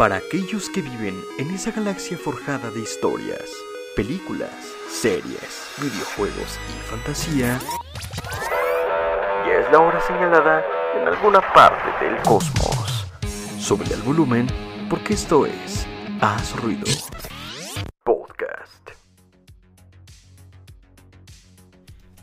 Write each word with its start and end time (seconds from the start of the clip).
Para 0.00 0.16
aquellos 0.16 0.70
que 0.70 0.80
viven 0.80 1.22
en 1.38 1.50
esa 1.50 1.72
galaxia 1.72 2.16
forjada 2.16 2.70
de 2.70 2.80
historias, 2.80 3.44
películas, 3.94 4.50
series, 4.88 5.74
videojuegos 5.76 6.58
y 6.70 6.88
fantasía, 6.88 7.58
ya 9.46 9.52
es 9.58 9.70
la 9.70 9.78
hora 9.78 10.00
señalada 10.00 10.64
en 10.98 11.06
alguna 11.06 11.42
parte 11.52 12.02
del 12.02 12.16
cosmos. 12.22 13.04
Sube 13.58 13.84
el 13.92 14.00
volumen 14.00 14.46
porque 14.88 15.12
esto 15.12 15.44
es 15.44 15.86
Haz 16.22 16.56
Ruido 16.56 16.86
Podcast. 18.02 18.92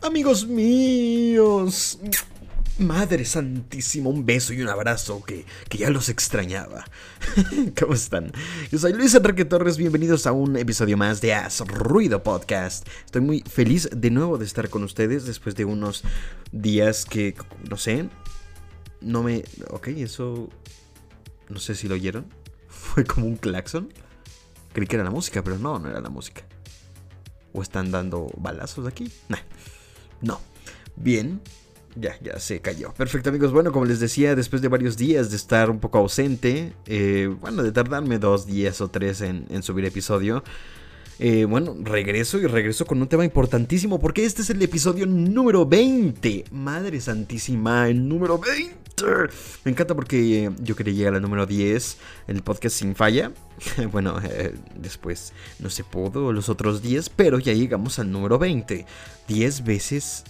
Amigos 0.02 0.48
míos, 0.48 2.00
Madre 2.78 3.24
Santísima, 3.24 4.08
un 4.08 4.24
beso 4.24 4.52
y 4.52 4.62
un 4.62 4.68
abrazo 4.68 5.24
que, 5.24 5.44
que 5.68 5.78
ya 5.78 5.90
los 5.90 6.08
extrañaba. 6.08 6.84
¿Cómo 7.80 7.94
están? 7.94 8.30
Yo 8.70 8.78
soy 8.78 8.92
Luis 8.92 9.12
Enrique 9.16 9.44
Torres, 9.44 9.76
bienvenidos 9.76 10.28
a 10.28 10.32
un 10.32 10.56
episodio 10.56 10.96
más 10.96 11.20
de 11.20 11.34
Haz 11.34 11.58
Ruido 11.66 12.22
Podcast. 12.22 12.86
Estoy 13.04 13.22
muy 13.22 13.40
feliz 13.40 13.90
de 13.92 14.10
nuevo 14.12 14.38
de 14.38 14.44
estar 14.44 14.70
con 14.70 14.84
ustedes 14.84 15.26
después 15.26 15.56
de 15.56 15.64
unos 15.64 16.04
días 16.52 17.04
que, 17.04 17.34
no 17.68 17.76
sé, 17.76 18.08
no 19.00 19.24
me... 19.24 19.42
Ok, 19.70 19.88
eso... 19.88 20.48
No 21.48 21.58
sé 21.58 21.74
si 21.74 21.88
lo 21.88 21.96
oyeron. 21.96 22.26
Fue 22.68 23.04
como 23.04 23.26
un 23.26 23.38
claxon. 23.38 23.92
Creí 24.72 24.86
que 24.86 24.94
era 24.94 25.04
la 25.04 25.10
música, 25.10 25.42
pero 25.42 25.58
no, 25.58 25.80
no 25.80 25.90
era 25.90 26.00
la 26.00 26.10
música. 26.10 26.42
¿O 27.52 27.60
están 27.60 27.90
dando 27.90 28.30
balazos 28.36 28.86
aquí? 28.86 29.10
Nah. 29.28 29.38
No. 30.20 30.40
Bien, 30.94 31.40
ya, 32.00 32.16
ya 32.22 32.38
se 32.38 32.60
cayó. 32.60 32.92
Perfecto 32.94 33.30
amigos, 33.30 33.52
bueno, 33.52 33.72
como 33.72 33.84
les 33.84 34.00
decía, 34.00 34.34
después 34.34 34.62
de 34.62 34.68
varios 34.68 34.96
días 34.96 35.30
de 35.30 35.36
estar 35.36 35.70
un 35.70 35.80
poco 35.80 35.98
ausente, 35.98 36.72
eh, 36.86 37.34
bueno, 37.40 37.62
de 37.62 37.72
tardarme 37.72 38.18
dos 38.18 38.46
días 38.46 38.80
o 38.80 38.88
tres 38.88 39.20
en, 39.20 39.62
subir 39.62 39.84
episodio, 39.84 40.44
eh, 41.18 41.46
bueno, 41.46 41.76
regreso 41.82 42.38
y 42.38 42.46
regreso 42.46 42.86
con 42.86 43.02
un 43.02 43.08
tema 43.08 43.24
importantísimo 43.24 43.98
porque 43.98 44.24
este 44.24 44.42
es 44.42 44.50
el 44.50 44.62
episodio 44.62 45.04
número 45.04 45.66
20. 45.66 46.44
Madre 46.52 47.00
santísima, 47.00 47.88
el 47.88 48.08
número 48.08 48.38
20. 48.38 48.76
Me 49.64 49.72
encanta 49.72 49.94
porque 49.94 50.44
eh, 50.44 50.50
yo 50.60 50.76
quería 50.76 50.94
llegar 50.94 51.14
al 51.14 51.22
número 51.22 51.44
10 51.44 51.96
en 52.28 52.36
el 52.36 52.42
podcast 52.42 52.76
sin 52.76 52.94
falla. 52.94 53.32
bueno, 53.92 54.20
después 54.76 55.32
no 55.58 55.70
se 55.70 55.82
pudo 55.82 56.32
los 56.32 56.48
otros 56.48 56.82
10, 56.82 57.08
pero 57.10 57.40
ya 57.40 57.52
llegamos 57.52 57.98
al 57.98 58.12
número 58.12 58.38
20. 58.38 58.86
10 59.26 59.64
veces 59.64 60.24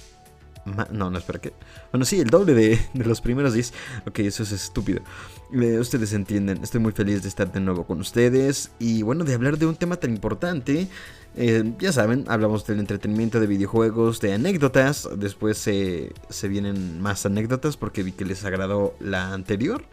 no, 0.90 1.10
no, 1.10 1.18
espera, 1.18 1.40
¿qué? 1.40 1.52
Bueno, 1.92 2.04
sí, 2.04 2.20
el 2.20 2.28
doble 2.28 2.54
de, 2.54 2.78
los 2.94 3.20
primeros 3.20 3.54
10. 3.54 3.72
Ok, 4.06 4.20
eso 4.20 4.42
es 4.42 4.52
estúpido. 4.52 5.00
Eh, 5.52 5.78
ustedes 5.78 6.12
entienden, 6.12 6.62
estoy 6.62 6.80
muy 6.80 6.92
feliz 6.92 7.22
de 7.22 7.28
estar 7.28 7.50
de 7.50 7.60
nuevo 7.60 7.86
con 7.86 8.00
ustedes 8.00 8.70
y 8.78 9.02
bueno, 9.02 9.24
de 9.24 9.34
hablar 9.34 9.58
de 9.58 9.66
un 9.66 9.76
tema 9.76 9.96
tan 9.96 10.10
importante. 10.10 10.88
Eh, 11.36 11.72
ya 11.78 11.92
saben, 11.92 12.24
hablamos 12.28 12.66
del 12.66 12.80
entretenimiento 12.80 13.40
de 13.40 13.46
videojuegos, 13.46 14.20
de 14.20 14.34
anécdotas. 14.34 15.08
Después 15.16 15.58
se 15.58 16.48
vienen 16.48 17.00
más 17.00 17.26
anécdotas 17.26 17.76
porque 17.76 18.02
vi 18.02 18.12
que 18.12 18.24
les 18.24 18.44
agradó 18.44 18.94
la 19.00 19.32
anterior. 19.32 19.84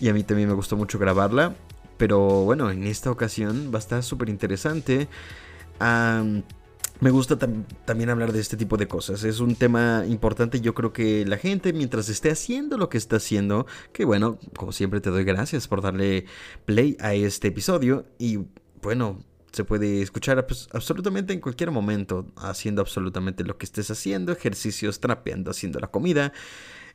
Y 0.00 0.08
a 0.08 0.14
mí 0.14 0.22
también 0.24 0.48
me 0.48 0.54
gustó 0.54 0.76
mucho 0.76 0.98
grabarla. 0.98 1.54
Pero 1.96 2.44
bueno, 2.44 2.70
en 2.70 2.84
esta 2.84 3.10
ocasión 3.10 3.70
va 3.72 3.76
a 3.76 3.78
estar 3.78 4.02
súper 4.02 4.28
interesante 4.28 5.08
me 7.02 7.10
gusta 7.10 7.36
también 7.36 8.10
hablar 8.10 8.32
de 8.32 8.38
este 8.38 8.56
tipo 8.56 8.76
de 8.76 8.86
cosas. 8.86 9.24
Es 9.24 9.40
un 9.40 9.56
tema 9.56 10.04
importante. 10.06 10.60
Yo 10.60 10.72
creo 10.72 10.92
que 10.92 11.26
la 11.26 11.36
gente, 11.36 11.72
mientras 11.72 12.08
esté 12.08 12.30
haciendo 12.30 12.78
lo 12.78 12.88
que 12.88 12.96
está 12.96 13.16
haciendo, 13.16 13.66
que 13.92 14.04
bueno, 14.04 14.38
como 14.56 14.70
siempre 14.70 15.00
te 15.00 15.10
doy 15.10 15.24
gracias 15.24 15.66
por 15.66 15.82
darle 15.82 16.26
play 16.64 16.96
a 17.00 17.12
este 17.14 17.48
episodio. 17.48 18.06
Y 18.20 18.38
bueno, 18.82 19.18
se 19.50 19.64
puede 19.64 20.00
escuchar 20.00 20.46
absolutamente 20.70 21.32
en 21.32 21.40
cualquier 21.40 21.72
momento, 21.72 22.32
haciendo 22.36 22.80
absolutamente 22.80 23.42
lo 23.42 23.58
que 23.58 23.66
estés 23.66 23.90
haciendo, 23.90 24.30
ejercicios, 24.30 25.00
trapeando, 25.00 25.50
haciendo 25.50 25.80
la 25.80 25.88
comida. 25.88 26.32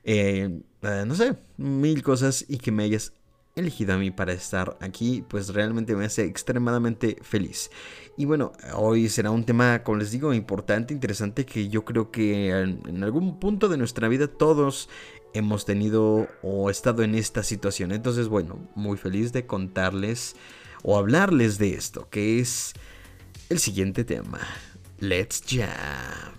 Eh, 0.05 0.61
eh, 0.83 1.03
no 1.05 1.15
sé, 1.15 1.35
mil 1.57 2.01
cosas 2.01 2.45
y 2.47 2.59
que 2.59 2.71
me 2.71 2.83
hayas 2.83 3.11
elegido 3.57 3.93
a 3.93 3.97
mí 3.97 4.11
para 4.11 4.33
estar 4.33 4.77
aquí, 4.79 5.23
pues 5.27 5.49
realmente 5.49 5.95
me 5.95 6.05
hace 6.05 6.23
extremadamente 6.23 7.17
feliz. 7.21 7.71
Y 8.15 8.25
bueno, 8.25 8.53
hoy 8.73 9.09
será 9.09 9.31
un 9.31 9.45
tema, 9.45 9.83
como 9.83 9.97
les 9.99 10.11
digo, 10.11 10.33
importante, 10.33 10.93
interesante, 10.93 11.45
que 11.45 11.69
yo 11.69 11.85
creo 11.85 12.11
que 12.11 12.49
en, 12.49 13.03
algún 13.03 13.39
punto 13.39 13.69
de 13.69 13.77
nuestra 13.77 14.07
vida 14.07 14.27
todos 14.27 14.89
hemos 15.33 15.65
tenido 15.65 16.27
o 16.41 16.69
estado 16.69 17.03
en 17.03 17.15
esta 17.15 17.43
situación. 17.43 17.91
Entonces, 17.91 18.27
bueno, 18.27 18.59
muy 18.75 18.97
feliz 18.97 19.33
de 19.33 19.45
contarles 19.45 20.35
o 20.83 20.97
hablarles 20.97 21.57
de 21.57 21.73
esto, 21.73 22.09
que 22.09 22.39
es 22.39 22.73
el 23.49 23.59
siguiente 23.59 24.03
tema. 24.03 24.39
Let's 24.99 25.43
Jam. 25.47 26.37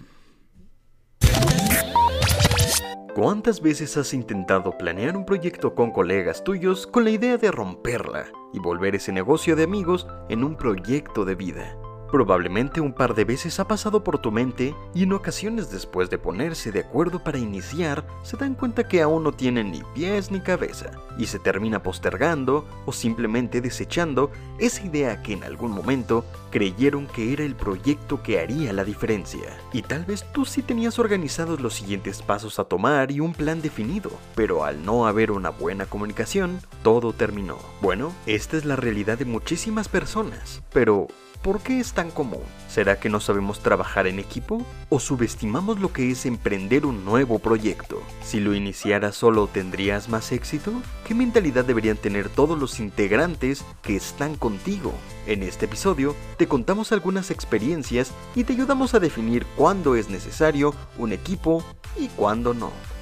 ¿Cuántas 3.21 3.61
veces 3.61 3.97
has 3.97 4.15
intentado 4.15 4.79
planear 4.79 5.17
un 5.17 5.27
proyecto 5.27 5.75
con 5.75 5.91
colegas 5.91 6.45
tuyos 6.45 6.87
con 6.87 7.03
la 7.03 7.11
idea 7.11 7.37
de 7.37 7.51
romperla 7.51 8.27
y 8.53 8.61
volver 8.61 8.95
ese 8.95 9.11
negocio 9.11 9.57
de 9.57 9.65
amigos 9.65 10.07
en 10.29 10.45
un 10.45 10.57
proyecto 10.57 11.25
de 11.25 11.35
vida? 11.35 11.77
Probablemente 12.11 12.81
un 12.81 12.95
par 12.95 13.15
de 13.15 13.25
veces 13.25 13.61
ha 13.61 13.69
pasado 13.69 14.03
por 14.03 14.19
tu 14.19 14.33
mente 14.33 14.75
y 14.95 15.03
en 15.03 15.13
ocasiones 15.13 15.71
después 15.71 16.09
de 16.09 16.17
ponerse 16.17 16.73
de 16.73 16.81
acuerdo 16.81 17.23
para 17.23 17.39
iniciar, 17.39 18.07
se 18.23 18.39
dan 18.39 18.55
cuenta 18.55 18.89
que 18.89 19.03
aún 19.03 19.25
no 19.25 19.33
tienen 19.33 19.71
ni 19.71 19.83
pies 19.95 20.31
ni 20.31 20.41
cabeza 20.41 20.91
y 21.19 21.27
se 21.27 21.39
termina 21.39 21.83
postergando 21.83 22.67
o 22.87 22.93
simplemente 22.93 23.61
desechando 23.61 24.31
esa 24.59 24.87
idea 24.87 25.23
que 25.23 25.35
en 25.35 25.45
algún 25.45 25.71
momento 25.71 26.25
creyeron 26.51 27.07
que 27.07 27.33
era 27.35 27.45
el 27.45 27.55
proyecto 27.55 28.23
que 28.23 28.41
haría 28.41 28.73
la 28.73 28.85
diferencia. 28.85 29.59
Y 29.75 29.83
tal 29.83 30.07
vez 30.07 30.25
tú 30.33 30.47
sí 30.47 30.63
tenías 30.63 30.99
organizados 30.99 31.61
los 31.61 31.75
siguientes 31.75 32.23
pasos 32.23 32.59
a 32.59 32.65
tomar 32.65 33.11
y 33.11 33.21
un 33.21 33.35
plan 33.35 33.61
definido, 33.61 34.11
pero 34.35 34.65
al 34.65 34.83
no 34.85 35.07
haber 35.07 35.31
una 35.31 35.51
buena 35.51 35.85
comunicación, 35.85 36.61
todo 36.83 37.13
terminó. 37.13 37.59
Bueno, 37.83 38.15
esta 38.25 38.57
es 38.57 38.65
la 38.65 38.77
realidad 38.77 39.19
de 39.19 39.27
muchísimas 39.27 39.89
personas, 39.89 40.63
pero 40.73 41.09
¿Por 41.43 41.61
qué 41.61 41.79
es 41.79 41.93
tan 41.93 42.11
común? 42.11 42.43
¿Será 42.69 42.99
que 42.99 43.09
no 43.09 43.21
sabemos 43.21 43.61
trabajar 43.61 44.09
en 44.09 44.19
equipo? 44.19 44.67
¿O 44.89 44.99
subestimamos 44.99 45.79
lo 45.79 45.93
que 45.93 46.11
es 46.11 46.27
emprender 46.27 46.85
un 46.85 47.05
nuevo 47.05 47.39
proyecto? 47.39 48.03
Si 48.25 48.41
lo 48.41 48.55
iniciaras 48.55 49.15
solo, 49.15 49.47
¿tendrías 49.47 50.09
más 50.09 50.33
éxito? 50.33 50.73
¿Qué 51.07 51.15
mentalidad 51.15 51.65
deberían 51.65 51.97
tener 51.97 52.29
todos 52.29 52.59
los 52.59 52.81
integrantes 52.81 53.65
que 53.83 53.95
están 53.95 54.35
contigo? 54.35 54.93
En 55.27 55.45
este 55.45 55.67
episodio 55.67 56.17
te 56.37 56.49
contamos 56.49 56.91
algunas 56.91 57.31
experiencias 57.31 58.11
y 58.35 58.43
te 58.43 58.55
ayudamos 58.55 58.95
a 58.95 59.01
definir 59.01 59.47
cuándo 59.57 59.95
es 59.95 60.11
necesario 60.11 60.75
un 60.99 61.13
equipo 61.13 61.63
y 61.97 62.09
cuándo 62.09 62.53
no. 62.53 62.98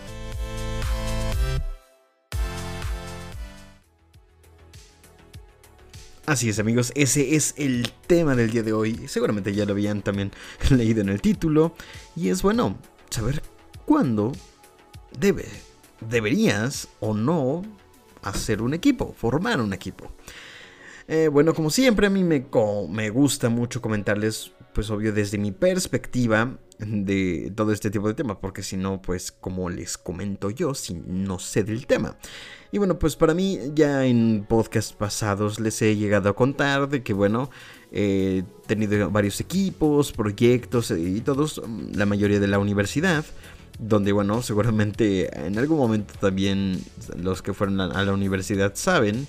Así 6.27 6.49
es 6.49 6.59
amigos, 6.59 6.91
ese 6.97 7.37
es 7.37 7.55
el 7.57 7.93
tema 8.09 8.35
del 8.35 8.51
día 8.51 8.65
de 8.65 8.73
hoy. 8.73 9.07
Seguramente 9.07 9.55
ya 9.55 9.65
lo 9.65 9.73
habían 9.73 10.03
también 10.03 10.33
leído 10.71 11.01
en 11.01 11.09
el 11.09 11.21
título. 11.21 11.77
Y 12.17 12.31
es 12.31 12.43
bueno 12.43 12.77
saber 13.11 13.45
cuándo 13.85 14.33
debe, 15.17 15.47
deberías 16.01 16.89
o 16.99 17.15
no 17.15 17.63
hacer 18.23 18.61
un 18.61 18.75
equipo, 18.75 19.15
formar 19.17 19.61
un 19.61 19.73
equipo. 19.73 20.11
Eh, 21.07 21.29
bueno, 21.29 21.55
como 21.55 21.71
siempre 21.71 22.09
a 22.09 22.11
mí 22.11 22.25
me, 22.25 22.45
me 22.91 23.11
gusta 23.11 23.49
mucho 23.49 23.81
comentarles, 23.81 24.51
pues 24.75 24.91
obvio 24.91 25.13
desde 25.13 25.39
mi 25.39 25.53
perspectiva 25.53 26.59
de 26.79 27.53
todo 27.55 27.73
este 27.73 27.91
tipo 27.91 28.09
de 28.09 28.15
temas, 28.15 28.39
porque 28.41 28.63
si 28.63 28.77
no, 28.77 29.01
pues 29.01 29.33
como 29.33 29.71
les 29.71 29.97
comento 29.97 30.51
yo, 30.51 30.75
si 30.75 30.95
no 30.95 31.39
sé 31.39 31.65
del 31.65 31.87
tema. 31.87 32.17
Y 32.73 32.79
bueno, 32.79 32.99
pues 32.99 33.17
para 33.17 33.35
mí 33.35 33.59
ya 33.75 34.05
en 34.05 34.45
podcasts 34.49 34.93
pasados 34.93 35.61
les 35.61 35.81
he 35.83 35.97
llegado 35.97 36.29
a 36.29 36.37
contar 36.37 36.89
de 36.89 37.03
que 37.03 37.13
bueno, 37.13 37.51
he 37.93 38.45
tenido 38.67 39.11
varios 39.11 39.41
equipos, 39.41 40.13
proyectos 40.13 40.91
y 40.91 41.21
todos, 41.21 41.63
la 41.93 42.07
mayoría 42.07 42.41
de 42.41 42.49
la 42.49 42.59
universidad 42.59 43.25
donde 43.79 44.13
bueno, 44.13 44.43
seguramente 44.43 45.47
en 45.47 45.59
algún 45.59 45.79
momento 45.79 46.15
también 46.21 46.83
los 47.17 47.43
que 47.43 47.55
fueron 47.55 47.81
a 47.81 48.03
la 48.03 48.13
universidad 48.13 48.73
saben 48.75 49.27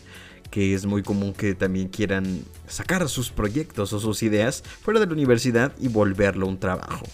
que 0.52 0.74
es 0.74 0.86
muy 0.86 1.04
común 1.04 1.34
que 1.34 1.56
también 1.56 1.90
quieran 1.90 2.42
sacar 2.68 3.08
sus 3.10 3.32
proyectos 3.32 3.92
o 3.94 4.00
sus 4.00 4.24
ideas 4.24 4.64
fuera 4.82 5.00
de 5.00 5.06
la 5.06 5.14
universidad 5.14 5.74
y 5.80 5.90
volverlo 5.90 6.48
un 6.48 6.58
trabajo 6.58 7.06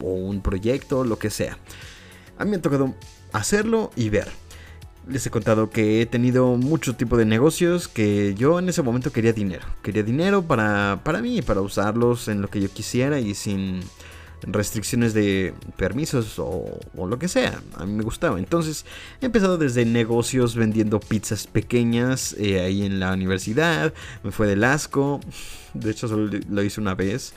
o 0.00 0.12
un 0.12 0.40
proyecto, 0.40 1.04
lo 1.04 1.18
que 1.18 1.30
sea. 1.30 1.58
A 2.38 2.44
mí 2.44 2.50
me 2.50 2.56
ha 2.56 2.62
tocado 2.62 2.94
hacerlo 3.32 3.90
y 3.96 4.08
ver. 4.08 4.28
Les 5.06 5.26
he 5.26 5.30
contado 5.30 5.68
que 5.68 6.00
he 6.00 6.06
tenido 6.06 6.56
mucho 6.56 6.96
tipo 6.96 7.16
de 7.16 7.26
negocios 7.26 7.88
que 7.88 8.34
yo 8.34 8.58
en 8.58 8.68
ese 8.68 8.82
momento 8.82 9.12
quería 9.12 9.32
dinero. 9.32 9.66
Quería 9.82 10.02
dinero 10.02 10.42
para, 10.42 11.00
para 11.04 11.20
mí, 11.20 11.42
para 11.42 11.60
usarlos 11.60 12.28
en 12.28 12.40
lo 12.40 12.48
que 12.48 12.60
yo 12.60 12.70
quisiera 12.70 13.20
y 13.20 13.34
sin 13.34 13.82
restricciones 14.46 15.14
de 15.14 15.54
permisos 15.76 16.38
o, 16.38 16.78
lo 16.96 17.18
que 17.18 17.28
sea. 17.28 17.60
A 17.76 17.86
mí 17.86 17.92
me 17.92 18.02
gustaba. 18.02 18.38
Entonces 18.38 18.84
he 19.20 19.26
empezado 19.26 19.58
desde 19.58 19.84
negocios 19.84 20.54
vendiendo 20.54 21.00
pizzas 21.00 21.46
pequeñas 21.46 22.34
eh, 22.38 22.60
ahí 22.60 22.84
en 22.84 23.00
la 23.00 23.12
universidad. 23.12 23.92
Me 24.22 24.30
fue 24.30 24.46
del 24.46 24.64
asco. 24.64 25.20
De 25.72 25.90
hecho 25.90 26.08
solo 26.08 26.38
lo 26.48 26.62
hice 26.62 26.80
una 26.80 26.94
vez. 26.94 27.34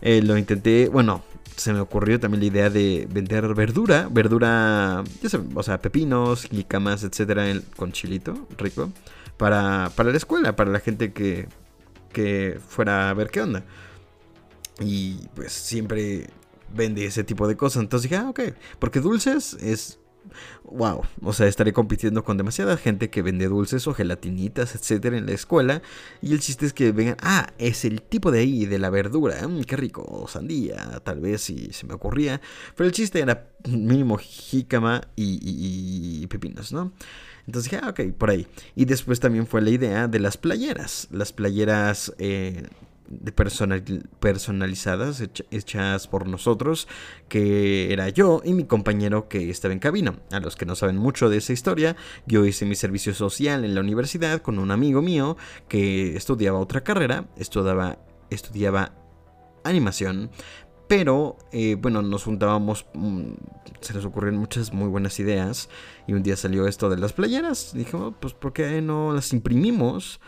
Eh, 0.00 0.22
lo 0.22 0.38
intenté, 0.38 0.88
bueno, 0.88 1.22
se 1.56 1.72
me 1.72 1.80
ocurrió 1.80 2.20
también 2.20 2.40
la 2.40 2.46
idea 2.46 2.70
de 2.70 3.08
vender 3.10 3.54
verdura, 3.54 4.08
verdura, 4.10 5.02
ya 5.22 5.40
o 5.54 5.62
sea, 5.62 5.80
pepinos, 5.80 6.44
jicamas, 6.44 7.02
etcétera, 7.02 7.44
con 7.76 7.92
chilito 7.92 8.46
rico, 8.56 8.90
para, 9.36 9.90
para 9.96 10.10
la 10.10 10.16
escuela, 10.16 10.54
para 10.56 10.70
la 10.70 10.80
gente 10.80 11.12
que, 11.12 11.48
que 12.12 12.60
fuera 12.66 13.10
a 13.10 13.14
ver 13.14 13.30
qué 13.30 13.40
onda. 13.40 13.64
Y 14.80 15.26
pues 15.34 15.52
siempre 15.52 16.28
vende 16.74 17.04
ese 17.04 17.24
tipo 17.24 17.48
de 17.48 17.56
cosas. 17.56 17.82
Entonces 17.82 18.10
dije, 18.10 18.20
ah, 18.22 18.28
ok. 18.28 18.40
Porque 18.78 19.00
dulces 19.00 19.54
es. 19.60 19.97
Wow. 20.64 21.02
O 21.22 21.32
sea, 21.32 21.46
estaré 21.46 21.72
compitiendo 21.72 22.24
con 22.24 22.36
demasiada 22.36 22.76
gente 22.76 23.10
que 23.10 23.22
vende 23.22 23.48
dulces 23.48 23.86
o 23.86 23.94
gelatinitas, 23.94 24.74
etcétera, 24.74 25.16
en 25.16 25.26
la 25.26 25.32
escuela. 25.32 25.82
Y 26.22 26.32
el 26.32 26.40
chiste 26.40 26.66
es 26.66 26.72
que 26.72 26.92
vengan, 26.92 27.16
ah, 27.22 27.48
es 27.58 27.84
el 27.84 28.02
tipo 28.02 28.30
de 28.30 28.40
ahí, 28.40 28.66
de 28.66 28.78
la 28.78 28.90
verdura. 28.90 29.46
Mm, 29.46 29.62
qué 29.62 29.76
rico. 29.76 30.26
Sandía, 30.28 31.00
tal 31.04 31.20
vez, 31.20 31.42
si 31.42 31.72
se 31.72 31.86
me 31.86 31.94
ocurría. 31.94 32.40
Pero 32.76 32.86
el 32.86 32.92
chiste 32.92 33.20
era 33.20 33.48
mínimo 33.68 34.18
jícama 34.18 35.02
y, 35.16 36.26
pepinos, 36.28 36.72
¿no? 36.72 36.92
Entonces 37.46 37.70
dije, 37.70 37.82
ah, 37.82 37.90
ok, 37.90 38.12
por 38.16 38.30
ahí. 38.30 38.46
Y 38.76 38.84
después 38.84 39.20
también 39.20 39.46
fue 39.46 39.62
la 39.62 39.70
idea 39.70 40.08
de 40.08 40.20
las 40.20 40.36
playeras. 40.36 41.08
Las 41.10 41.32
playeras 41.32 42.12
eh, 42.18 42.66
de 43.08 43.32
personalizadas 43.32 45.22
hechas 45.50 46.08
por 46.08 46.26
nosotros, 46.26 46.88
que 47.28 47.92
era 47.92 48.08
yo 48.08 48.42
y 48.44 48.52
mi 48.52 48.64
compañero 48.64 49.28
que 49.28 49.50
estaba 49.50 49.72
en 49.72 49.80
cabina. 49.80 50.18
A 50.30 50.40
los 50.40 50.56
que 50.56 50.66
no 50.66 50.74
saben 50.74 50.96
mucho 50.96 51.30
de 51.30 51.38
esa 51.38 51.52
historia, 51.52 51.96
yo 52.26 52.44
hice 52.44 52.66
mi 52.66 52.74
servicio 52.74 53.14
social 53.14 53.64
en 53.64 53.74
la 53.74 53.80
universidad 53.80 54.42
con 54.42 54.58
un 54.58 54.70
amigo 54.70 55.02
mío 55.02 55.36
que 55.68 56.16
estudiaba 56.16 56.58
otra 56.58 56.82
carrera, 56.82 57.26
estudiaba, 57.36 57.98
estudiaba 58.30 58.92
animación, 59.64 60.30
pero 60.88 61.36
eh, 61.52 61.76
bueno, 61.78 62.02
nos 62.02 62.24
juntábamos, 62.24 62.86
mm, 62.94 63.32
se 63.80 63.94
nos 63.94 64.04
ocurrieron 64.04 64.40
muchas 64.40 64.72
muy 64.72 64.88
buenas 64.88 65.20
ideas 65.20 65.68
y 66.06 66.14
un 66.14 66.22
día 66.22 66.36
salió 66.36 66.66
esto 66.66 66.88
de 66.88 66.96
las 66.96 67.12
playeras. 67.12 67.72
Dijimos, 67.74 68.14
pues 68.20 68.32
¿por 68.32 68.52
qué 68.52 68.80
no 68.80 69.12
las 69.12 69.32
imprimimos? 69.32 70.20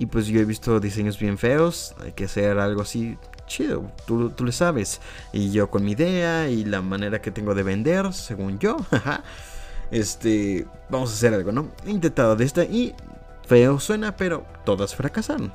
Y 0.00 0.06
pues 0.06 0.26
yo 0.28 0.40
he 0.40 0.46
visto 0.46 0.80
diseños 0.80 1.18
bien 1.18 1.36
feos, 1.36 1.94
hay 2.02 2.12
que 2.12 2.24
hacer 2.24 2.58
algo 2.58 2.80
así 2.80 3.18
chido, 3.46 3.92
tú, 4.06 4.30
tú 4.30 4.46
le 4.46 4.52
sabes. 4.52 4.98
Y 5.30 5.50
yo 5.50 5.70
con 5.70 5.84
mi 5.84 5.92
idea 5.92 6.48
y 6.48 6.64
la 6.64 6.80
manera 6.80 7.20
que 7.20 7.30
tengo 7.30 7.54
de 7.54 7.62
vender, 7.62 8.10
según 8.14 8.58
yo, 8.58 8.78
este, 9.90 10.66
vamos 10.88 11.10
a 11.10 11.12
hacer 11.12 11.34
algo, 11.34 11.52
¿no? 11.52 11.68
He 11.84 11.90
intentado 11.90 12.34
de 12.34 12.46
esta 12.46 12.64
y 12.64 12.94
feo 13.46 13.78
suena, 13.78 14.16
pero 14.16 14.46
todas 14.64 14.94
fracasaron. 14.94 15.52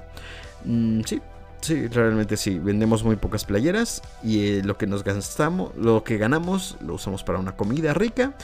Mm, 0.63 1.01
sí, 1.05 1.23
sí, 1.61 1.87
realmente 1.87 2.37
sí. 2.37 2.59
Vendemos 2.59 3.03
muy 3.03 3.15
pocas 3.15 3.45
playeras 3.45 4.03
y 4.21 4.45
eh, 4.45 4.61
lo 4.63 4.77
que 4.77 4.85
nos 4.85 5.03
gastamos, 5.03 5.75
lo 5.75 6.03
que 6.03 6.19
ganamos, 6.19 6.77
lo 6.81 6.93
usamos 6.93 7.23
para 7.23 7.39
una 7.39 7.55
comida 7.55 7.95
rica 7.95 8.35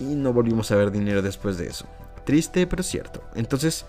y 0.00 0.04
no 0.04 0.32
volvimos 0.32 0.70
a 0.70 0.76
ver 0.76 0.92
dinero 0.92 1.20
después 1.20 1.58
de 1.58 1.66
eso. 1.66 1.84
Triste, 2.24 2.66
pero 2.66 2.82
cierto. 2.82 3.22
Entonces, 3.34 3.84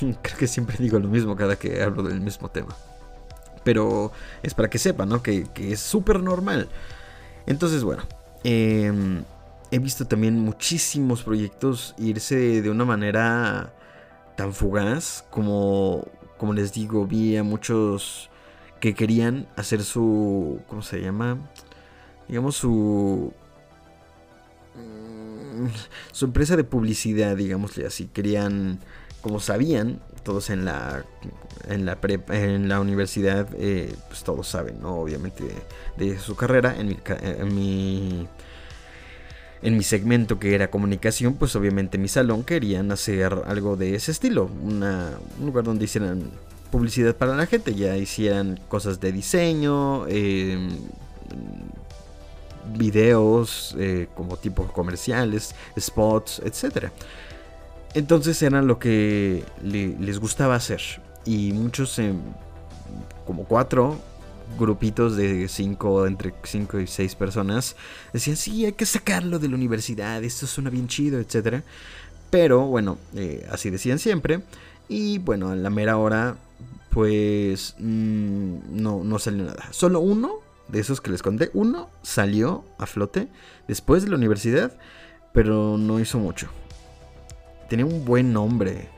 Creo 0.22 0.38
que 0.38 0.46
siempre 0.46 0.76
digo 0.78 0.98
lo 0.98 1.08
mismo 1.08 1.36
cada 1.36 1.56
que 1.56 1.82
hablo 1.82 2.02
del 2.02 2.20
mismo 2.20 2.48
tema. 2.48 2.74
Pero 3.64 4.12
es 4.42 4.54
para 4.54 4.68
que 4.68 4.78
sepan, 4.78 5.08
¿no? 5.08 5.22
Que, 5.22 5.46
es 5.56 5.80
súper 5.80 6.20
normal. 6.20 6.68
Entonces, 7.46 7.84
bueno. 7.84 8.02
Em, 8.44 9.22
he 9.70 9.78
visto 9.78 10.06
también 10.06 10.38
muchísimos 10.38 11.22
proyectos 11.22 11.94
irse 11.96 12.60
de 12.60 12.68
una 12.68 12.84
manera 12.84 13.72
tan 14.36 14.52
fugaz 14.52 15.24
como, 15.30 16.06
como 16.36 16.52
les 16.52 16.72
digo, 16.72 17.06
vi 17.06 17.36
a 17.36 17.42
muchos 17.42 18.30
que 18.80 18.94
querían 18.94 19.46
hacer 19.56 19.82
su, 19.84 20.60
¿cómo 20.66 20.82
se 20.82 21.00
llama? 21.00 21.38
Digamos 22.28 22.56
su, 22.56 23.32
mm, 24.74 25.68
su 26.10 26.24
empresa 26.24 26.56
de 26.56 26.64
publicidad, 26.64 27.36
digámosle 27.36 27.86
así. 27.86 28.08
Querían 28.08 28.80
como 29.22 29.40
sabían, 29.40 30.00
todos 30.24 30.50
en 30.50 30.64
la 30.64 31.04
en 31.68 31.86
la 31.86 31.98
en 32.28 32.68
la 32.68 32.80
universidad, 32.80 33.48
eh, 33.56 33.94
pues 34.08 34.22
todos 34.22 34.48
saben, 34.48 34.80
¿no? 34.82 34.96
Obviamente 34.96 35.44
de, 35.96 36.18
su 36.18 36.36
carrera. 36.36 36.76
En 36.78 36.88
mi, 36.88 36.98
en 37.06 37.54
mi 37.54 38.28
en 39.62 39.76
mi 39.76 39.82
segmento 39.84 40.38
que 40.38 40.54
era 40.54 40.70
comunicación, 40.70 41.34
pues 41.34 41.54
obviamente 41.56 41.96
en 41.96 42.02
mi 42.02 42.08
salón 42.08 42.42
querían 42.42 42.90
hacer 42.90 43.32
algo 43.46 43.76
de 43.76 43.94
ese 43.94 44.10
estilo, 44.10 44.50
una, 44.62 45.12
un 45.38 45.46
lugar 45.46 45.64
donde 45.64 45.84
hicieran 45.84 46.30
publicidad 46.72 47.14
para 47.14 47.36
la 47.36 47.46
gente, 47.46 47.74
ya 47.74 47.96
hicieran 47.96 48.58
cosas 48.68 48.98
de 48.98 49.12
diseño, 49.12 50.08
em, 50.08 50.70
videos 52.74 53.76
eh, 53.78 54.08
como 54.16 54.36
tipo 54.36 54.66
comerciales, 54.66 55.54
spots, 55.78 56.42
etcétera. 56.44 56.92
Entonces 57.94 58.42
era 58.42 58.62
lo 58.62 58.78
que 58.78 59.44
les 59.62 60.18
gustaba 60.18 60.54
hacer. 60.54 60.80
Y 61.24 61.52
muchos, 61.52 62.00
como 63.26 63.44
cuatro 63.44 63.98
grupitos 64.58 65.16
de 65.16 65.48
cinco, 65.48 66.06
entre 66.06 66.34
cinco 66.44 66.80
y 66.80 66.86
seis 66.86 67.14
personas, 67.14 67.76
decían, 68.12 68.36
sí, 68.36 68.64
hay 68.64 68.72
que 68.72 68.86
sacarlo 68.86 69.38
de 69.38 69.48
la 69.48 69.54
universidad, 69.54 70.22
esto 70.24 70.46
suena 70.46 70.70
bien 70.70 70.88
chido, 70.88 71.20
etc. 71.20 71.62
Pero 72.30 72.66
bueno, 72.66 72.98
eh, 73.14 73.46
así 73.50 73.70
decían 73.70 73.98
siempre. 73.98 74.42
Y 74.88 75.18
bueno, 75.18 75.50
a 75.50 75.56
la 75.56 75.70
mera 75.70 75.96
hora, 75.96 76.36
pues 76.90 77.74
mm, 77.78 78.56
no, 78.70 79.04
no 79.04 79.18
salió 79.18 79.44
nada. 79.44 79.68
Solo 79.70 80.00
uno 80.00 80.40
de 80.68 80.80
esos 80.80 81.00
que 81.00 81.10
les 81.10 81.22
conté, 81.22 81.50
uno 81.54 81.90
salió 82.02 82.64
a 82.78 82.86
flote 82.86 83.28
después 83.68 84.04
de 84.04 84.10
la 84.10 84.16
universidad, 84.16 84.72
pero 85.32 85.76
no 85.78 86.00
hizo 86.00 86.18
mucho. 86.18 86.48
Tenía 87.72 87.86
un 87.86 88.04
buen 88.04 88.34
nombre 88.34 88.90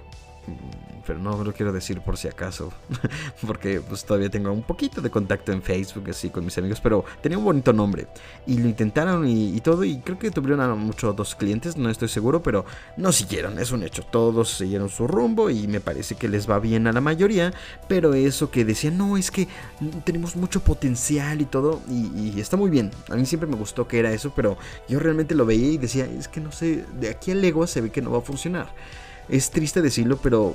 pero 1.07 1.19
no 1.19 1.43
lo 1.43 1.53
quiero 1.53 1.73
decir 1.73 2.01
por 2.01 2.17
si 2.17 2.29
acaso, 2.29 2.73
porque 3.47 3.81
pues 3.81 4.05
todavía 4.05 4.31
tengo 4.31 4.53
un 4.53 4.63
poquito 4.63 5.01
de 5.01 5.11
contacto 5.11 5.53
en 5.53 5.63
Facebook 5.63 6.11
así 6.11 6.31
con 6.31 6.45
mis 6.45 6.57
amigos, 6.59 6.81
pero 6.81 7.05
tenía 7.21 7.39
un 7.39 7.45
bonito 7.45 7.73
nombre 7.73 8.07
y 8.47 8.59
lo 8.59 8.69
intentaron 8.69 9.27
y, 9.29 9.61
todo 9.61 9.85
y 9.85 9.99
creo 9.99 10.19
que 10.19 10.31
tuvieron 10.31 10.61
a 10.61 10.75
muchos 10.75 11.15
dos 11.15 11.35
clientes, 11.35 11.77
no 11.77 11.91
estoy 11.91 12.09
seguro, 12.09 12.43
pero 12.43 12.65
no 12.97 13.13
siguieron, 13.13 13.59
es 13.59 13.73
un 13.73 13.83
hecho, 13.83 14.03
todos 14.03 14.51
siguieron 14.51 14.89
su 14.89 15.07
rumbo 15.07 15.51
y 15.51 15.67
me 15.67 15.81
parece 15.81 16.15
que 16.15 16.29
les 16.29 16.49
va 16.49 16.59
bien 16.59 16.87
a 16.87 16.93
la 16.93 17.01
mayoría, 17.01 17.53
pero 17.89 18.15
eso 18.15 18.51
que 18.51 18.65
decían, 18.65 18.99
no, 18.99 19.17
es 19.17 19.31
que 19.31 19.49
tenemos 20.05 20.37
mucho 20.37 20.61
potencial 20.61 21.41
y 21.41 21.47
todo 21.47 21.81
y, 21.89 22.33
y 22.35 22.41
está 22.41 22.57
muy 22.57 22.71
bien, 22.71 22.91
a 23.11 23.17
mí 23.17 23.27
siempre 23.27 23.49
me 23.49 23.57
gustó 23.57 23.87
que 23.87 23.99
era 23.99 24.13
eso, 24.13 24.33
pero 24.35 24.57
yo 24.89 24.99
realmente 24.99 25.35
lo 25.35 25.47
veía 25.47 25.71
y 25.71 25.79
decía, 25.79 26.07
es 26.07 26.29
que 26.29 26.41
no 26.41 26.53
sé, 26.53 26.85
de 26.99 27.11
aquí 27.11 27.31
a 27.31 27.35
legua 27.35 27.67
se 27.67 27.81
ve 27.81 27.91
que 27.91 28.03
no 28.03 28.11
va 28.11 28.19
a 28.19 28.23
funcionar. 28.23 28.69
Es 29.29 29.51
triste 29.51 29.83
decirlo, 29.83 30.19
pero 30.23 30.55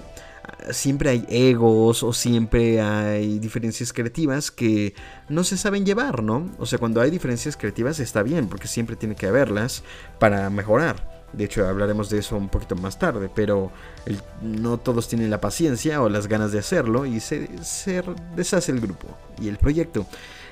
siempre 0.71 1.09
hay 1.09 1.25
egos 1.29 2.03
o 2.03 2.13
siempre 2.13 2.81
hay 2.81 3.39
diferencias 3.39 3.93
creativas 3.93 4.51
que 4.51 4.93
no 5.27 5.43
se 5.43 5.57
saben 5.57 5.85
llevar, 5.85 6.23
¿no? 6.23 6.49
O 6.59 6.65
sea, 6.65 6.79
cuando 6.79 7.01
hay 7.01 7.11
diferencias 7.11 7.57
creativas 7.57 7.99
está 7.99 8.23
bien, 8.23 8.47
porque 8.47 8.67
siempre 8.67 8.95
tiene 8.95 9.15
que 9.15 9.27
haberlas 9.27 9.83
para 10.19 10.49
mejorar. 10.49 11.19
De 11.33 11.45
hecho, 11.45 11.67
hablaremos 11.67 12.09
de 12.09 12.19
eso 12.19 12.35
un 12.37 12.49
poquito 12.49 12.75
más 12.75 12.97
tarde, 12.97 13.29
pero 13.33 13.71
no 14.41 14.79
todos 14.79 15.07
tienen 15.07 15.29
la 15.29 15.39
paciencia 15.39 16.01
o 16.01 16.09
las 16.09 16.27
ganas 16.27 16.51
de 16.51 16.59
hacerlo 16.59 17.05
y 17.05 17.19
se, 17.19 17.63
se 17.63 18.03
deshace 18.35 18.71
el 18.71 18.79
grupo 18.79 19.07
y 19.39 19.47
el 19.47 19.57
proyecto. 19.57 20.07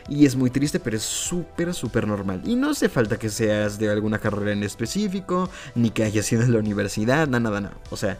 Y 0.09 0.25
es 0.25 0.35
muy 0.35 0.49
triste, 0.49 0.79
pero 0.79 0.97
es 0.97 1.03
súper, 1.03 1.73
súper 1.73 2.07
normal. 2.07 2.41
Y 2.45 2.55
no 2.55 2.69
hace 2.69 2.89
falta 2.89 3.17
que 3.17 3.29
seas 3.29 3.77
de 3.77 3.89
alguna 3.89 4.19
carrera 4.19 4.53
en 4.53 4.63
específico, 4.63 5.49
ni 5.75 5.89
que 5.89 6.03
hayas 6.03 6.31
ido 6.31 6.43
a 6.43 6.47
la 6.47 6.59
universidad, 6.59 7.27
nada, 7.27 7.39
nada, 7.39 7.61
nada. 7.61 7.77
O 7.89 7.97
sea, 7.97 8.17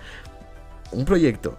un 0.91 1.06
proyecto 1.06 1.58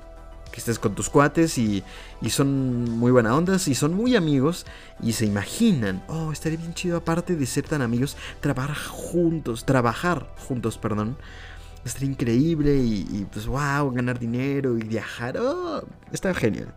que 0.50 0.58
estés 0.61 0.78
con 0.78 0.94
tus 0.94 1.08
cuates 1.11 1.58
y, 1.58 1.82
y, 2.20 2.30
son 2.30 2.85
muy 2.90 3.11
buena 3.11 3.37
ondas 3.37 3.68
y 3.68 3.75
son 3.75 3.94
muy 3.94 4.16
amigos 4.16 4.66
y 5.02 5.12
se 5.12 5.26
imaginan, 5.26 6.02
oh, 6.08 6.32
estaría 6.32 6.58
bien 6.58 6.75
chido 6.75 6.97
aparte 6.97 7.37
de 7.37 7.47
ser 7.47 7.64
tan 7.64 7.82
amigos, 7.82 8.16
trabajar 8.40 8.76
juntos, 8.76 9.64
trabajar 9.64 10.26
juntos, 10.47 10.78
perdón. 10.78 11.16
Estaría 11.85 12.11
increíble 12.11 12.76
y, 12.76 13.26
pues 13.32 13.47
wow, 13.47 13.90
ganar 13.92 14.18
dinero 14.18 14.76
y 14.76 14.82
viajar, 14.82 15.38
oh, 15.38 15.82
está 16.12 16.35
genial. 16.35 16.75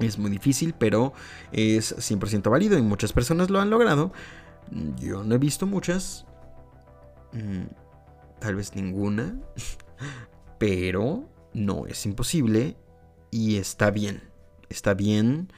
Es 0.00 0.18
muy 0.18 0.30
difícil, 0.30 0.74
pero 0.78 1.12
es 1.52 1.96
100% 1.96 2.50
válido 2.50 2.78
y 2.78 2.82
muchas 2.82 3.12
personas 3.12 3.50
lo 3.50 3.60
han 3.60 3.70
logrado. 3.70 4.12
Yo 4.98 5.24
no 5.24 5.34
he 5.34 5.38
visto 5.38 5.66
muchas, 5.66 6.26
mm, 7.32 7.64
tal 8.38 8.54
vez 8.54 8.74
ninguna, 8.76 9.40
pero 10.58 11.28
no 11.52 11.86
es 11.86 12.06
imposible 12.06 12.76
y 13.30 13.56
está 13.56 13.90
bien. 13.90 14.22
Está 14.68 14.94
bien 14.94 15.50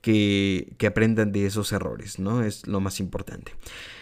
que, 0.00 0.74
que 0.78 0.86
aprendan 0.86 1.30
de 1.32 1.46
esos 1.46 1.72
errores, 1.72 2.18
¿no? 2.18 2.42
Es 2.42 2.66
lo 2.66 2.80
más 2.80 2.98
importante. 2.98 3.52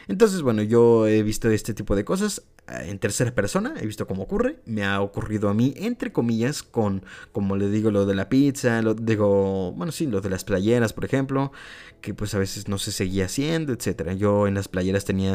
Entonces, 0.09 0.43
bueno, 0.43 0.63
yo 0.63 1.07
he 1.07 1.23
visto 1.23 1.51
este 1.51 1.75
tipo 1.75 1.97
de 1.97 2.05
cosas 2.05 2.43
en 2.81 2.99
tercera 2.99 3.35
persona, 3.35 3.75
he 3.81 3.87
visto 3.87 4.07
cómo 4.07 4.23
ocurre, 4.23 4.61
me 4.65 4.85
ha 4.85 5.01
ocurrido 5.01 5.49
a 5.49 5.55
mí, 5.55 5.75
entre 5.77 6.13
comillas, 6.13 6.63
con, 6.63 7.05
como 7.33 7.57
le 7.57 7.69
digo, 7.69 7.91
lo 7.91 8.07
de 8.07 8.15
la 8.15 8.29
pizza, 8.29 8.83
lo 8.83 8.95
digo, 8.95 9.73
bueno, 9.73 9.93
sí, 9.93 10.07
lo 10.07 10.21
de 10.21 10.31
las 10.31 10.45
playeras, 10.45 10.93
por 10.93 11.05
ejemplo, 11.05 11.53
que 12.01 12.15
pues 12.15 12.35
a 12.35 12.39
veces 12.39 12.69
no 12.69 12.79
se 12.79 12.93
seguía 12.93 13.27
haciendo, 13.27 13.73
etcétera. 13.73 14.15
Yo 14.15 14.47
en 14.47 14.55
las 14.55 14.69
playeras 14.69 15.05
tenía 15.05 15.35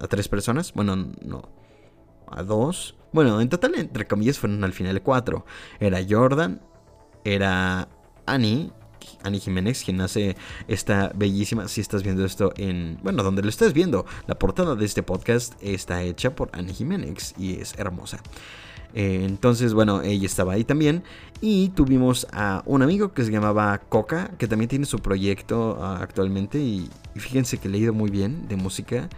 a 0.00 0.08
tres 0.08 0.28
personas, 0.28 0.72
bueno, 0.74 0.96
no, 0.96 1.48
a 2.28 2.42
dos, 2.42 2.96
bueno, 3.12 3.40
en 3.40 3.48
total, 3.48 3.74
entre 3.76 4.06
comillas, 4.06 4.38
fueron 4.38 4.64
al 4.64 4.72
final 4.72 5.02
cuatro. 5.02 5.44
Era 5.80 6.00
Jordan, 6.08 6.62
era 7.24 7.88
Annie 8.26 8.72
Ani 9.22 9.40
Jiménez, 9.40 9.82
quien 9.84 10.00
hace 10.00 10.36
esta 10.68 11.12
bellísima, 11.14 11.68
si 11.68 11.80
estás 11.80 12.02
viendo 12.02 12.24
esto 12.24 12.52
en, 12.56 12.98
bueno, 13.02 13.22
donde 13.22 13.42
lo 13.42 13.48
estás 13.48 13.72
viendo, 13.72 14.06
la 14.26 14.38
portada 14.38 14.74
de 14.74 14.84
este 14.84 15.02
podcast 15.02 15.54
está 15.62 16.02
hecha 16.02 16.34
por 16.34 16.50
Ani 16.52 16.72
Jiménez 16.72 17.34
y 17.38 17.60
es 17.60 17.74
hermosa. 17.78 18.20
Eh, 18.94 19.24
entonces, 19.26 19.74
bueno, 19.74 20.02
ella 20.02 20.26
estaba 20.26 20.54
ahí 20.54 20.64
también. 20.64 21.02
Y 21.40 21.70
tuvimos 21.70 22.26
a 22.32 22.62
un 22.66 22.82
amigo 22.82 23.12
que 23.12 23.24
se 23.24 23.30
llamaba 23.30 23.78
Coca, 23.78 24.30
que 24.38 24.46
también 24.46 24.68
tiene 24.68 24.84
su 24.84 24.98
proyecto 24.98 25.78
ah, 25.80 25.98
actualmente. 26.00 26.58
Y, 26.58 26.90
fíjense 27.16 27.58
que 27.58 27.68
le 27.68 27.78
ha 27.78 27.80
ido 27.80 27.92
muy 27.92 28.10
bien 28.10 28.48
de 28.48 28.56
música. 28.56 29.08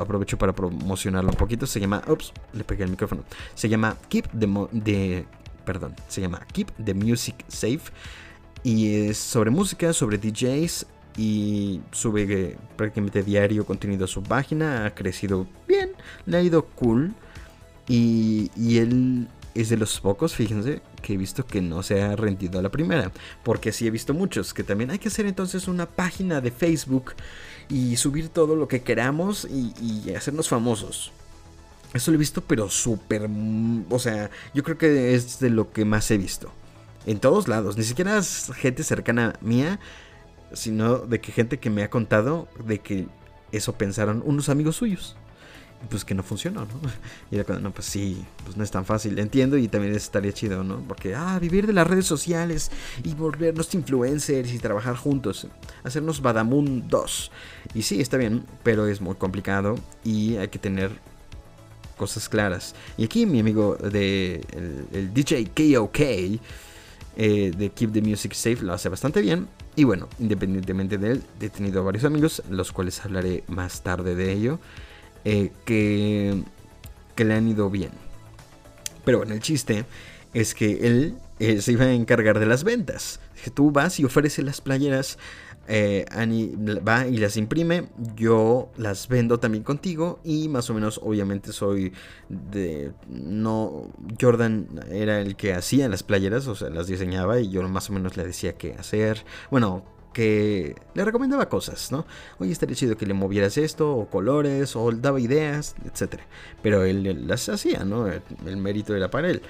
aprovecho 0.00 0.38
para 0.38 0.54
promocionarlo 0.54 1.30
un 1.30 1.36
poquito. 1.36 1.66
Se 1.66 1.80
llama. 1.80 2.02
Ups, 2.08 2.32
le 2.52 2.64
pegué 2.64 2.84
el 2.84 2.90
micrófono. 2.90 3.24
Se 3.54 3.68
llama 3.68 3.96
Keep 4.08 4.28
the. 4.38 4.48
De, 4.72 5.26
perdón, 5.64 5.94
se 6.08 6.20
llama 6.20 6.40
Keep 6.52 6.72
the 6.84 6.94
Music 6.94 7.44
Safe. 7.48 7.92
Y 8.66 9.10
es 9.10 9.18
sobre 9.18 9.50
música, 9.50 9.92
sobre 9.92 10.18
DJs 10.18 10.86
y 11.16 11.80
sube 11.92 12.22
eh, 12.28 12.56
prácticamente 12.74 13.22
diario 13.22 13.64
contenido 13.64 14.06
a 14.06 14.08
su 14.08 14.24
página. 14.24 14.86
Ha 14.86 14.92
crecido 14.92 15.46
bien, 15.68 15.92
le 16.26 16.36
ha 16.36 16.42
ido 16.42 16.64
cool. 16.64 17.14
Y, 17.86 18.50
y, 18.56 18.78
él 18.78 19.28
es 19.54 19.68
de 19.68 19.76
los 19.76 20.00
pocos, 20.00 20.34
fíjense, 20.34 20.82
que 21.00 21.12
he 21.12 21.16
visto 21.16 21.46
que 21.46 21.62
no 21.62 21.84
se 21.84 22.02
ha 22.02 22.16
rendido 22.16 22.58
a 22.58 22.62
la 22.62 22.68
primera. 22.68 23.12
Porque 23.44 23.70
sí 23.70 23.86
he 23.86 23.90
visto 23.92 24.14
muchos, 24.14 24.52
que 24.52 24.64
también 24.64 24.90
hay 24.90 24.98
que 24.98 25.10
hacer 25.10 25.26
entonces 25.26 25.68
una 25.68 25.86
página 25.86 26.40
de 26.40 26.50
Facebook 26.50 27.12
y 27.68 27.94
subir 27.94 28.30
todo 28.30 28.56
lo 28.56 28.66
que 28.66 28.82
queramos 28.82 29.46
y, 29.48 29.74
y 29.80 30.12
hacernos 30.12 30.48
famosos. 30.48 31.12
Eso 31.94 32.10
lo 32.10 32.16
he 32.16 32.18
visto, 32.18 32.40
pero 32.40 32.68
súper... 32.68 33.28
Mm, 33.28 33.84
o 33.90 34.00
sea, 34.00 34.28
yo 34.54 34.64
creo 34.64 34.76
que 34.76 35.14
es 35.14 35.38
de 35.38 35.50
lo 35.50 35.70
que 35.70 35.84
más 35.84 36.10
he 36.10 36.18
visto 36.18 36.50
en 37.06 37.20
todos 37.20 37.48
lados. 37.48 37.76
Ni 37.76 37.84
siquiera 37.84 38.20
gente 38.22 38.82
cercana 38.82 39.34
mía, 39.40 39.80
sino 40.52 40.98
de 40.98 41.20
que 41.20 41.32
gente 41.32 41.58
que 41.58 41.70
me 41.70 41.82
ha 41.82 41.90
contado 41.90 42.48
de 42.64 42.80
que 42.80 43.06
eso 43.52 43.72
pensaron 43.74 44.22
unos 44.24 44.48
amigos 44.48 44.76
suyos. 44.76 45.16
Pues 45.90 46.06
que 46.06 46.14
no 46.14 46.22
funcionó, 46.22 46.62
¿no? 46.62 46.80
Y 47.30 47.36
era 47.36 47.44
cuando, 47.44 47.62
no, 47.62 47.74
pues 47.74 47.86
sí, 47.86 48.24
pues 48.44 48.56
no 48.56 48.64
es 48.64 48.70
tan 48.70 48.84
fácil. 48.84 49.18
Entiendo 49.18 49.56
y 49.56 49.68
también 49.68 49.94
estaría 49.94 50.32
chido, 50.32 50.64
¿no? 50.64 50.80
Porque, 50.80 51.14
ah, 51.14 51.38
vivir 51.38 51.66
de 51.66 51.72
las 51.72 51.86
redes 51.86 52.06
sociales 52.06 52.70
y 53.04 53.14
volvernos 53.14 53.72
influencers 53.74 54.52
y 54.52 54.58
trabajar 54.58 54.96
juntos. 54.96 55.46
Hacernos 55.84 56.22
Badamun 56.22 56.88
2. 56.88 57.30
Y 57.74 57.82
sí, 57.82 58.00
está 58.00 58.16
bien, 58.16 58.44
pero 58.62 58.86
es 58.86 59.00
muy 59.00 59.14
complicado 59.16 59.76
y 60.02 60.36
hay 60.36 60.48
que 60.48 60.58
tener 60.58 60.90
cosas 61.96 62.28
claras. 62.28 62.74
Y 62.96 63.04
aquí 63.04 63.26
mi 63.26 63.40
amigo 63.40 63.76
de 63.76 64.40
el 64.92 65.12
DJ 65.12 65.50
KOK 65.54 66.40
eh, 67.16 67.52
de 67.56 67.70
Keep 67.70 67.92
the 67.92 68.02
Music 68.02 68.34
Safe 68.34 68.62
lo 68.62 68.72
hace 68.72 68.88
bastante 68.88 69.20
bien. 69.20 69.48
Y 69.74 69.84
bueno, 69.84 70.08
independientemente 70.18 70.98
de 70.98 71.12
él, 71.12 71.22
he 71.40 71.48
tenido 71.48 71.82
varios 71.84 72.04
amigos, 72.04 72.42
los 72.50 72.72
cuales 72.72 73.04
hablaré 73.04 73.44
más 73.48 73.82
tarde 73.82 74.14
de 74.14 74.32
ello, 74.32 74.58
eh, 75.24 75.50
que, 75.64 76.42
que 77.14 77.24
le 77.24 77.34
han 77.34 77.48
ido 77.48 77.70
bien. 77.70 77.90
Pero 79.04 79.18
bueno, 79.18 79.34
el 79.34 79.40
chiste 79.40 79.84
es 80.34 80.54
que 80.54 80.86
él 80.86 81.16
eh, 81.38 81.60
se 81.62 81.72
iba 81.72 81.84
a 81.84 81.92
encargar 81.92 82.38
de 82.38 82.46
las 82.46 82.64
ventas. 82.64 83.20
Que 83.42 83.50
tú 83.50 83.70
vas 83.70 84.00
y 84.00 84.04
ofreces 84.04 84.44
las 84.44 84.60
playeras 84.60 85.18
eh, 85.68 86.04
Annie 86.10 86.54
va 86.86 87.06
y 87.06 87.16
las 87.16 87.36
imprime, 87.36 87.88
yo 88.14 88.70
las 88.76 89.08
vendo 89.08 89.38
también 89.38 89.64
contigo 89.64 90.20
y 90.24 90.48
más 90.48 90.70
o 90.70 90.74
menos 90.74 91.00
obviamente 91.02 91.52
soy 91.52 91.92
de... 92.28 92.92
No, 93.08 93.90
Jordan 94.20 94.68
era 94.90 95.20
el 95.20 95.36
que 95.36 95.54
hacía 95.54 95.88
las 95.88 96.02
playeras, 96.02 96.46
o 96.46 96.54
sea, 96.54 96.70
las 96.70 96.86
diseñaba 96.86 97.40
y 97.40 97.50
yo 97.50 97.66
más 97.68 97.90
o 97.90 97.92
menos 97.92 98.16
le 98.16 98.24
decía 98.24 98.56
qué 98.56 98.74
hacer. 98.74 99.24
Bueno, 99.50 99.84
que 100.12 100.74
le 100.94 101.04
recomendaba 101.04 101.48
cosas, 101.50 101.92
¿no? 101.92 102.06
Oye, 102.38 102.50
estaría 102.50 102.74
chido 102.74 102.96
que 102.96 103.04
le 103.04 103.12
movieras 103.12 103.58
esto, 103.58 103.94
o 103.94 104.08
colores, 104.08 104.74
o 104.74 104.90
daba 104.92 105.20
ideas, 105.20 105.76
etc. 105.84 106.20
Pero 106.62 106.84
él, 106.84 107.26
las 107.28 107.48
hacía, 107.50 107.84
¿no? 107.84 108.06
el 108.06 108.56
mérito 108.56 108.96
era 108.96 109.10
para 109.10 109.28
él. 109.28 109.42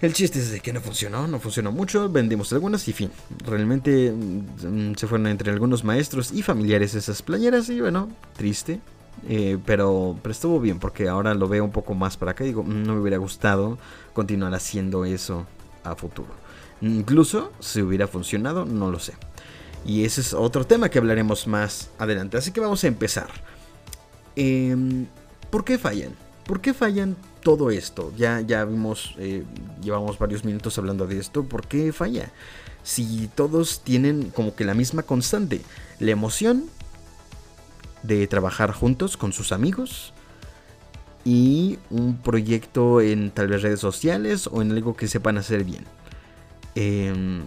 El 0.00 0.12
chiste 0.12 0.38
es 0.38 0.52
de 0.52 0.60
que 0.60 0.72
no 0.72 0.80
funcionó, 0.80 1.26
no 1.26 1.40
funcionó 1.40 1.72
mucho, 1.72 2.08
vendimos 2.08 2.52
algunas 2.52 2.86
y 2.86 2.92
fin. 2.92 3.10
Realmente 3.44 4.12
mm, 4.12 4.94
se 4.94 5.06
fueron 5.08 5.26
entre 5.26 5.50
algunos 5.50 5.82
maestros 5.82 6.30
y 6.32 6.42
familiares 6.42 6.94
esas 6.94 7.20
playeras 7.22 7.68
y 7.68 7.80
bueno, 7.80 8.08
triste. 8.36 8.80
Eh, 9.28 9.58
pero, 9.66 10.16
pero 10.22 10.30
estuvo 10.30 10.60
bien 10.60 10.78
porque 10.78 11.08
ahora 11.08 11.34
lo 11.34 11.48
veo 11.48 11.64
un 11.64 11.72
poco 11.72 11.94
más 11.94 12.16
para 12.16 12.30
acá 12.30 12.44
digo, 12.44 12.62
mm, 12.62 12.84
no 12.84 12.94
me 12.94 13.00
hubiera 13.00 13.18
gustado 13.18 13.76
continuar 14.12 14.54
haciendo 14.54 15.04
eso 15.04 15.46
a 15.82 15.96
futuro. 15.96 16.28
Incluso 16.80 17.52
si 17.58 17.82
hubiera 17.82 18.06
funcionado, 18.06 18.64
no 18.64 18.92
lo 18.92 19.00
sé. 19.00 19.14
Y 19.84 20.04
ese 20.04 20.20
es 20.20 20.32
otro 20.32 20.64
tema 20.64 20.90
que 20.90 20.98
hablaremos 20.98 21.48
más 21.48 21.90
adelante. 21.98 22.36
Así 22.36 22.52
que 22.52 22.60
vamos 22.60 22.84
a 22.84 22.86
empezar. 22.86 23.28
Em, 24.36 25.06
¿Por 25.50 25.64
qué 25.64 25.78
fallan? 25.78 26.14
¿Por 26.46 26.60
qué 26.60 26.72
fallan 26.72 27.16
todo 27.48 27.70
esto? 27.70 28.12
Ya, 28.14 28.42
ya 28.42 28.62
vimos, 28.66 29.14
eh, 29.16 29.42
llevamos 29.80 30.18
varios 30.18 30.44
minutos 30.44 30.76
hablando 30.76 31.06
de 31.06 31.18
esto. 31.18 31.44
¿Por 31.44 31.66
qué 31.66 31.94
falla? 31.94 32.30
Si 32.82 33.30
todos 33.34 33.80
tienen 33.80 34.28
como 34.32 34.54
que 34.54 34.66
la 34.66 34.74
misma 34.74 35.02
constante, 35.02 35.62
la 35.98 36.10
emoción 36.10 36.66
de 38.02 38.26
trabajar 38.26 38.72
juntos 38.72 39.16
con 39.16 39.32
sus 39.32 39.52
amigos 39.52 40.12
y 41.24 41.78
un 41.88 42.18
proyecto 42.18 43.00
en 43.00 43.30
tal 43.30 43.48
vez 43.48 43.62
redes 43.62 43.80
sociales 43.80 44.46
o 44.52 44.60
en 44.60 44.72
algo 44.72 44.94
que 44.94 45.08
sepan 45.08 45.38
hacer 45.38 45.64
bien. 45.64 45.86
Eh, 46.74 47.40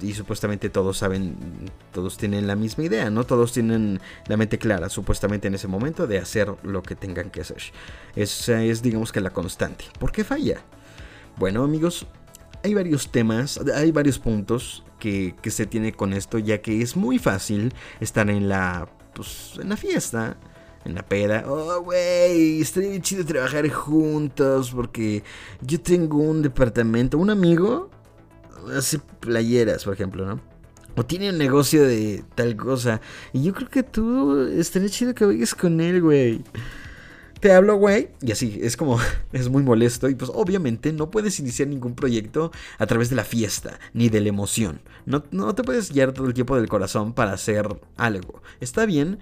y 0.00 0.14
supuestamente 0.14 0.70
todos 0.70 0.98
saben, 0.98 1.36
todos 1.92 2.16
tienen 2.16 2.46
la 2.46 2.56
misma 2.56 2.84
idea, 2.84 3.10
¿no? 3.10 3.24
Todos 3.24 3.52
tienen 3.52 4.00
la 4.26 4.36
mente 4.36 4.58
clara, 4.58 4.88
supuestamente 4.88 5.48
en 5.48 5.54
ese 5.54 5.68
momento, 5.68 6.06
de 6.06 6.18
hacer 6.18 6.52
lo 6.62 6.82
que 6.82 6.96
tengan 6.96 7.30
que 7.30 7.42
hacer. 7.42 7.62
Esa 8.16 8.62
es, 8.62 8.82
digamos 8.82 9.12
que 9.12 9.20
la 9.20 9.30
constante. 9.30 9.84
¿Por 9.98 10.12
qué 10.12 10.24
falla? 10.24 10.62
Bueno, 11.36 11.64
amigos, 11.64 12.06
hay 12.62 12.74
varios 12.74 13.10
temas, 13.10 13.60
hay 13.74 13.92
varios 13.92 14.18
puntos 14.18 14.84
que, 14.98 15.34
que 15.42 15.50
se 15.50 15.66
tiene 15.66 15.92
con 15.92 16.12
esto, 16.12 16.38
ya 16.38 16.60
que 16.60 16.82
es 16.82 16.96
muy 16.96 17.18
fácil 17.18 17.72
estar 18.00 18.28
en 18.30 18.48
la, 18.48 18.88
pues, 19.14 19.58
en 19.60 19.68
la 19.70 19.76
fiesta, 19.76 20.36
en 20.84 20.94
la 20.94 21.02
peda. 21.02 21.44
Oh, 21.46 21.82
güey, 21.82 22.60
estaría 22.60 23.00
chido 23.00 23.24
trabajar 23.24 23.68
juntos 23.68 24.70
porque 24.70 25.22
yo 25.60 25.80
tengo 25.80 26.18
un 26.18 26.42
departamento, 26.42 27.18
un 27.18 27.30
amigo 27.30 27.90
hace 28.76 28.98
playeras, 29.20 29.84
por 29.84 29.94
ejemplo, 29.94 30.26
¿no? 30.26 30.40
O 30.96 31.04
tiene 31.04 31.30
un 31.30 31.38
negocio 31.38 31.84
de 31.84 32.24
tal 32.34 32.56
cosa. 32.56 33.00
Y 33.32 33.42
yo 33.42 33.54
creo 33.54 33.68
que 33.68 33.82
tú 33.82 34.48
estaría 34.48 34.88
chido 34.88 35.14
que 35.14 35.24
vayas 35.24 35.54
con 35.54 35.80
él, 35.80 36.02
güey. 36.02 36.42
Te 37.40 37.52
hablo, 37.52 37.76
güey. 37.76 38.10
Y 38.20 38.32
así, 38.32 38.58
es 38.62 38.76
como, 38.76 38.98
es 39.32 39.48
muy 39.48 39.62
molesto. 39.62 40.08
Y 40.08 40.14
pues 40.14 40.30
obviamente 40.34 40.92
no 40.92 41.10
puedes 41.10 41.38
iniciar 41.40 41.68
ningún 41.68 41.94
proyecto 41.94 42.50
a 42.78 42.86
través 42.86 43.08
de 43.08 43.16
la 43.16 43.24
fiesta, 43.24 43.78
ni 43.94 44.08
de 44.08 44.20
la 44.20 44.28
emoción. 44.28 44.80
No, 45.06 45.24
no 45.30 45.54
te 45.54 45.62
puedes 45.62 45.90
guiar 45.90 46.12
todo 46.12 46.26
el 46.26 46.34
tiempo 46.34 46.56
del 46.56 46.68
corazón 46.68 47.14
para 47.14 47.32
hacer 47.32 47.66
algo. 47.96 48.42
Está 48.60 48.84
bien, 48.84 49.20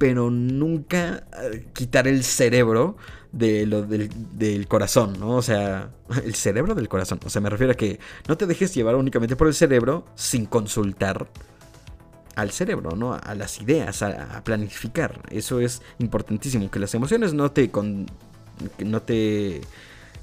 pero 0.00 0.30
nunca 0.30 1.24
eh, 1.42 1.66
quitar 1.74 2.08
el 2.08 2.24
cerebro 2.24 2.96
de 3.32 3.66
lo 3.66 3.82
del, 3.82 4.66
corazón, 4.66 5.20
¿no? 5.20 5.36
O 5.36 5.42
sea, 5.42 5.90
el 6.24 6.34
cerebro 6.34 6.74
del 6.74 6.88
corazón. 6.88 7.20
O 7.22 7.28
sea, 7.28 7.42
me 7.42 7.50
refiero 7.50 7.74
a 7.74 7.76
que 7.76 8.00
no 8.26 8.38
te 8.38 8.46
dejes 8.46 8.74
llevar 8.74 8.94
únicamente 8.96 9.36
por 9.36 9.46
el 9.46 9.52
cerebro 9.52 10.06
sin 10.14 10.46
consultar 10.46 11.28
al 12.34 12.50
cerebro, 12.50 12.96
¿no? 12.96 13.12
A 13.12 13.34
las 13.34 13.60
ideas, 13.60 14.00
a, 14.00 14.42
planificar. 14.42 15.20
Eso 15.30 15.60
es 15.60 15.82
importantísimo, 15.98 16.70
que 16.70 16.78
las 16.78 16.94
emociones 16.94 17.34
no 17.34 17.52
te, 17.52 17.70
no 18.78 19.02
te 19.02 19.60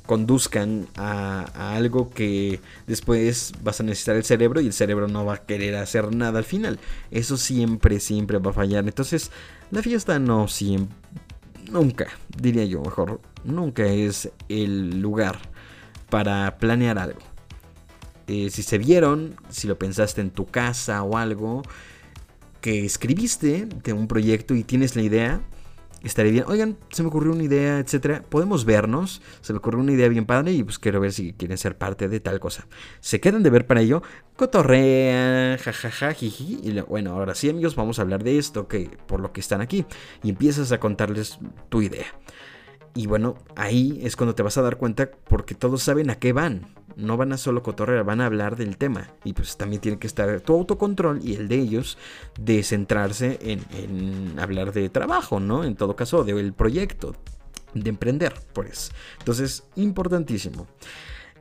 conduzcan 0.07 0.87
a, 0.95 1.75
algo 1.75 2.09
que 2.09 2.61
después 2.87 3.51
vas 3.61 3.79
a 3.79 3.83
necesitar 3.83 4.15
el 4.15 4.23
cerebro 4.23 4.59
y 4.59 4.65
el 4.65 4.73
cerebro 4.73 5.07
no 5.07 5.23
va 5.23 5.35
a 5.35 5.45
querer 5.45 5.75
hacer 5.75 6.15
nada 6.15 6.39
al 6.39 6.45
final. 6.45 6.79
Eso 7.11 7.37
siempre, 7.37 7.99
siempre 7.99 8.39
va 8.39 8.49
a 8.49 8.53
fallar. 8.53 8.85
Entonces, 8.85 9.29
la 9.71 9.81
fiesta 9.81 10.19
no 10.19 10.47
siempre 10.47 10.95
nunca, 11.71 12.07
diría 12.37 12.65
yo 12.65 12.81
mejor, 12.81 13.19
nunca 13.43 13.85
es 13.85 14.29
el 14.49 15.01
lugar 15.01 15.37
para 16.09 16.57
planear 16.57 16.97
algo. 16.97 17.19
eh, 18.27 18.49
si 18.49 18.61
se 18.63 18.77
vieron, 18.77 19.35
si 19.49 19.67
lo 19.67 19.77
pensaste 19.77 20.21
en 20.21 20.31
tu 20.31 20.45
casa 20.45 21.01
o 21.03 21.17
algo, 21.17 21.61
que 22.61 22.85
escribiste 22.85 23.65
de 23.65 23.93
un 23.93 24.07
proyecto 24.07 24.53
y 24.53 24.63
tienes 24.63 24.95
la 24.95 25.01
idea, 25.01 25.41
estaría 26.03 26.31
bien. 26.31 26.45
Oigan, 26.47 26.77
se 26.89 27.03
me 27.03 27.09
ocurrió 27.09 27.31
una 27.31 27.43
idea, 27.43 27.79
etcétera. 27.79 28.23
Podemos 28.27 28.65
vernos. 28.65 29.21
Se 29.41 29.53
me 29.53 29.59
ocurrió 29.59 29.79
una 29.79 29.91
idea 29.91 30.07
bien 30.09 30.25
padre 30.25 30.53
y 30.53 30.63
pues 30.63 30.79
quiero 30.79 30.99
ver 30.99 31.13
si 31.13 31.33
quieren 31.33 31.57
ser 31.57 31.77
parte 31.77 32.07
de 32.07 32.19
tal 32.19 32.39
cosa. 32.39 32.67
Se 32.99 33.19
quedan 33.19 33.43
de 33.43 33.49
ver 33.49 33.67
para 33.67 33.81
ello. 33.81 34.01
Cotorrea, 34.35 35.57
jajaja, 35.57 36.13
jiji. 36.13 36.59
Y 36.63 36.79
bueno, 36.81 37.13
ahora 37.13 37.35
sí, 37.35 37.49
amigos, 37.49 37.75
vamos 37.75 37.99
a 37.99 38.03
hablar 38.03 38.23
de 38.23 38.37
esto, 38.37 38.67
que 38.67 38.89
por 39.07 39.19
lo 39.19 39.31
que 39.31 39.39
están 39.39 39.61
aquí. 39.61 39.85
Y 40.23 40.29
empiezas 40.29 40.71
a 40.71 40.79
contarles 40.79 41.39
tu 41.69 41.81
idea. 41.81 42.05
Y 42.97 43.05
bueno, 43.05 43.35
ahí 43.55 43.99
es 44.01 44.15
cuando 44.15 44.33
te 44.33 44.41
vas 44.41 44.57
a 44.57 44.63
dar 44.63 44.77
cuenta 44.77 45.11
porque 45.29 45.53
todos 45.53 45.83
saben 45.83 46.09
a 46.09 46.15
qué 46.15 46.33
van. 46.33 46.73
No 46.95 47.15
van 47.15 47.31
a 47.31 47.37
solo 47.37 47.61
cotorrear, 47.61 48.03
van 48.03 48.21
a 48.21 48.25
hablar 48.25 48.55
del 48.55 48.75
tema. 48.77 49.11
Y 49.23 49.33
pues 49.33 49.55
también 49.55 49.83
tiene 49.83 49.99
que 49.99 50.07
estar 50.07 50.41
tu 50.41 50.55
autocontrol 50.55 51.19
y 51.23 51.35
el 51.35 51.47
de 51.47 51.59
ellos 51.59 51.99
de 52.39 52.63
centrarse 52.63 53.37
en, 53.43 54.39
hablar 54.39 54.73
de 54.73 54.89
trabajo, 54.89 55.39
¿no? 55.39 55.63
En 55.63 55.75
todo 55.75 55.95
caso, 55.95 56.23
del 56.23 56.53
proyecto, 56.53 57.13
de 57.75 57.87
emprender, 57.87 58.33
pues. 58.53 58.91
Entonces, 59.19 59.65
importantísimo. 59.75 60.65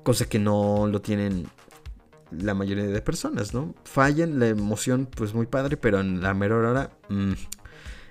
Cosa 0.03 0.27
que 0.27 0.39
no 0.39 0.87
lo 0.87 1.01
tienen 1.01 1.47
la 2.33 2.53
mayoría 2.53 2.85
de 2.85 3.01
personas, 3.01 3.55
¿no? 3.55 3.75
Fallan 3.85 4.39
la 4.39 4.49
emoción, 4.49 5.07
pues 5.07 5.33
muy 5.33 5.47
padre, 5.47 5.79
pero 5.79 6.01
en 6.01 6.21
la 6.21 6.35
mejor 6.35 6.67
hora 6.67 6.91
mm, 7.09 7.33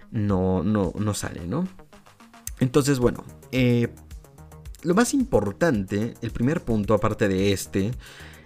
no, 0.10 0.64
no, 0.64 0.94
no 0.98 1.14
sale, 1.14 1.46
¿no? 1.46 1.68
Entonces, 2.60 3.00
bueno, 3.00 3.24
eh, 3.52 3.90
lo 4.84 4.94
más 4.94 5.14
importante, 5.14 6.14
el 6.22 6.32
primer 6.32 6.62
punto 6.64 6.94
aparte 6.94 7.28
de 7.28 7.52
este, 7.52 7.92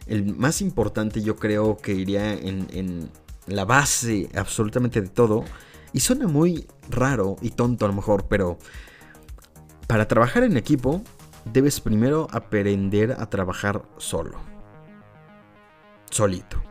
el 0.08 0.36
más 0.36 0.62
importante 0.62 1.22
yo 1.22 1.36
creo 1.36 1.78
que 1.78 1.94
iría 1.94 2.34
en, 2.34 3.10
la 3.46 3.66
base 3.66 4.30
absolutamente 4.36 5.02
de 5.02 5.10
todo, 5.10 5.44
y 5.92 6.02
suena 6.02 6.28
muy 6.28 6.68
raro 6.90 7.36
y 7.42 7.50
tonto 7.50 7.86
a 7.86 7.88
lo 7.88 7.96
mejor, 7.96 8.28
pero 8.28 8.60
para 9.88 10.08
trabajar 10.08 10.44
en 10.44 10.56
equipo 10.56 11.02
debes 11.52 11.80
primero 11.80 12.28
aprender 12.32 13.14
a 13.14 13.26
trabajar 13.28 13.82
solo. 13.98 14.38
Solito. 16.12 16.62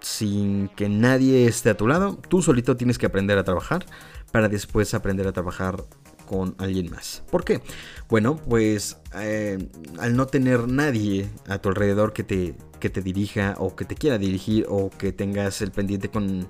Sin 0.00 0.68
que 0.68 0.88
nadie 0.88 1.46
esté 1.46 1.70
a 1.70 1.76
tu 1.76 1.88
lado, 1.88 2.16
tú 2.28 2.40
solito 2.40 2.76
tienes 2.76 2.98
que 2.98 3.06
aprender 3.06 3.36
a 3.36 3.44
trabajar 3.44 3.84
para 4.32 4.48
después 4.48 4.94
aprender 4.94 5.26
a 5.26 5.32
trabajar 5.32 5.84
con 6.26 6.54
alguien 6.58 6.90
más. 6.90 7.22
¿Por 7.30 7.44
qué? 7.44 7.62
Bueno, 8.08 8.36
pues 8.36 8.98
eh, 9.14 9.58
al 9.98 10.16
no 10.16 10.26
tener 10.26 10.68
nadie 10.68 11.30
a 11.46 11.58
tu 11.58 11.68
alrededor 11.68 12.12
que 12.12 12.24
te, 12.24 12.54
que 12.80 12.90
te 12.90 13.00
dirija 13.00 13.54
o 13.58 13.74
que 13.76 13.84
te 13.84 13.94
quiera 13.94 14.18
dirigir 14.18 14.66
o 14.68 14.90
que 14.90 15.12
tengas 15.12 15.62
el 15.62 15.70
pendiente 15.70 16.10
con, 16.10 16.48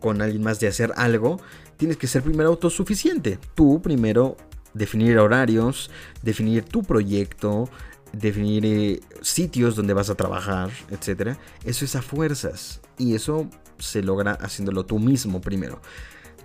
con 0.00 0.22
alguien 0.22 0.42
más 0.42 0.60
de 0.60 0.68
hacer 0.68 0.92
algo, 0.96 1.40
tienes 1.76 1.96
que 1.96 2.06
ser 2.06 2.22
primero 2.22 2.48
autosuficiente. 2.50 3.38
Tú 3.54 3.82
primero 3.82 4.36
definir 4.72 5.18
horarios, 5.18 5.90
definir 6.22 6.64
tu 6.64 6.82
proyecto, 6.82 7.68
definir 8.12 8.64
eh, 8.64 9.00
sitios 9.20 9.76
donde 9.76 9.94
vas 9.94 10.10
a 10.10 10.14
trabajar, 10.14 10.70
etc. 10.90 11.36
Eso 11.64 11.84
es 11.84 11.96
a 11.96 12.02
fuerzas 12.02 12.80
y 12.96 13.14
eso 13.14 13.48
se 13.78 14.02
logra 14.02 14.32
haciéndolo 14.32 14.86
tú 14.86 14.98
mismo 14.98 15.40
primero. 15.40 15.80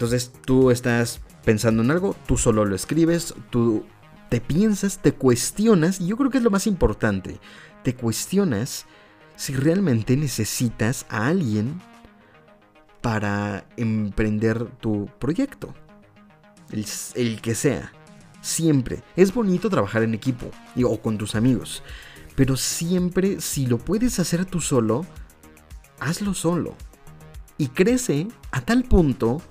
Entonces 0.04 0.34
tú 0.46 0.70
estás 0.70 1.22
pensando 1.46 1.82
en 1.82 1.90
algo, 1.90 2.14
tú 2.28 2.38
solo 2.38 2.66
lo 2.66 2.76
escribes, 2.76 3.34
tú 3.50 3.86
te 4.28 4.42
piensas, 4.42 5.02
te 5.02 5.14
cuestionas, 5.14 6.02
y 6.02 6.08
yo 6.08 6.18
creo 6.18 6.30
que 6.30 6.40
es 6.40 6.44
lo 6.44 6.52
más 6.52 6.68
importante, 6.68 7.40
te 7.84 7.96
cuestionas 7.96 8.86
si 9.38 9.54
realmente 9.56 10.18
necesitas 10.18 11.06
a 11.08 11.28
alguien 11.28 11.80
para 13.00 13.66
emprender 13.78 14.66
tu 14.82 15.10
proyecto. 15.20 15.74
El, 16.70 17.40
que 17.40 17.56
sea. 17.56 17.94
Siempre. 18.42 19.04
Es 19.16 19.34
bonito 19.34 19.70
trabajar 19.70 20.04
en 20.04 20.14
equipo 20.14 20.52
o 20.84 21.02
con 21.02 21.18
tus 21.18 21.34
amigos. 21.34 21.82
Pero 22.36 22.58
siempre, 22.58 23.40
si 23.40 23.68
lo 23.68 23.78
puedes 23.78 24.20
hacer 24.20 24.44
tú 24.44 24.60
solo, 24.60 25.06
hazlo 26.02 26.34
solo. 26.34 26.76
Y 27.58 27.70
crece 27.70 28.28
a 28.52 28.60
tal 28.60 28.84
punto 28.84 29.42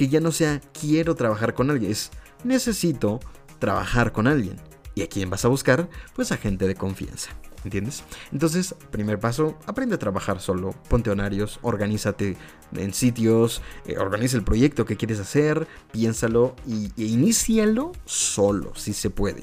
que 0.00 0.08
ya 0.08 0.20
no 0.20 0.32
sea 0.32 0.62
quiero 0.72 1.14
trabajar 1.14 1.52
con 1.52 1.70
alguien, 1.70 1.92
es 1.92 2.10
necesito 2.42 3.20
trabajar 3.58 4.12
con 4.12 4.26
alguien. 4.26 4.56
¿Y 4.94 5.02
a 5.02 5.08
quién 5.10 5.28
vas 5.28 5.44
a 5.44 5.48
buscar? 5.48 5.90
Pues 6.14 6.32
a 6.32 6.38
gente 6.38 6.66
de 6.66 6.74
confianza. 6.74 7.32
¿Entiendes? 7.64 8.02
Entonces, 8.32 8.74
primer 8.90 9.20
paso, 9.20 9.58
aprende 9.66 9.96
a 9.96 9.98
trabajar 9.98 10.40
solo, 10.40 10.70
ponte 10.88 11.10
horarios, 11.10 11.58
organízate 11.60 12.38
en 12.74 12.94
sitios, 12.94 13.60
eh, 13.84 13.98
organiza 13.98 14.38
el 14.38 14.42
proyecto 14.42 14.86
que 14.86 14.96
quieres 14.96 15.20
hacer, 15.20 15.68
piénsalo 15.92 16.56
y, 16.66 16.86
e 16.96 17.04
inícialo 17.04 17.92
solo, 18.06 18.74
si 18.76 18.94
se 18.94 19.10
puede. 19.10 19.42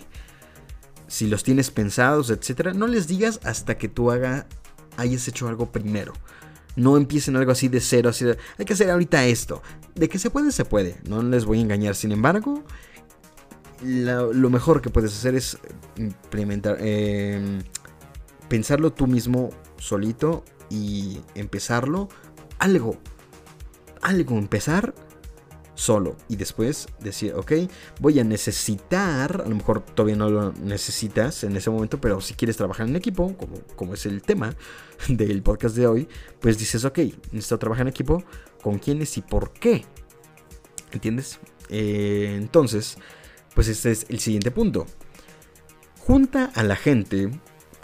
Si 1.06 1.28
los 1.28 1.44
tienes 1.44 1.70
pensados, 1.70 2.32
etcétera, 2.32 2.74
no 2.74 2.88
les 2.88 3.08
digas 3.08 3.42
hasta 3.44 3.78
que 3.78 3.90
tú 3.90 4.10
haga, 4.10 4.48
hayas 4.98 5.28
hecho 5.28 5.48
algo 5.50 5.72
primero. 5.72 6.14
No 6.78 6.96
empiecen 6.96 7.36
algo 7.36 7.52
así 7.52 7.68
de 7.68 7.82
cero, 7.82 8.12
de, 8.12 8.38
hay 8.58 8.66
que 8.66 8.74
hacer 8.74 8.90
ahorita 8.90 9.26
esto. 9.26 9.62
De 9.96 10.08
que 10.08 10.20
se 10.20 10.30
puede, 10.30 10.52
se 10.52 10.64
puede. 10.64 11.02
No 11.10 11.22
les 11.24 11.44
voy 11.44 11.58
a 11.58 11.62
engañar. 11.62 11.96
Sin 11.96 12.12
embargo, 12.12 12.64
lo 13.82 14.50
mejor 14.50 14.82
que 14.82 14.90
puedes 14.90 15.12
hacer 15.12 15.36
es 15.36 15.58
implementar, 15.98 16.78
em, 16.80 17.62
pensarlo 18.48 18.94
tú 18.94 19.08
mismo 19.08 19.50
solito 19.78 20.46
y 20.70 21.20
empezarlo. 21.36 22.10
Algo, 22.60 22.98
algo, 24.02 24.38
empezar 24.38 24.94
solo 25.78 26.18
y 26.28 26.36
después 26.36 26.88
decir, 27.00 27.34
ok, 27.36 27.52
voy 28.00 28.20
a 28.20 28.24
necesitar, 28.24 29.44
a 29.46 29.48
lo 29.48 29.56
mejor 29.56 29.82
todavía 29.82 30.16
no 30.16 30.30
lo 30.30 30.52
necesitas 30.54 31.44
en 31.44 31.56
ese 31.56 31.70
momento, 31.70 32.02
pero 32.02 32.20
si 32.20 32.34
quieres 32.34 32.58
trabajar 32.58 32.88
en 32.88 32.96
equipo, 32.96 33.38
como, 33.38 33.62
como 33.76 33.94
es 33.94 34.06
el 34.08 34.24
tema 34.24 34.54
del 35.08 35.44
podcast 35.44 35.76
de 35.76 35.88
hoy, 35.88 36.08
pues 36.42 36.58
dices, 36.58 36.84
ok, 36.84 36.98
necesito 37.32 37.60
trabajar 37.60 37.84
en 37.84 37.90
equipo, 37.90 38.24
¿con 38.62 38.80
quiénes 38.80 39.18
y 39.18 39.22
por 39.22 39.54
qué? 39.54 39.86
¿Entiendes? 40.92 41.40
Eh, 41.70 42.34
entonces, 42.36 42.98
pues 43.54 43.68
este 43.68 43.92
es 43.92 44.08
el 44.10 44.20
siguiente 44.20 44.50
punto. 44.50 44.88
Junta 46.00 46.52
a 46.56 46.64
la 46.64 46.76
gente 46.76 47.30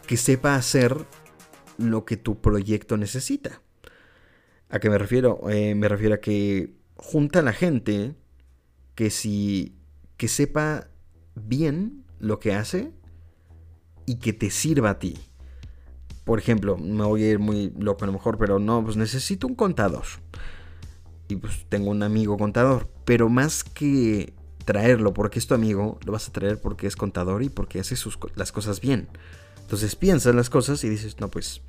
que 0.08 0.18
sepa 0.18 0.56
hacer 0.56 1.06
lo 1.78 2.06
que 2.06 2.18
tu 2.18 2.42
proyecto 2.42 2.98
necesita. 2.98 3.62
¿A 4.70 4.80
qué 4.80 4.90
me 4.90 4.98
refiero? 4.98 5.42
Eh, 5.50 5.76
me 5.76 5.88
refiero 5.88 6.16
a 6.16 6.20
que 6.20 6.74
junta 6.96 7.40
a 7.40 7.44
la 7.44 7.54
gente 7.54 8.16
que 8.96 9.10
si 9.10 9.76
que 10.18 10.28
sepa 10.28 10.88
bien 11.36 12.06
lo 12.20 12.40
que 12.40 12.54
hace 12.54 12.94
y 14.06 14.16
que 14.16 14.34
te 14.34 14.50
sirva 14.50 14.92
a 14.92 15.00
ti. 15.00 15.18
Por 16.24 16.40
ejemplo, 16.40 16.78
me 16.78 17.04
voy 17.04 17.24
a 17.24 17.32
ir 17.32 17.40
muy 17.40 17.74
loco 17.78 18.04
a 18.06 18.08
lo 18.08 18.14
mejor, 18.14 18.38
pero 18.38 18.60
no, 18.60 18.84
pues 18.84 18.96
necesito 18.96 19.48
un 19.48 19.56
contador. 19.56 20.06
Y 21.28 21.36
pues 21.36 21.66
tengo 21.68 21.90
un 21.90 22.04
amigo 22.04 22.38
contador, 22.38 22.88
pero 23.06 23.28
más 23.30 23.64
que 23.64 24.34
traerlo 24.64 25.14
porque 25.14 25.40
es 25.40 25.48
tu 25.48 25.54
amigo, 25.54 26.00
lo 26.06 26.14
vas 26.14 26.30
a 26.30 26.32
traer 26.32 26.62
porque 26.62 26.88
es 26.88 26.96
contador 26.96 27.44
y 27.44 27.50
porque 27.50 27.80
hace 27.80 27.96
sus, 27.96 28.18
las 28.36 28.52
cosas 28.52 28.80
bien. 28.80 29.08
Entonces 29.62 29.96
piensas 29.96 30.36
las 30.36 30.50
cosas 30.50 30.84
y 30.84 30.90
dices, 30.90 31.20
no, 31.20 31.30
pues 31.30 31.62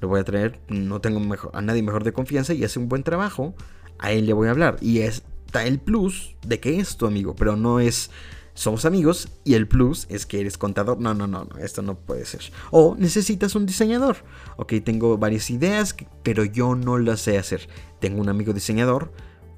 lo 0.00 0.08
voy 0.08 0.20
a 0.20 0.24
traer, 0.24 0.60
no 0.68 1.00
tengo 1.00 1.20
mejor, 1.20 1.50
a 1.54 1.62
nadie 1.62 1.82
mejor 1.82 2.04
de 2.04 2.12
confianza 2.12 2.54
y 2.54 2.64
hace 2.64 2.78
un 2.78 2.88
buen 2.88 3.02
trabajo 3.02 3.54
a 3.98 4.12
él 4.12 4.26
le 4.26 4.32
voy 4.32 4.48
a 4.48 4.52
hablar. 4.52 4.76
Y 4.80 5.00
está 5.00 5.66
el 5.66 5.78
plus 5.78 6.34
de 6.46 6.60
que 6.60 6.78
es 6.78 6.96
tu 6.96 7.06
amigo, 7.06 7.34
pero 7.34 7.56
no 7.56 7.80
es 7.80 8.10
somos 8.58 8.84
amigos 8.84 9.28
y 9.44 9.54
el 9.54 9.68
plus 9.68 10.06
es 10.08 10.26
que 10.26 10.40
eres 10.40 10.58
contador. 10.58 10.98
No, 10.98 11.14
no, 11.14 11.28
no, 11.28 11.44
no, 11.44 11.58
esto 11.58 11.80
no 11.80 11.94
puede 11.94 12.24
ser. 12.24 12.40
O 12.72 12.96
necesitas 12.98 13.54
un 13.54 13.66
diseñador. 13.66 14.16
Ok, 14.56 14.74
tengo 14.84 15.16
varias 15.16 15.48
ideas, 15.50 15.94
pero 16.24 16.44
yo 16.44 16.74
no 16.74 16.98
las 16.98 17.20
sé 17.20 17.38
hacer. 17.38 17.68
Tengo 18.00 18.20
un 18.20 18.28
amigo 18.28 18.52
diseñador, 18.52 19.12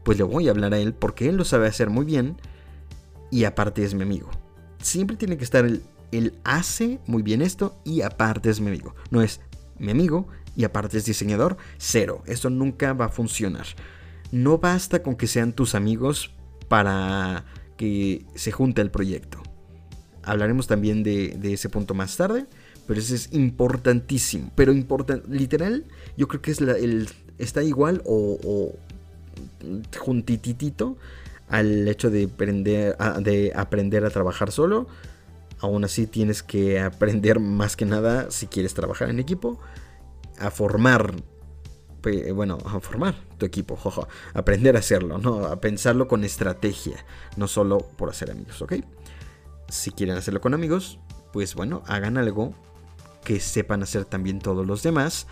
pues 0.05 0.19
le 0.19 0.25
voy 0.25 0.49
a 0.49 0.51
hablar 0.51 0.75
a 0.75 0.79
él 0.79 0.93
porque 0.93 1.31
él 1.31 1.37
lo 1.37 1.47
sabe 1.47 1.67
hacer 1.67 1.89
muy 1.89 2.05
bien 2.05 2.37
y 3.31 3.45
aparte 3.45 3.85
es 3.85 3.95
mi 3.95 4.03
amigo. 4.03 4.29
Siempre 4.83 5.17
tiene 5.17 5.39
que 5.39 5.45
estar 5.45 5.65
el, 5.65 5.83
él 6.13 6.35
hace 6.45 6.99
muy 7.07 7.23
bien 7.23 7.41
esto 7.41 7.81
y 7.85 8.03
aparte 8.03 8.51
es 8.51 8.61
mi 8.61 8.69
amigo. 8.69 8.95
No 9.11 9.23
es 9.23 9.41
mi 9.79 9.93
amigo 9.93 10.29
y 10.55 10.65
aparte 10.65 10.99
es 10.99 11.07
diseñador, 11.07 11.57
cero. 11.79 12.23
Esto 12.27 12.51
nunca 12.51 12.93
va 12.93 13.07
a 13.07 13.09
funcionar 13.09 13.65
no 14.33 14.59
basta 14.59 15.03
con 15.03 15.17
que 15.17 15.27
sean 15.27 15.53
tus 15.53 15.75
amigos 15.75 16.33
para 16.69 17.45
que 17.77 18.25
se 18.35 18.53
junte 18.53 18.83
el 18.83 18.91
proyecto. 18.91 19.43
Hablaremos 20.23 20.67
también 20.67 21.03
de, 21.03 21.39
ese 21.43 21.69
punto 21.69 21.95
más 21.95 22.17
tarde, 22.17 22.47
pero 22.87 23.01
ese 23.01 23.15
es 23.15 23.33
importantísimo. 23.33 24.51
Pero 24.55 24.73
importante, 24.73 25.27
literal, 25.29 25.87
yo 26.17 26.29
creo 26.29 26.43
que 26.43 26.51
es 26.51 26.61
el, 26.61 27.09
está 27.39 27.63
igual 27.63 28.03
o, 28.05 28.75
juntititito 29.99 30.97
al 31.49 31.89
hecho 31.89 32.11
de 32.11 32.31
aprender 33.55 34.05
a 34.05 34.11
trabajar 34.11 34.53
solo 34.53 34.87
Aún 35.61 35.85
así 35.85 36.07
tienes 36.07 36.43
que 36.43 36.81
aprender 36.81 37.39
más 37.39 37.77
que 37.77 37.85
nada 37.85 38.31
si 38.31 38.47
quieres 38.47 38.73
trabajar 38.73 39.11
en 39.11 39.19
equipo, 39.21 39.61
a 40.39 40.51
formar, 40.51 41.15
bueno, 42.35 42.59
a 42.65 42.81
formar 42.81 43.15
tu 43.39 43.47
equipo, 43.47 43.79
aprender 44.35 44.77
a 44.77 44.81
hacerlo, 44.81 45.19
¿no? 45.19 45.47
A 45.47 45.61
pensarlo 45.61 46.09
con 46.09 46.25
estrategia, 46.25 47.05
no 47.37 47.49
solo 47.49 47.79
por 47.79 48.11
hacer 48.11 48.31
amigos, 48.31 48.61
¿ok? 48.63 48.75
Si 49.69 49.91
quieren 49.91 50.17
hacerlo 50.17 50.41
con 50.41 50.55
amigos, 50.55 50.99
pues 51.33 51.55
bueno, 51.55 51.83
hagan 51.87 52.17
algo 52.19 52.55
que 53.25 53.41
sepan 53.41 53.83
hacer 53.83 54.05
también 54.05 54.39
todos 54.39 54.67
los 54.67 54.83
demás. 54.83 55.27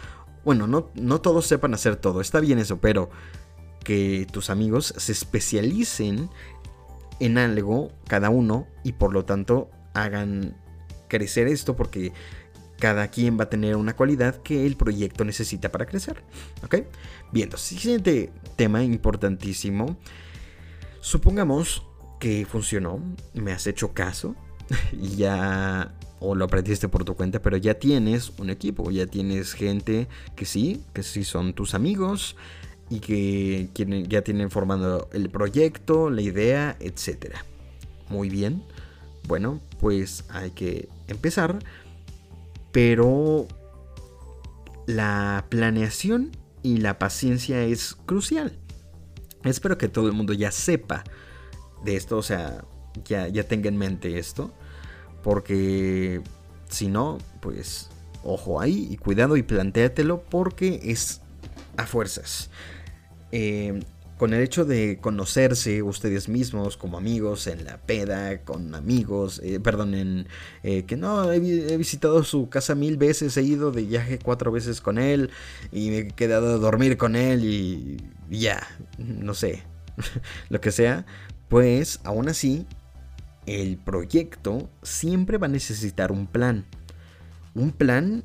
Bueno, 0.45 0.67
no, 0.67 0.91
no 0.95 1.21
todos 1.21 1.47
sepan 1.47 1.75
hacer 1.75 1.97
todo, 1.97 2.21
está 2.21 2.41
bien 2.41 2.59
eso, 2.59 2.79
pero 2.79 3.11
que 3.85 4.27
tus 4.31 4.51
amigos 4.51 4.95
se 4.97 5.13
especialicen 5.13 6.31
en 7.21 7.39
algo 7.39 7.91
cada 8.07 8.31
uno 8.31 8.67
y 8.85 8.93
por 8.93 9.13
lo 9.13 9.25
tanto 9.25 9.71
hagan 9.95 10.57
crecer 11.09 11.49
esto 11.49 11.75
porque 11.75 12.13
cada 12.79 13.09
quien 13.09 13.39
va 13.39 13.45
a 13.45 13.51
tener 13.51 13.77
una 13.77 13.97
cualidad 13.97 14.37
que 14.43 14.67
el 14.67 14.77
proyecto 14.77 15.25
necesita 15.25 15.71
para 15.71 15.87
crecer. 15.87 16.23
¿Ok? 16.63 16.77
Bien, 17.33 17.51
siguiente 17.57 18.33
tema 18.57 18.83
importantísimo. 18.83 19.97
Supongamos 21.01 21.85
que 22.21 22.47
funcionó, 22.47 23.01
me 23.35 23.53
has 23.53 23.67
hecho 23.67 23.93
caso 23.93 24.35
y 24.93 25.17
ya 25.17 25.95
o 26.21 26.35
lo 26.35 26.45
aprendiste 26.45 26.89
por 26.89 27.05
tu 27.05 27.15
cuenta, 27.15 27.41
pero 27.41 27.57
ya 27.57 27.75
tienes 27.75 28.33
un 28.39 28.51
equipo, 28.51 28.91
ya 28.91 29.07
tienes 29.07 29.53
gente 29.53 30.09
que 30.35 30.45
sí, 30.45 30.83
que 30.93 31.03
sí 31.03 31.23
son 31.25 31.55
tus 31.55 31.75
amigos 31.75 32.37
y 32.91 33.01
que 33.01 33.69
ya 34.09 34.23
tienen 34.23 34.51
formando 34.51 35.09
el 35.13 35.31
proyecto, 35.31 36.11
la 36.11 36.23
idea, 36.23 36.77
etc. 36.81 37.35
Muy 38.09 38.31
bien. 38.31 38.63
Bueno, 39.29 39.61
pues 39.79 40.25
hay 40.31 40.51
que 40.51 40.89
empezar. 41.07 41.59
Pero 42.73 43.47
la 44.87 45.47
planeación 45.49 46.31
y 46.63 46.79
la 46.79 46.99
paciencia 46.99 47.63
es 47.63 47.95
crucial. 48.07 48.59
Espero 49.45 49.79
que 49.79 49.89
todo 49.89 50.07
el 50.09 50.13
mundo 50.13 50.33
ya 50.33 50.51
sepa 50.51 51.05
de 51.85 51.97
esto, 51.97 52.19
o 52.19 52.23
sea, 52.23 52.65
ya, 53.05 53.29
ya 53.29 53.45
tenga 53.45 53.69
en 53.69 53.77
mente 53.77 54.19
esto. 54.19 54.53
Porque 55.23 56.23
si 56.69 56.89
no, 56.89 57.19
pues 57.41 57.91
ojo 58.23 58.61
ahí 58.61 58.89
y 58.91 58.97
cuidado 58.97 59.37
y 59.37 59.43
plantéatelo 59.43 60.23
porque 60.23 60.81
es 60.85 61.21
a 61.77 61.87
fuerzas. 61.87 62.51
Eh, 63.33 63.81
con 64.19 64.35
el 64.35 64.43
hecho 64.43 64.65
de 64.65 64.99
conocerse 65.01 65.83
ustedes 65.83 66.29
mismos 66.29 66.77
como 66.77 66.99
amigos 66.99 67.47
en 67.47 67.65
la 67.65 67.79
peda, 67.79 68.43
con 68.43 68.75
amigos, 68.75 69.41
eh, 69.45 69.61
perdón, 69.61 69.95
en 69.95 70.27
eh, 70.65 70.83
que 70.83 70.97
no, 70.97 71.33
he, 71.33 71.39
visitado 71.39 72.25
su 72.25 72.49
casa 72.49 72.75
mil 72.75 72.97
veces, 72.97 73.37
he 73.37 73.43
ido 73.43 73.71
de 73.71 73.83
viaje 73.85 74.19
cuatro 74.19 74.51
veces 74.51 74.81
con 74.81 74.99
él 74.99 75.31
y 75.71 75.91
me 75.91 75.99
he 75.99 76.09
quedado 76.09 76.55
a 76.55 76.59
dormir 76.59 76.99
con 76.99 77.15
él 77.15 77.45
y, 77.45 77.97
ya, 78.29 78.67
no 78.99 79.35
sé, 79.35 79.63
lo 80.51 80.61
que 80.61 80.73
sea, 80.73 81.07
pues 81.49 82.01
aún 82.03 82.29
así, 82.29 82.67
el 83.47 83.79
proyecto 83.79 84.69
siempre 84.83 85.39
va 85.39 85.47
a 85.47 85.51
necesitar 85.51 86.13
un 86.13 86.27
plan. 86.27 86.67
Un 87.55 87.71
plan 87.71 88.25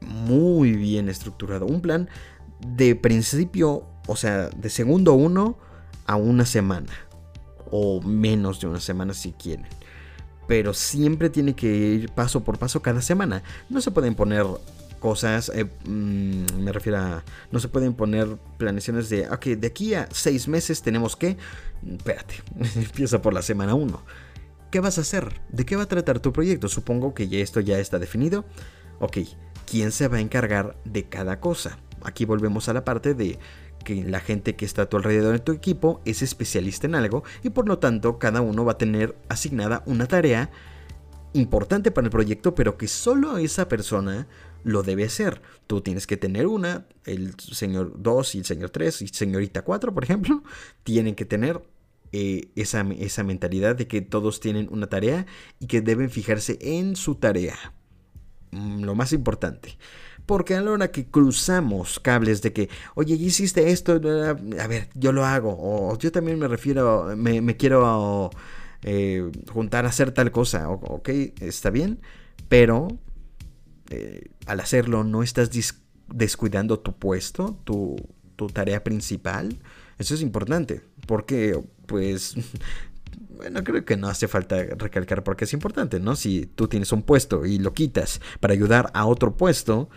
muy 0.00 0.72
bien 0.72 1.08
estructurado, 1.08 1.66
un 1.66 1.80
plan 1.80 2.08
de 2.66 2.96
principio 2.96 3.91
o 4.06 4.16
sea, 4.16 4.48
de 4.48 4.70
segundo 4.70 5.14
uno 5.14 5.58
a 6.06 6.16
una 6.16 6.46
semana. 6.46 6.92
O 7.70 8.02
menos 8.02 8.60
de 8.60 8.66
una 8.66 8.80
semana 8.80 9.14
si 9.14 9.32
quieren. 9.32 9.66
Pero 10.46 10.74
siempre 10.74 11.30
tiene 11.30 11.54
que 11.54 11.68
ir 11.68 12.10
paso 12.10 12.44
por 12.44 12.58
paso 12.58 12.82
cada 12.82 13.00
semana. 13.00 13.42
No 13.70 13.80
se 13.80 13.90
pueden 13.90 14.14
poner 14.14 14.46
cosas, 15.02 15.50
eh, 15.52 15.64
mm, 15.64 16.62
me 16.62 16.70
refiero 16.70 16.98
a, 16.98 17.24
no 17.50 17.58
se 17.58 17.66
pueden 17.66 17.94
poner 17.94 18.36
planeaciones 18.56 19.08
de, 19.08 19.28
ok, 19.28 19.46
de 19.46 19.66
aquí 19.66 19.94
a 19.94 20.06
seis 20.12 20.46
meses 20.46 20.80
tenemos 20.80 21.16
que, 21.16 21.36
espérate, 21.84 22.36
empieza 22.76 23.20
por 23.20 23.34
la 23.34 23.42
semana 23.42 23.74
uno. 23.74 24.04
¿Qué 24.70 24.78
vas 24.78 24.98
a 24.98 25.00
hacer? 25.00 25.40
¿De 25.50 25.66
qué 25.66 25.74
va 25.74 25.82
a 25.82 25.88
tratar 25.88 26.20
tu 26.20 26.32
proyecto? 26.32 26.68
Supongo 26.68 27.14
que 27.14 27.28
ya 27.28 27.38
esto 27.40 27.58
ya 27.58 27.78
está 27.78 27.98
definido. 27.98 28.44
Ok, 29.00 29.18
¿quién 29.66 29.90
se 29.90 30.06
va 30.06 30.18
a 30.18 30.20
encargar 30.20 30.76
de 30.84 31.04
cada 31.08 31.40
cosa? 31.40 31.78
Aquí 32.04 32.24
volvemos 32.24 32.68
a 32.68 32.72
la 32.72 32.84
parte 32.84 33.14
de 33.14 33.38
que 33.82 34.04
la 34.04 34.20
gente 34.20 34.56
que 34.56 34.64
está 34.64 34.82
a 34.82 34.86
tu 34.86 34.96
alrededor 34.96 35.34
en 35.34 35.42
tu 35.42 35.52
equipo 35.52 36.00
es 36.04 36.22
especialista 36.22 36.86
en 36.86 36.94
algo 36.94 37.24
y 37.42 37.50
por 37.50 37.68
lo 37.68 37.78
tanto 37.78 38.18
cada 38.18 38.40
uno 38.40 38.64
va 38.64 38.72
a 38.72 38.78
tener 38.78 39.16
asignada 39.28 39.82
una 39.86 40.06
tarea 40.06 40.50
importante 41.34 41.90
para 41.90 42.06
el 42.06 42.10
proyecto, 42.10 42.54
pero 42.54 42.76
que 42.76 42.88
solo 42.88 43.38
esa 43.38 43.68
persona 43.68 44.26
lo 44.64 44.82
debe 44.82 45.04
hacer. 45.04 45.40
Tú 45.66 45.80
tienes 45.80 46.06
que 46.06 46.16
tener 46.16 46.46
una, 46.46 46.86
el 47.04 47.34
señor 47.38 47.94
2 47.96 48.34
y 48.34 48.38
el 48.38 48.44
señor 48.44 48.70
3 48.70 49.02
y 49.02 49.08
señorita 49.08 49.62
4, 49.62 49.94
por 49.94 50.04
ejemplo, 50.04 50.42
tienen 50.84 51.14
que 51.14 51.24
tener 51.24 51.62
eh, 52.12 52.50
esa, 52.56 52.86
esa 52.98 53.24
mentalidad 53.24 53.76
de 53.76 53.86
que 53.86 54.02
todos 54.02 54.40
tienen 54.40 54.68
una 54.70 54.88
tarea 54.88 55.26
y 55.58 55.66
que 55.66 55.80
deben 55.80 56.10
fijarse 56.10 56.58
en 56.60 56.96
su 56.96 57.14
tarea. 57.14 57.56
Mm, 58.50 58.84
lo 58.84 58.94
más 58.94 59.12
importante. 59.12 59.78
Porque 60.26 60.54
a 60.54 60.60
la 60.60 60.70
hora 60.70 60.90
que 60.90 61.06
cruzamos 61.06 61.98
cables 61.98 62.42
de 62.42 62.52
que, 62.52 62.68
oye, 62.94 63.14
hiciste 63.14 63.70
esto, 63.70 63.92
a 63.92 64.66
ver, 64.66 64.88
yo 64.94 65.12
lo 65.12 65.24
hago, 65.24 65.56
o 65.58 65.98
yo 65.98 66.12
también 66.12 66.38
me 66.38 66.48
refiero, 66.48 67.14
me, 67.16 67.56
quiero 67.56 68.30
eh, 68.82 69.30
juntar 69.52 69.84
a 69.84 69.88
hacer 69.88 70.12
tal 70.12 70.30
cosa, 70.30 70.68
ok, 70.70 71.08
está 71.40 71.70
bien, 71.70 72.00
pero 72.48 72.88
eh, 73.90 74.30
al 74.46 74.60
hacerlo 74.60 75.04
no 75.04 75.22
estás 75.22 75.50
descuidando 76.08 76.78
tu 76.78 76.92
puesto, 76.92 77.58
tu, 77.64 77.96
tu 78.36 78.46
tarea 78.46 78.82
principal. 78.84 79.58
Eso 79.98 80.14
es 80.14 80.22
importante, 80.22 80.82
porque 81.06 81.60
pues 81.86 82.36
bueno, 83.36 83.62
creo 83.64 83.84
que 83.84 83.96
no 83.96 84.08
hace 84.08 84.28
falta 84.28 84.56
recalcar 84.76 85.22
porque 85.24 85.44
es 85.44 85.52
importante, 85.52 86.00
¿no? 86.00 86.16
Si 86.16 86.46
tú 86.46 86.68
tienes 86.68 86.92
un 86.92 87.02
puesto 87.02 87.44
y 87.44 87.58
lo 87.58 87.72
quitas 87.72 88.20
para 88.40 88.54
ayudar 88.54 88.90
a 88.94 89.06
otro 89.06 89.36
puesto, 89.36 89.90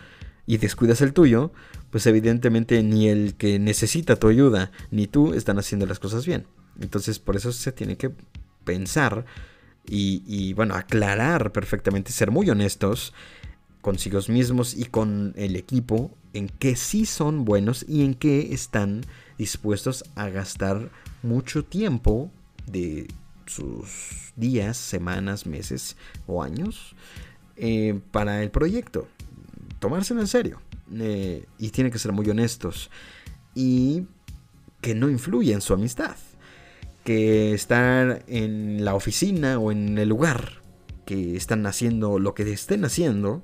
y 0.47 0.58
descuidas 0.58 1.01
el 1.01 1.13
tuyo, 1.13 1.51
pues 1.89 2.05
evidentemente 2.08 2.81
ni 2.84 3.08
el 3.08 3.36
que 3.36 3.60
necesita 3.60 4.17
tu 4.17 4.27
ayuda 4.27 4.71
ni 4.91 5.08
tú 5.08 5.34
están 5.34 5.58
haciendo 5.58 5.86
las 5.86 5.99
cosas 5.99 6.25
bien. 6.25 6.45
Entonces 6.79 7.19
por 7.19 7.36
eso 7.36 7.51
se 7.51 7.71
tiene 7.71 7.97
que 7.97 8.12
pensar 8.63 9.25
y, 9.88 10.53
bueno, 10.53 10.73
aclarar 10.73 11.51
perfectamente, 11.51 12.12
ser 12.12 12.31
muy 12.31 12.49
honestos 12.49 13.13
consigo 13.81 14.19
mismos 14.29 14.73
y 14.73 14.86
con 14.86 15.34
el 15.36 15.55
equipo 15.55 16.12
en 16.34 16.49
qué 16.49 16.75
sí 16.75 17.05
son 17.05 17.45
buenos 17.45 17.86
y 17.88 18.03
en 18.03 18.15
qué 18.15 18.51
están 18.51 19.01
dispuestos 19.38 20.03
a 20.15 20.29
gastar 20.29 20.89
mucho 21.21 21.63
tiempo 21.63 22.31
de 22.65 23.08
sus 23.45 24.34
días, 24.36 24.75
semanas, 24.75 25.45
meses 25.45 25.97
o 26.25 26.41
años 26.41 26.95
eh, 27.58 27.99
para 28.12 28.41
el 28.41 28.49
proyecto 28.49 29.08
tomárselo 29.86 30.19
en 30.21 30.28
serio. 30.28 30.62
Eh, 30.93 31.45
y 31.60 31.69
tienen 31.69 31.93
que 31.93 32.00
ser 32.00 32.12
muy 32.12 32.28
honestos. 32.28 32.89
Y 33.54 34.08
que 34.82 34.95
no 34.95 35.10
influya 35.10 35.54
en 35.54 35.62
su 35.62 35.74
amistad. 35.74 36.15
Que 37.04 37.54
estar 37.54 38.24
en 38.28 38.84
la 38.84 38.95
oficina 38.95 39.60
o 39.60 39.71
en 39.71 39.98
el 40.00 40.10
lugar 40.10 40.63
que 41.06 41.36
están 41.36 41.67
haciendo 41.67 42.17
lo 42.17 42.34
que 42.34 42.52
estén 42.52 42.84
haciendo 42.84 43.41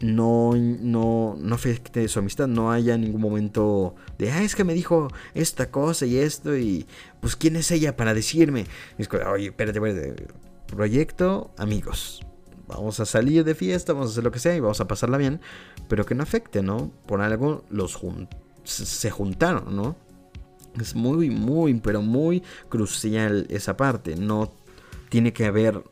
no, 0.00 0.54
no, 0.56 1.36
no 1.38 1.54
afecte 1.54 2.08
su 2.08 2.18
amistad, 2.18 2.48
no 2.48 2.72
haya 2.72 2.96
ningún 2.96 3.20
momento 3.20 3.94
de, 4.18 4.32
ah, 4.32 4.42
es 4.42 4.56
que 4.56 4.64
me 4.64 4.74
dijo 4.74 5.08
esta 5.34 5.70
cosa 5.70 6.04
y 6.06 6.16
esto, 6.16 6.56
y 6.56 6.86
pues, 7.20 7.36
¿quién 7.36 7.54
es 7.54 7.70
ella 7.70 7.96
para 7.96 8.12
decirme? 8.14 8.66
Oye, 9.30 9.48
espérate, 9.48 9.78
espérate, 9.78 10.26
proyecto, 10.66 11.52
amigos, 11.58 12.22
vamos 12.70 13.00
a 13.00 13.06
salir 13.06 13.44
de 13.44 13.54
fiesta, 13.54 13.92
vamos 13.92 14.08
a 14.08 14.12
hacer 14.12 14.24
lo 14.24 14.32
que 14.32 14.38
sea 14.38 14.56
y 14.56 14.60
vamos 14.60 14.80
a 14.80 14.88
pasarla 14.88 15.18
bien, 15.18 15.40
pero 15.88 16.06
que 16.06 16.14
no 16.14 16.22
afecte, 16.22 16.62
¿no? 16.62 16.90
Por 17.06 17.20
algo 17.20 17.64
los 17.70 17.98
se 18.64 19.10
juntaron, 19.10 19.74
¿no? 19.74 19.96
Es 20.78 20.94
muy, 20.94 21.30
muy, 21.30 21.74
pero 21.74 22.02
muy 22.02 22.42
crucial 22.68 23.46
esa 23.50 23.76
parte. 23.76 24.14
No 24.16 24.52
tiene 25.08 25.32
que 25.32 25.46
haber 25.46 25.82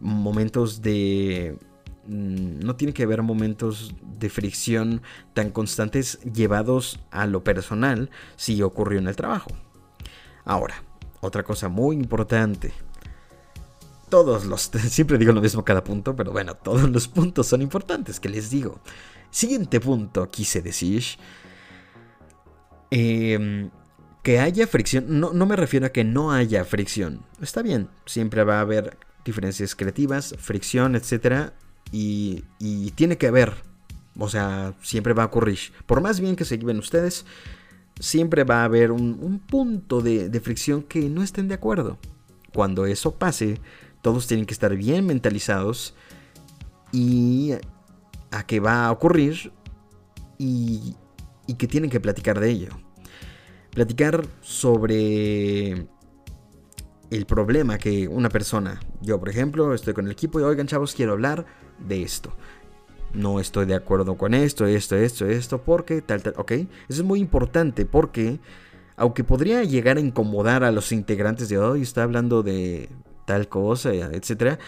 momentos 0.00 0.80
de... 0.80 1.58
Mm, 2.06 2.60
no 2.60 2.76
tiene 2.76 2.94
que 2.94 3.02
haber 3.02 3.22
momentos 3.22 3.94
de 4.18 4.30
fricción 4.30 5.02
tan 5.34 5.50
constantes 5.50 6.20
llevados 6.22 7.00
a 7.10 7.26
lo 7.26 7.44
personal 7.44 8.10
si 8.36 8.62
ocurrió 8.62 8.98
en 8.98 9.08
el 9.08 9.16
trabajo. 9.16 9.50
Ahora, 10.44 10.82
otra 11.20 11.42
cosa 11.42 11.68
muy 11.68 11.96
importante 11.96 12.72
todos 14.08 14.44
los, 14.44 14.62
siempre 14.88 15.18
digo 15.18 15.32
lo 15.32 15.40
mismo 15.40 15.64
cada 15.64 15.84
punto, 15.84 16.14
pero 16.16 16.32
bueno, 16.32 16.54
todos 16.54 16.88
los 16.90 17.08
puntos 17.08 17.46
son 17.46 17.62
importantes, 17.62 18.20
que 18.20 18.28
les 18.28 18.50
digo. 18.50 18.80
Siguiente 19.30 19.80
punto, 19.80 20.30
quise 20.30 20.62
decir, 20.62 21.04
em, 22.90 23.70
que 24.22 24.40
haya 24.40 24.66
fricción, 24.66 25.20
no, 25.20 25.32
no 25.32 25.46
me 25.46 25.56
refiero 25.56 25.86
a 25.86 25.90
que 25.90 26.04
no 26.04 26.32
haya 26.32 26.64
fricción, 26.64 27.24
está 27.40 27.62
bien, 27.62 27.88
siempre 28.06 28.44
va 28.44 28.58
a 28.58 28.62
haber 28.62 28.98
diferencias 29.24 29.74
creativas, 29.74 30.34
fricción, 30.38 30.96
etc. 30.96 31.50
Y, 31.92 32.44
y 32.58 32.90
tiene 32.92 33.18
que 33.18 33.26
haber, 33.26 33.54
o 34.18 34.28
sea, 34.28 34.74
siempre 34.82 35.12
va 35.12 35.24
a 35.24 35.26
ocurrir. 35.26 35.58
Por 35.86 36.00
más 36.00 36.20
bien 36.20 36.36
que 36.36 36.44
se 36.44 36.58
lleven 36.58 36.78
ustedes, 36.78 37.24
siempre 38.00 38.44
va 38.44 38.62
a 38.62 38.64
haber 38.64 38.90
un, 38.90 39.40
punto 39.40 40.00
de, 40.00 40.28
de 40.28 40.40
fricción 40.40 40.82
que 40.82 41.08
no 41.08 41.22
estén 41.22 41.48
de 41.48 41.54
acuerdo. 41.54 41.98
Cuando 42.52 42.86
eso 42.86 43.14
pase, 43.14 43.60
todos 44.08 44.26
tienen 44.26 44.46
que 44.46 44.54
estar 44.54 44.74
bien 44.74 45.04
mentalizados 45.04 45.94
y 46.92 47.52
a 48.30 48.46
qué 48.46 48.58
va 48.58 48.86
a 48.86 48.90
ocurrir 48.90 49.52
y, 50.38 50.96
y 51.46 51.54
que 51.56 51.66
tienen 51.66 51.90
que 51.90 52.00
platicar 52.00 52.40
de 52.40 52.48
ello. 52.48 52.70
Platicar 53.70 54.24
sobre 54.40 55.88
el 57.10 57.26
problema 57.26 57.76
que 57.76 58.08
una 58.08 58.30
persona, 58.30 58.80
yo 59.02 59.20
por 59.20 59.28
ejemplo, 59.28 59.74
estoy 59.74 59.92
con 59.92 60.06
el 60.06 60.12
equipo 60.12 60.40
y 60.40 60.42
oigan 60.42 60.66
chavos, 60.66 60.94
quiero 60.94 61.12
hablar 61.12 61.44
de 61.78 62.02
esto. 62.02 62.32
No 63.12 63.40
estoy 63.40 63.66
de 63.66 63.74
acuerdo 63.74 64.16
con 64.16 64.32
esto, 64.32 64.64
esto, 64.64 64.96
esto, 64.96 65.26
esto, 65.26 65.60
porque 65.60 66.00
tal, 66.00 66.22
tal, 66.22 66.32
ok. 66.38 66.52
Eso 66.52 66.68
es 66.88 67.02
muy 67.02 67.20
importante 67.20 67.84
porque, 67.84 68.40
aunque 68.96 69.22
podría 69.22 69.64
llegar 69.64 69.98
a 69.98 70.00
incomodar 70.00 70.64
a 70.64 70.72
los 70.72 70.92
integrantes 70.92 71.50
de 71.50 71.58
hoy, 71.58 71.82
está 71.82 72.04
hablando 72.04 72.42
de 72.42 72.88
tal 73.28 73.46
cosa, 73.46 73.92
etcétera, 73.92 74.58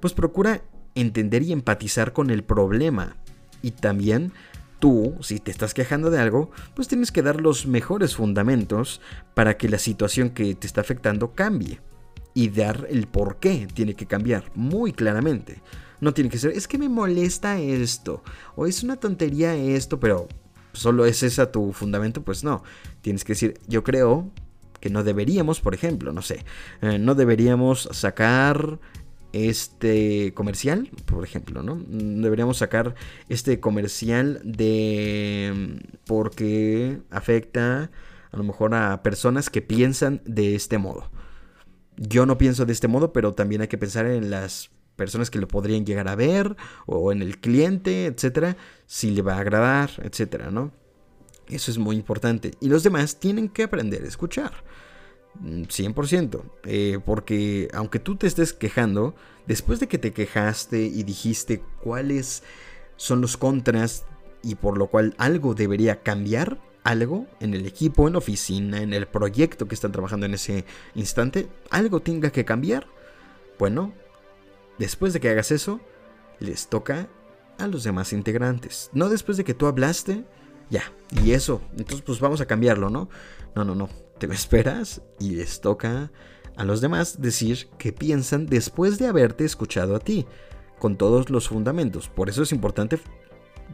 pues 0.00 0.14
procura 0.14 0.62
entender 0.94 1.42
y 1.42 1.52
empatizar 1.52 2.14
con 2.14 2.30
el 2.30 2.44
problema. 2.44 3.18
Y 3.60 3.72
también 3.72 4.32
tú, 4.78 5.14
si 5.20 5.38
te 5.38 5.50
estás 5.50 5.74
quejando 5.74 6.10
de 6.10 6.18
algo, 6.18 6.50
pues 6.74 6.88
tienes 6.88 7.12
que 7.12 7.20
dar 7.20 7.42
los 7.42 7.66
mejores 7.66 8.16
fundamentos 8.16 9.02
para 9.34 9.58
que 9.58 9.68
la 9.68 9.78
situación 9.78 10.30
que 10.30 10.54
te 10.54 10.66
está 10.66 10.80
afectando 10.80 11.34
cambie. 11.34 11.82
Y 12.32 12.48
dar 12.48 12.86
el 12.88 13.06
por 13.06 13.36
qué 13.36 13.68
tiene 13.72 13.94
que 13.94 14.06
cambiar 14.06 14.50
muy 14.54 14.94
claramente. 14.94 15.60
No 16.00 16.14
tiene 16.14 16.30
que 16.30 16.38
ser, 16.38 16.52
es 16.52 16.66
que 16.66 16.78
me 16.78 16.88
molesta 16.88 17.58
esto, 17.60 18.22
o 18.54 18.66
es 18.66 18.82
una 18.82 18.96
tontería 18.96 19.54
esto, 19.54 20.00
pero 20.00 20.26
solo 20.72 21.04
es 21.04 21.22
esa 21.22 21.52
tu 21.52 21.74
fundamento, 21.74 22.22
pues 22.22 22.44
no. 22.44 22.62
Tienes 23.02 23.24
que 23.24 23.34
decir, 23.34 23.60
yo 23.66 23.84
creo 23.84 24.30
no 24.90 25.04
deberíamos, 25.04 25.60
por 25.60 25.74
ejemplo, 25.74 26.12
no 26.12 26.22
sé, 26.22 26.44
eh, 26.82 26.98
no 26.98 27.14
deberíamos 27.14 27.88
sacar 27.92 28.78
este 29.32 30.32
comercial, 30.34 30.88
por 31.04 31.24
ejemplo, 31.24 31.62
¿no? 31.62 31.78
Deberíamos 31.86 32.58
sacar 32.58 32.94
este 33.28 33.60
comercial 33.60 34.40
de 34.44 35.80
porque 36.06 37.00
afecta 37.10 37.90
a 38.32 38.36
lo 38.36 38.44
mejor 38.44 38.74
a 38.74 39.02
personas 39.02 39.50
que 39.50 39.62
piensan 39.62 40.22
de 40.24 40.54
este 40.54 40.78
modo. 40.78 41.10
Yo 41.96 42.26
no 42.26 42.38
pienso 42.38 42.66
de 42.66 42.72
este 42.72 42.88
modo, 42.88 43.12
pero 43.12 43.34
también 43.34 43.62
hay 43.62 43.68
que 43.68 43.78
pensar 43.78 44.06
en 44.06 44.30
las 44.30 44.70
personas 44.96 45.30
que 45.30 45.38
lo 45.38 45.48
podrían 45.48 45.84
llegar 45.84 46.08
a 46.08 46.16
ver 46.16 46.56
o 46.86 47.12
en 47.12 47.22
el 47.22 47.38
cliente, 47.38 48.06
etcétera, 48.06 48.56
si 48.86 49.10
le 49.10 49.22
va 49.22 49.34
a 49.34 49.40
agradar, 49.40 49.90
etcétera, 50.02 50.50
¿no? 50.50 50.72
Eso 51.48 51.70
es 51.70 51.78
muy 51.78 51.96
importante. 51.96 52.52
Y 52.60 52.68
los 52.68 52.82
demás 52.82 53.16
tienen 53.20 53.48
que 53.48 53.64
aprender 53.64 54.02
a 54.02 54.08
escuchar. 54.08 54.52
100%. 55.42 56.42
Mm, 56.42 56.48
eh, 56.64 56.98
porque 57.04 57.68
aunque 57.72 57.98
tú 57.98 58.16
te 58.16 58.26
estés 58.26 58.52
quejando, 58.52 59.14
después 59.46 59.80
de 59.80 59.86
que 59.86 59.98
te 59.98 60.12
quejaste 60.12 60.82
y 60.82 61.02
dijiste 61.02 61.62
cuáles 61.82 62.42
son 62.96 63.20
los 63.20 63.36
contras 63.36 64.04
y 64.42 64.54
por 64.54 64.78
lo 64.78 64.88
cual 64.88 65.14
algo 65.18 65.54
debería 65.54 66.02
cambiar, 66.02 66.58
algo 66.84 67.26
en 67.40 67.52
el 67.52 67.66
equipo, 67.66 68.06
en 68.06 68.12
la 68.12 68.18
oficina, 68.18 68.80
en 68.80 68.94
el 68.94 69.06
proyecto 69.06 69.66
que 69.66 69.74
están 69.74 69.92
trabajando 69.92 70.26
en 70.26 70.34
ese 70.34 70.64
instante, 70.94 71.48
algo 71.70 72.00
tenga 72.00 72.30
que 72.30 72.44
cambiar, 72.44 72.86
bueno, 73.58 73.92
después 74.78 75.12
de 75.12 75.18
que 75.18 75.28
hagas 75.28 75.50
eso, 75.50 75.80
les 76.38 76.68
toca 76.68 77.08
a 77.58 77.66
los 77.66 77.82
demás 77.82 78.12
integrantes. 78.12 78.90
No 78.92 79.08
después 79.08 79.36
de 79.36 79.44
que 79.44 79.54
tú 79.54 79.66
hablaste, 79.66 80.24
ya, 80.70 80.82
y 81.22 81.32
eso, 81.32 81.60
entonces 81.72 82.02
pues 82.02 82.20
vamos 82.20 82.40
a 82.40 82.46
cambiarlo, 82.46 82.90
¿no? 82.90 83.08
No, 83.54 83.64
no, 83.64 83.74
no 83.74 83.88
te 84.18 84.26
esperas 84.26 85.02
y 85.18 85.36
les 85.36 85.60
toca 85.60 86.10
a 86.56 86.64
los 86.64 86.80
demás 86.80 87.20
decir 87.20 87.68
qué 87.78 87.92
piensan 87.92 88.46
después 88.46 88.98
de 88.98 89.06
haberte 89.06 89.44
escuchado 89.44 89.94
a 89.94 90.00
ti, 90.00 90.26
con 90.78 90.96
todos 90.96 91.30
los 91.30 91.48
fundamentos. 91.48 92.08
Por 92.08 92.28
eso 92.28 92.42
es 92.42 92.52
importante 92.52 92.98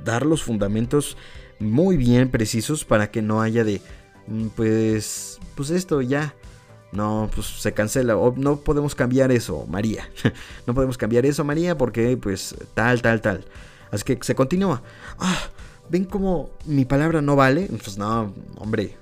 dar 0.05 0.27
los 0.27 0.43
fundamentos 0.43 1.17
muy 1.59 1.97
bien 1.97 2.31
precisos 2.31 2.85
para 2.85 3.11
que 3.11 3.23
no 3.23 3.41
haya 3.41 3.65
de, 3.65 3.81
mm, 4.27 4.49
pues, 4.49 5.39
pues 5.55 5.71
esto 5.71 6.01
ya, 6.03 6.35
no, 6.91 7.31
pues 7.35 7.47
se 7.47 7.73
cancela, 7.73 8.17
o 8.17 8.35
no 8.37 8.61
podemos 8.61 8.95
cambiar 8.95 9.31
eso, 9.33 9.67
María. 9.69 10.09
no 10.67 10.75
podemos 10.75 10.99
cambiar 10.99 11.25
eso, 11.25 11.45
María, 11.45 11.79
porque 11.79 12.17
pues 12.17 12.55
tal, 12.75 13.01
tal, 13.01 13.21
tal. 13.21 13.45
Así 13.91 14.05
que 14.05 14.19
se 14.23 14.35
continúa. 14.35 14.83
Ah, 15.19 15.39
¿ven 15.93 16.07
cómo 16.07 16.49
mi 16.65 16.87
palabra 16.87 17.21
no 17.21 17.37
vale? 17.37 17.69
Pues 17.69 17.99
no, 17.99 18.33
hombre, 18.57 18.97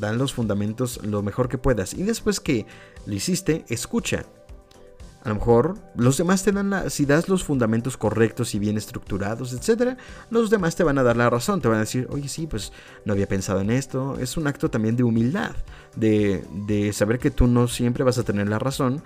dan 0.00 0.18
los 0.18 0.34
fundamentos 0.34 1.00
lo 1.04 1.22
mejor 1.22 1.48
que 1.48 1.58
puedas. 1.58 1.94
Y 1.94 2.02
después 2.02 2.40
que 2.40 2.66
lo 3.06 3.14
hiciste, 3.14 3.64
escucha. 3.68 4.24
A 5.22 5.28
lo 5.28 5.36
mejor 5.36 5.76
los 5.94 6.16
demás 6.16 6.42
te 6.42 6.50
dan 6.50 6.70
la, 6.70 6.90
si 6.90 7.06
das 7.06 7.28
los 7.28 7.44
fundamentos 7.44 7.96
correctos 7.96 8.54
y 8.54 8.58
bien 8.58 8.76
estructurados, 8.76 9.52
etcétera, 9.52 9.96
los 10.30 10.50
demás 10.50 10.74
te 10.74 10.82
van 10.82 10.98
a 10.98 11.02
dar 11.04 11.16
la 11.16 11.30
razón, 11.30 11.60
te 11.60 11.68
van 11.68 11.76
a 11.76 11.80
decir, 11.80 12.08
oye, 12.10 12.28
sí, 12.28 12.48
pues 12.48 12.72
no 13.04 13.12
había 13.12 13.28
pensado 13.28 13.60
en 13.60 13.70
esto. 13.70 14.18
Es 14.18 14.36
un 14.36 14.48
acto 14.48 14.70
también 14.70 14.96
de 14.96 15.04
humildad, 15.04 15.54
de, 15.94 16.44
de 16.66 16.92
saber 16.92 17.20
que 17.20 17.30
tú 17.30 17.46
no 17.46 17.68
siempre 17.68 18.02
vas 18.02 18.18
a 18.18 18.24
tener 18.24 18.48
la 18.48 18.58
razón 18.58 19.02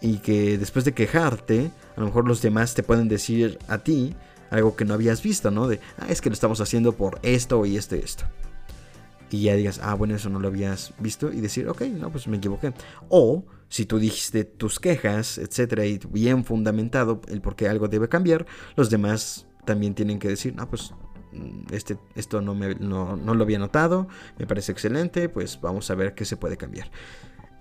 y 0.00 0.18
que 0.18 0.56
después 0.56 0.86
de 0.86 0.94
quejarte, 0.94 1.72
a 1.94 2.00
lo 2.00 2.06
mejor 2.06 2.26
los 2.26 2.40
demás 2.40 2.74
te 2.74 2.82
pueden 2.82 3.08
decir 3.08 3.58
a 3.68 3.78
ti 3.78 4.14
algo 4.50 4.76
que 4.76 4.84
no 4.84 4.94
habías 4.94 5.22
visto, 5.22 5.50
¿no? 5.50 5.68
De, 5.68 5.80
ah, 5.98 6.06
es 6.08 6.20
que 6.20 6.30
lo 6.30 6.34
estamos 6.34 6.60
haciendo 6.60 6.92
por 6.92 7.18
esto 7.22 7.64
y 7.66 7.76
esto 7.76 7.96
y 7.96 8.00
esto 8.00 8.24
y 9.30 9.42
ya 9.42 9.54
digas, 9.54 9.80
ah, 9.82 9.94
bueno, 9.94 10.14
eso 10.14 10.28
no 10.28 10.40
lo 10.40 10.48
habías 10.48 10.92
visto 10.98 11.32
y 11.32 11.40
decir, 11.40 11.68
ok, 11.68 11.82
no, 11.82 12.10
pues 12.10 12.28
me 12.28 12.36
equivoqué. 12.38 12.72
O 13.08 13.44
si 13.68 13.84
tú 13.84 13.98
dijiste 13.98 14.44
tus 14.44 14.80
quejas, 14.80 15.38
etcétera, 15.38 15.84
y 15.84 16.00
bien 16.10 16.44
fundamentado 16.44 17.20
el 17.28 17.40
por 17.40 17.54
qué 17.54 17.68
algo 17.68 17.88
debe 17.88 18.08
cambiar, 18.08 18.46
los 18.76 18.90
demás 18.90 19.46
también 19.64 19.94
tienen 19.94 20.18
que 20.18 20.28
decir, 20.28 20.54
no, 20.54 20.68
pues 20.68 20.92
mm, 21.32 21.74
este, 21.74 21.98
esto 22.14 22.40
no, 22.40 22.54
me, 22.54 22.74
no, 22.76 23.16
no 23.16 23.34
lo 23.34 23.44
había 23.44 23.58
notado, 23.58 24.08
me 24.38 24.46
parece 24.46 24.72
excelente, 24.72 25.28
pues 25.28 25.60
vamos 25.60 25.90
a 25.90 25.94
ver 25.94 26.14
qué 26.14 26.24
se 26.24 26.36
puede 26.36 26.56
cambiar. 26.56 26.90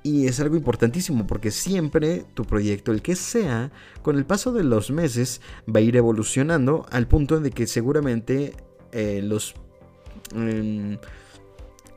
Y 0.08 0.26
es 0.26 0.39
algo 0.39 0.56
importantísimo 0.56 1.28
porque 1.28 1.52
siempre 1.52 2.24
tu 2.34 2.46
proyecto, 2.46 2.93
el 2.93 3.02
que 3.02 3.17
sea, 3.17 3.74
con 4.02 4.17
el 4.17 4.26
paso 4.26 4.54
de 4.54 4.63
los 4.63 4.89
meses 4.89 5.41
va 5.67 5.80
a 5.80 5.84
ir 5.84 5.98
evolucionando 5.98 6.86
al 6.91 7.10
punto 7.10 7.41
de 7.41 7.52
que 7.52 7.67
seguramente 7.67 8.54
eh, 8.93 9.20
los... 9.22 9.54
Mm, 10.34 10.93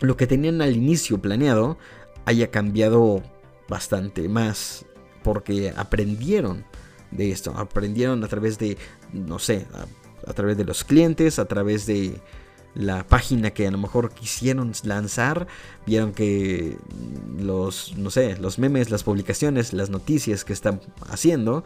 lo 0.00 0.16
que 0.16 0.26
tenían 0.26 0.60
al 0.60 0.74
inicio 0.74 1.18
planeado 1.18 1.78
haya 2.24 2.50
cambiado 2.50 3.22
bastante 3.68 4.28
más 4.28 4.84
porque 5.22 5.72
aprendieron 5.76 6.64
de 7.12 7.30
esto, 7.30 7.52
aprendieron 7.56 8.24
a 8.24 8.26
través 8.26 8.58
de, 8.58 8.76
no 9.12 9.38
sé, 9.38 9.68
a, 10.26 10.32
través 10.32 10.56
de 10.56 10.64
los 10.64 10.82
clientes, 10.82 11.38
a 11.38 11.44
través 11.44 11.86
de 11.86 12.20
la 12.74 13.06
página 13.06 13.50
que 13.50 13.66
a 13.66 13.70
lo 13.70 13.78
mejor 13.78 14.12
quisieron 14.12 14.72
lanzar, 14.84 15.46
vieron 15.86 16.12
que 16.12 16.76
los, 17.38 17.96
no 17.96 18.10
sé, 18.10 18.36
los 18.38 18.58
memes, 18.58 18.90
las 18.90 19.02
publicaciones, 19.02 19.72
las 19.72 19.90
noticias 19.90 20.44
que 20.44 20.52
están 20.52 20.80
haciendo 21.08 21.64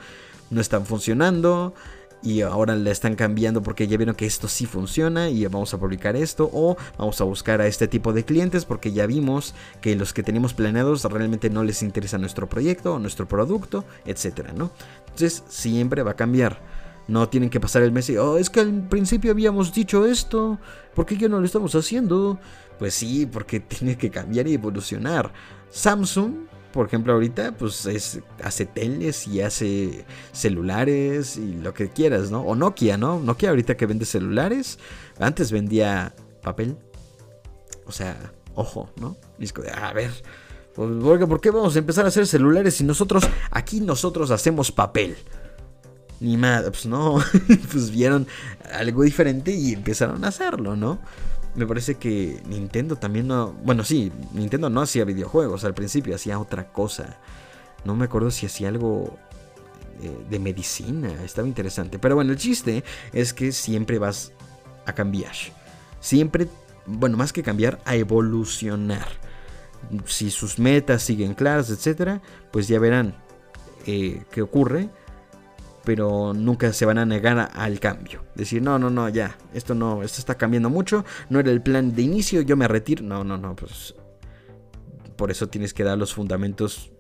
no 0.51 0.61
están 0.61 0.87
funcionando, 0.87 1.75
y 2.25 2.41
ahora 2.41 2.75
le 2.75 2.91
están 2.91 3.17
cambiando 3.17 3.63
porque 3.63 3.87
ya 3.87 3.99
vieron 3.99 4.15
que 4.15 4.25
esto 4.25 4.49
sí 4.49 4.65
funciona 4.65 5.29
y 5.29 5.45
vamos 5.45 5.75
a 5.75 5.79
publicar 5.79 6.17
esto 6.17 6.51
o 6.53 6.77
vamos 6.97 7.21
a 7.21 7.25
buscar 7.25 7.61
a 7.61 7.67
este 7.67 7.87
tipo 7.87 8.15
de 8.15 8.25
clientes 8.25 8.65
porque 8.65 8.93
ya 8.93 9.07
vimos 9.07 9.55
que 9.83 9.95
los 9.95 10.15
que 10.15 10.23
tenemos 10.23 10.55
planeados 10.55 11.05
realmente 11.05 11.51
no 11.51 11.63
les 11.63 11.83
interesa 11.83 12.17
nuestro 12.17 12.49
proyecto 12.49 12.95
o 12.95 12.99
nuestro 12.99 13.29
producto, 13.29 13.85
etcétera, 14.07 14.55
¿no? 14.57 14.71
Entonces 15.01 15.45
siempre 15.49 16.03
va 16.03 16.13
a 16.13 16.17
cambiar. 16.17 16.59
No 17.07 17.29
tienen 17.29 17.51
que 17.51 17.61
pasar 17.61 17.83
el 17.83 17.93
mes 17.93 18.09
y, 18.11 18.17
oh, 18.17 18.39
es 18.39 18.49
que 18.49 18.61
al 18.61 18.89
principio 18.89 19.31
habíamos 19.31 19.73
dicho 19.75 20.07
esto, 20.07 20.59
¿por 20.95 21.05
qué 21.05 21.17
ya 21.17 21.29
no 21.29 21.39
lo 21.39 21.47
estamos 21.47 21.75
haciendo? 21.75 22.39
Pues 22.79 22.95
sí, 22.95 23.27
porque 23.27 23.61
tiene 23.61 23.97
que 23.97 24.11
cambiar 24.11 24.49
y 24.49 24.55
evolucionar. 24.55 25.33
Samsung 25.71 26.47
por 26.75 26.89
ejemplo, 26.89 27.13
ahorita, 27.13 27.53
pues 27.57 27.87
es, 27.87 28.19
hace 28.43 28.67
teles 28.67 29.29
y 29.29 29.41
hace 29.41 30.05
celulares 30.33 31.37
y 31.37 31.55
lo 31.55 31.73
que 31.73 31.91
quieras, 31.91 32.33
¿no? 32.33 32.41
O 32.41 32.57
Nokia, 32.57 32.97
¿no? 32.97 33.21
Nokia 33.21 33.51
ahorita 33.51 33.77
que 33.77 33.87
vende 33.87 34.05
celulares, 34.05 34.81
antes 35.21 35.53
vendía 35.53 36.17
papel. 36.43 36.77
O 37.87 37.93
sea, 37.93 38.33
ojo, 38.57 38.91
¿no? 38.97 39.17
Disco 39.39 39.63
de, 39.63 39.71
a 39.71 39.93
ver, 39.93 40.11
pues, 40.75 40.91
¿por 41.29 41.41
qué 41.41 41.53
vamos 41.53 41.77
a 41.77 41.79
empezar 41.79 42.07
a 42.07 42.09
hacer 42.09 42.27
celulares 42.27 42.75
si 42.75 42.83
nosotros, 42.83 43.23
aquí 43.53 43.81
nosotros 43.81 44.33
hacemos 44.33 44.73
papel? 44.73 45.17
Ni 46.25 46.37
más, 46.37 46.63
pues 46.65 46.87
no, 46.87 47.19
pues 47.71 47.91
vieron 47.91 48.27
algo 48.73 49.03
diferente 49.03 49.53
y 49.53 49.75
empezaron 49.75 50.25
a 50.25 50.29
hacerlo, 50.29 50.75
¿no? 50.75 50.99
me 51.55 51.67
parece 51.67 51.97
que 51.97 52.43
Nintendo 52.49 52.97
también 52.97 53.29
no... 53.29 53.53
Bueno, 53.63 53.85
sí, 53.85 54.11
Nintendo 54.33 54.71
no 54.71 54.81
hacía 54.81 55.05
videojuegos 55.05 55.65
al 55.65 55.73
principio, 55.73 56.17
hacía 56.17 56.41
otra 56.41 56.73
cosa. 56.73 57.19
No 57.85 57.95
me 57.95 58.07
acuerdo 58.07 58.33
si 58.33 58.47
hacía 58.47 58.69
algo 58.69 59.17
de 60.29 60.39
medicina. 60.39 61.13
Estaba 61.25 61.47
interesante. 61.47 61.99
Pero 61.99 62.17
bueno, 62.17 62.33
el 62.33 62.39
chiste 62.39 62.85
es 63.13 63.33
que 63.33 63.53
siempre 63.53 63.99
vas 63.99 64.33
a 64.87 64.93
cambiar. 64.93 65.33
Siempre, 66.01 66.49
bueno, 66.87 67.17
más 67.17 67.33
que 67.33 67.43
cambiar, 67.43 67.81
a 67.85 67.95
evolucionar. 67.97 69.07
Si 70.07 70.31
sus 70.31 70.59
metas 70.59 71.03
siguen 71.03 71.35
claras, 71.35 71.71
etcétera, 71.71 72.21
pues 72.51 72.69
ya 72.69 72.79
verán 72.79 73.15
eh, 73.87 74.25
qué 74.31 74.43
ocurre. 74.43 74.89
Pero 75.85 76.33
nunca 76.33 76.73
se 76.73 76.87
van 76.87 76.99
a 76.99 77.05
negar 77.05 77.51
al 77.53 77.79
cambio. 77.81 78.25
Decir, 78.35 78.63
no, 78.63 78.79
no, 78.79 78.89
no, 78.89 79.09
ya, 79.09 79.37
esto 79.53 79.75
no, 79.75 80.03
esto 80.03 80.19
está 80.19 80.37
cambiando 80.37 80.71
mucho. 80.71 81.05
No 81.29 81.41
era 81.41 81.51
el 81.51 81.63
plan 81.63 81.95
de 81.95 82.03
inicio, 82.03 82.41
yo 82.41 82.57
me 82.57 82.69
retiro. 82.69 83.05
No, 83.05 83.23
no, 83.23 83.37
no, 83.37 83.55
pues. 83.55 83.95
Por 85.17 85.31
eso 85.31 85.49
tienes 85.49 85.75
que 85.75 85.85
dar 85.85 85.99
los 85.99 86.15
fundamentos 86.15 86.91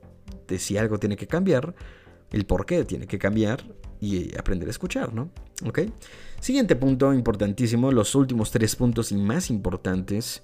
de 0.47 0.59
si 0.59 0.77
algo 0.77 0.99
tiene 0.99 1.16
que 1.16 1.27
cambiar, 1.27 1.75
el 2.31 2.47
por 2.47 2.66
qué 2.66 2.85
tiene 2.85 3.07
que 3.07 3.18
cambiar 3.18 3.64
y 4.01 4.37
aprender 4.37 4.68
a 4.68 4.70
escuchar, 4.70 5.12
¿no? 5.12 5.31
¿Ok? 5.66 5.81
Siguiente 6.40 6.77
punto 6.77 7.14
importantísimo, 7.14 7.90
los 7.90 8.14
últimos 8.14 8.51
tres 8.51 8.77
puntos 8.77 9.12
y 9.12 9.16
más 9.16 9.51
importantes. 9.51 10.42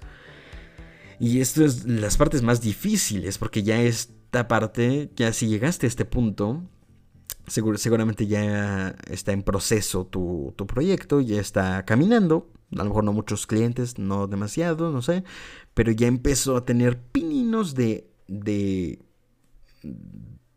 Y 1.19 1.39
esto 1.41 1.63
es 1.63 1.85
las 1.85 2.17
partes 2.17 2.41
más 2.41 2.61
difíciles, 2.61 3.37
porque 3.37 3.61
ya 3.61 3.79
esta 3.81 4.47
parte, 4.47 5.11
ya 5.15 5.31
si 5.33 5.47
llegaste 5.47 5.85
a 5.85 5.89
este 5.89 6.05
punto, 6.05 6.63
seguramente 7.47 8.27
ya 8.27 8.95
está 9.07 9.31
en 9.31 9.43
proceso 9.43 10.05
tu, 10.05 10.53
proyecto, 10.67 11.21
ya 11.21 11.39
está 11.39 11.85
caminando. 11.85 12.49
A 12.73 12.77
lo 12.77 12.85
mejor 12.85 13.03
no 13.03 13.13
muchos 13.13 13.47
clientes, 13.47 13.99
no 13.99 14.27
demasiado, 14.27 14.91
no 14.91 15.01
sé. 15.01 15.23
Pero 15.73 15.91
ya 15.91 16.07
empezó 16.07 16.57
a 16.57 16.65
tener 16.65 17.01
pininos 17.01 17.75
de, 17.75 18.09
de 18.27 18.99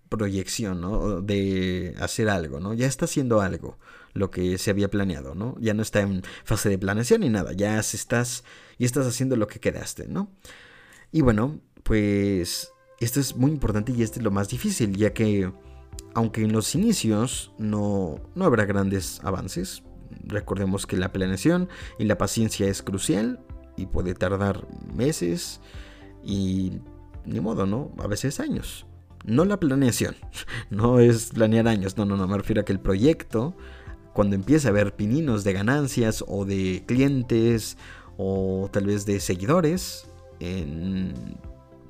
proyección, 0.09 0.81
¿no? 0.81 1.21
De 1.21 1.95
hacer 1.99 2.29
algo, 2.29 2.61
¿no? 2.61 2.75
Ya 2.75 2.87
está 2.87 3.07
haciendo 3.07 3.41
algo 3.41 3.79
lo 4.13 4.31
que 4.31 4.59
se 4.59 4.71
había 4.71 4.89
planeado, 4.89 5.35
¿no? 5.35 5.57
Ya 5.61 5.75
no 5.75 5.83
está 5.83 6.01
en 6.01 6.23
fase 6.45 6.69
de 6.69 6.79
planeación 6.79 7.23
ni 7.23 7.29
nada, 7.29 7.53
ya 7.53 7.79
estás 7.81 8.45
y 8.79 8.85
estás 8.85 9.07
haciendo 9.07 9.37
lo 9.37 9.49
que 9.49 9.61
quedaste, 9.61 10.07
¿no? 10.07 10.31
Y 11.11 11.21
bueno, 11.21 11.61
pues 11.83 12.73
esto 13.01 13.21
es 13.21 13.37
muy 13.37 13.51
importante 13.51 13.93
y 13.93 14.03
este 14.03 14.21
es 14.21 14.25
lo 14.25 14.31
más 14.31 14.49
difícil, 14.49 14.97
ya 14.97 15.13
que 15.13 15.53
aunque 16.15 16.43
en 16.43 16.53
los 16.53 16.75
inicios 16.75 17.53
no, 17.59 18.21
no 18.35 18.45
habrá 18.45 18.65
grandes 18.65 19.21
avances, 19.25 19.83
recordemos 20.25 20.87
que 20.87 20.97
la 20.97 21.13
planeación 21.13 21.69
y 21.99 22.05
la 22.05 22.19
paciencia 22.19 22.69
es 22.69 22.83
crucial 22.83 23.41
y 23.77 23.87
puede 23.87 24.15
tardar 24.15 24.67
meses 24.95 25.61
y 26.23 26.73
ni 27.25 27.41
modo, 27.41 27.67
¿no? 27.67 27.93
A 27.99 28.07
veces 28.07 28.41
años. 28.41 28.87
No 29.25 29.45
la 29.45 29.59
planeación, 29.59 30.17
no 30.71 31.01
es 31.01 31.31
planear 31.31 31.67
años, 31.67 31.97
no, 31.97 32.05
no, 32.05 32.17
no, 32.17 32.29
me 32.29 32.37
refiero 32.37 32.61
a 32.61 32.65
que 32.65 32.73
el 32.73 32.81
proyecto 32.81 33.57
cuando 34.15 34.37
empieza 34.37 34.69
a 34.69 34.71
haber 34.71 34.95
pininos 34.95 35.45
de 35.45 35.53
ganancias 35.53 36.25
o 36.27 36.45
de 36.45 36.85
clientes 36.87 37.77
o 38.17 38.71
tal 38.73 38.87
vez 38.87 39.05
de 39.05 39.19
seguidores, 39.21 40.09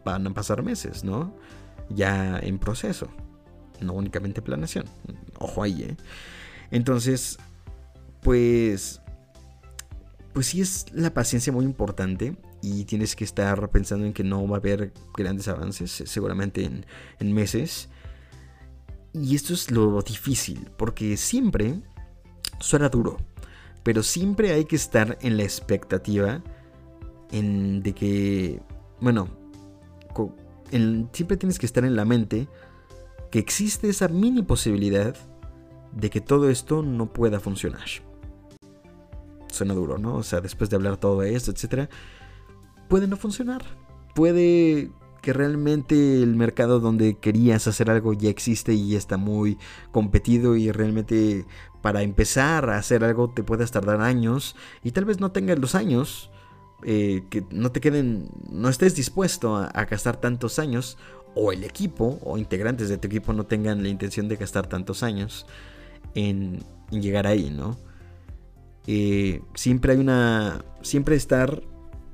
van 0.05 0.27
a 0.27 0.35
pasar 0.35 0.62
meses, 0.62 1.05
¿no? 1.05 1.35
Ya 1.90 2.38
en 2.38 2.59
proceso, 2.59 3.09
no 3.80 3.92
únicamente 3.94 4.42
planeación. 4.42 4.87
Ojo 5.38 5.62
ahí, 5.62 5.82
¿eh? 5.82 5.96
Entonces, 6.70 7.38
pues, 8.22 9.00
pues 10.32 10.46
sí 10.46 10.60
es 10.60 10.87
la 10.92 11.12
paciencia 11.12 11.52
muy 11.52 11.64
importante 11.64 12.37
y 12.62 12.84
tienes 12.84 13.14
que 13.14 13.24
estar 13.24 13.70
pensando 13.70 14.06
en 14.06 14.12
que 14.12 14.24
no 14.24 14.46
va 14.48 14.56
a 14.56 14.60
haber 14.60 14.92
grandes 15.16 15.48
avances, 15.48 15.90
seguramente 16.06 16.64
en, 16.64 16.87
en 17.20 17.32
meses. 17.32 17.88
Y 19.12 19.37
esto 19.37 19.54
es 19.54 19.70
lo 19.70 20.02
difícil, 20.02 20.70
porque 20.76 21.16
siempre 21.16 21.82
Suena 22.60 22.88
duro, 22.88 23.18
pero 23.82 24.02
siempre 24.02 24.52
hay 24.52 24.64
que 24.64 24.76
estar 24.76 25.18
en 25.20 25.37
la 25.37 25.42
expectativa 25.42 26.42
en 27.30 27.82
de 27.82 27.92
que, 27.92 28.62
bueno, 29.00 29.28
siempre 31.12 31.37
tienes 31.37 31.58
que 31.58 31.66
estar 31.66 31.84
en 31.84 31.96
la 31.96 32.04
mente 32.04 32.48
que 33.35 33.40
existe 33.40 33.88
esa 33.88 34.07
mini 34.07 34.42
posibilidad 34.42 35.16
de 35.90 36.09
que 36.09 36.20
todo 36.20 36.49
esto 36.51 36.85
no 36.85 37.12
pueda 37.12 37.40
funcionar. 37.40 37.83
Suena 39.49 39.75
duro, 39.75 39.99
¿no? 39.99 40.14
O 40.14 40.23
sea, 40.23 40.40
después 40.40 40.70
de 40.70 40.77
hablar 40.77 40.99
todo 40.99 41.20
esto, 41.25 41.51
etcétera, 41.51 41.88
puede 42.88 43.09
no 43.09 43.16
funcionar. 43.16 43.64
Puede 44.14 44.92
que 45.20 45.33
realmente 45.33 46.23
el 46.23 46.37
mercado 46.37 46.79
donde 46.79 47.18
querías 47.18 47.66
hacer 47.66 47.90
algo 47.90 48.12
ya 48.12 48.31
existe 48.31 48.73
y 48.73 48.94
está 48.94 49.16
muy 49.16 49.59
competido 49.90 50.55
y 50.55 50.70
realmente 50.70 51.44
para 51.83 52.03
empezar 52.03 52.70
a 52.70 52.79
hacer 52.79 53.03
algo 53.03 53.31
te 53.31 53.42
puedes 53.42 53.73
tardar 53.73 54.01
años 54.01 54.55
y 54.85 54.92
tal 54.92 55.07
vez 55.07 55.18
no 55.18 55.33
tengas 55.33 55.59
los 55.59 55.75
años 55.75 56.31
eh, 56.87 57.25
que 57.31 57.47
no 57.51 57.73
te 57.73 57.81
queden, 57.81 58.29
no 58.51 58.68
estés 58.68 58.94
dispuesto 58.94 59.57
a, 59.57 59.85
gastar 59.87 60.18
tantos 60.18 60.59
años 60.59 60.99
o 61.35 61.53
el 61.53 61.64
equipo 61.64 62.18
o 62.23 62.38
integrantes 62.38 62.88
de 62.88 62.99
tu 62.99 63.09
equipo 63.09 63.33
no 63.33 63.44
tengan 63.44 63.83
la 63.83 63.88
intención 63.88 64.29
de 64.29 64.37
gastar 64.37 64.66
tantos 64.66 65.03
años 65.03 65.47
en, 66.14 66.62
llegar 66.90 67.27
ahí, 67.27 67.51
¿no? 67.51 67.77
Eh, 68.87 69.40
siempre 69.55 69.92
hay 69.92 69.99
una, 69.99 70.64
siempre 70.83 71.16
estar 71.16 71.62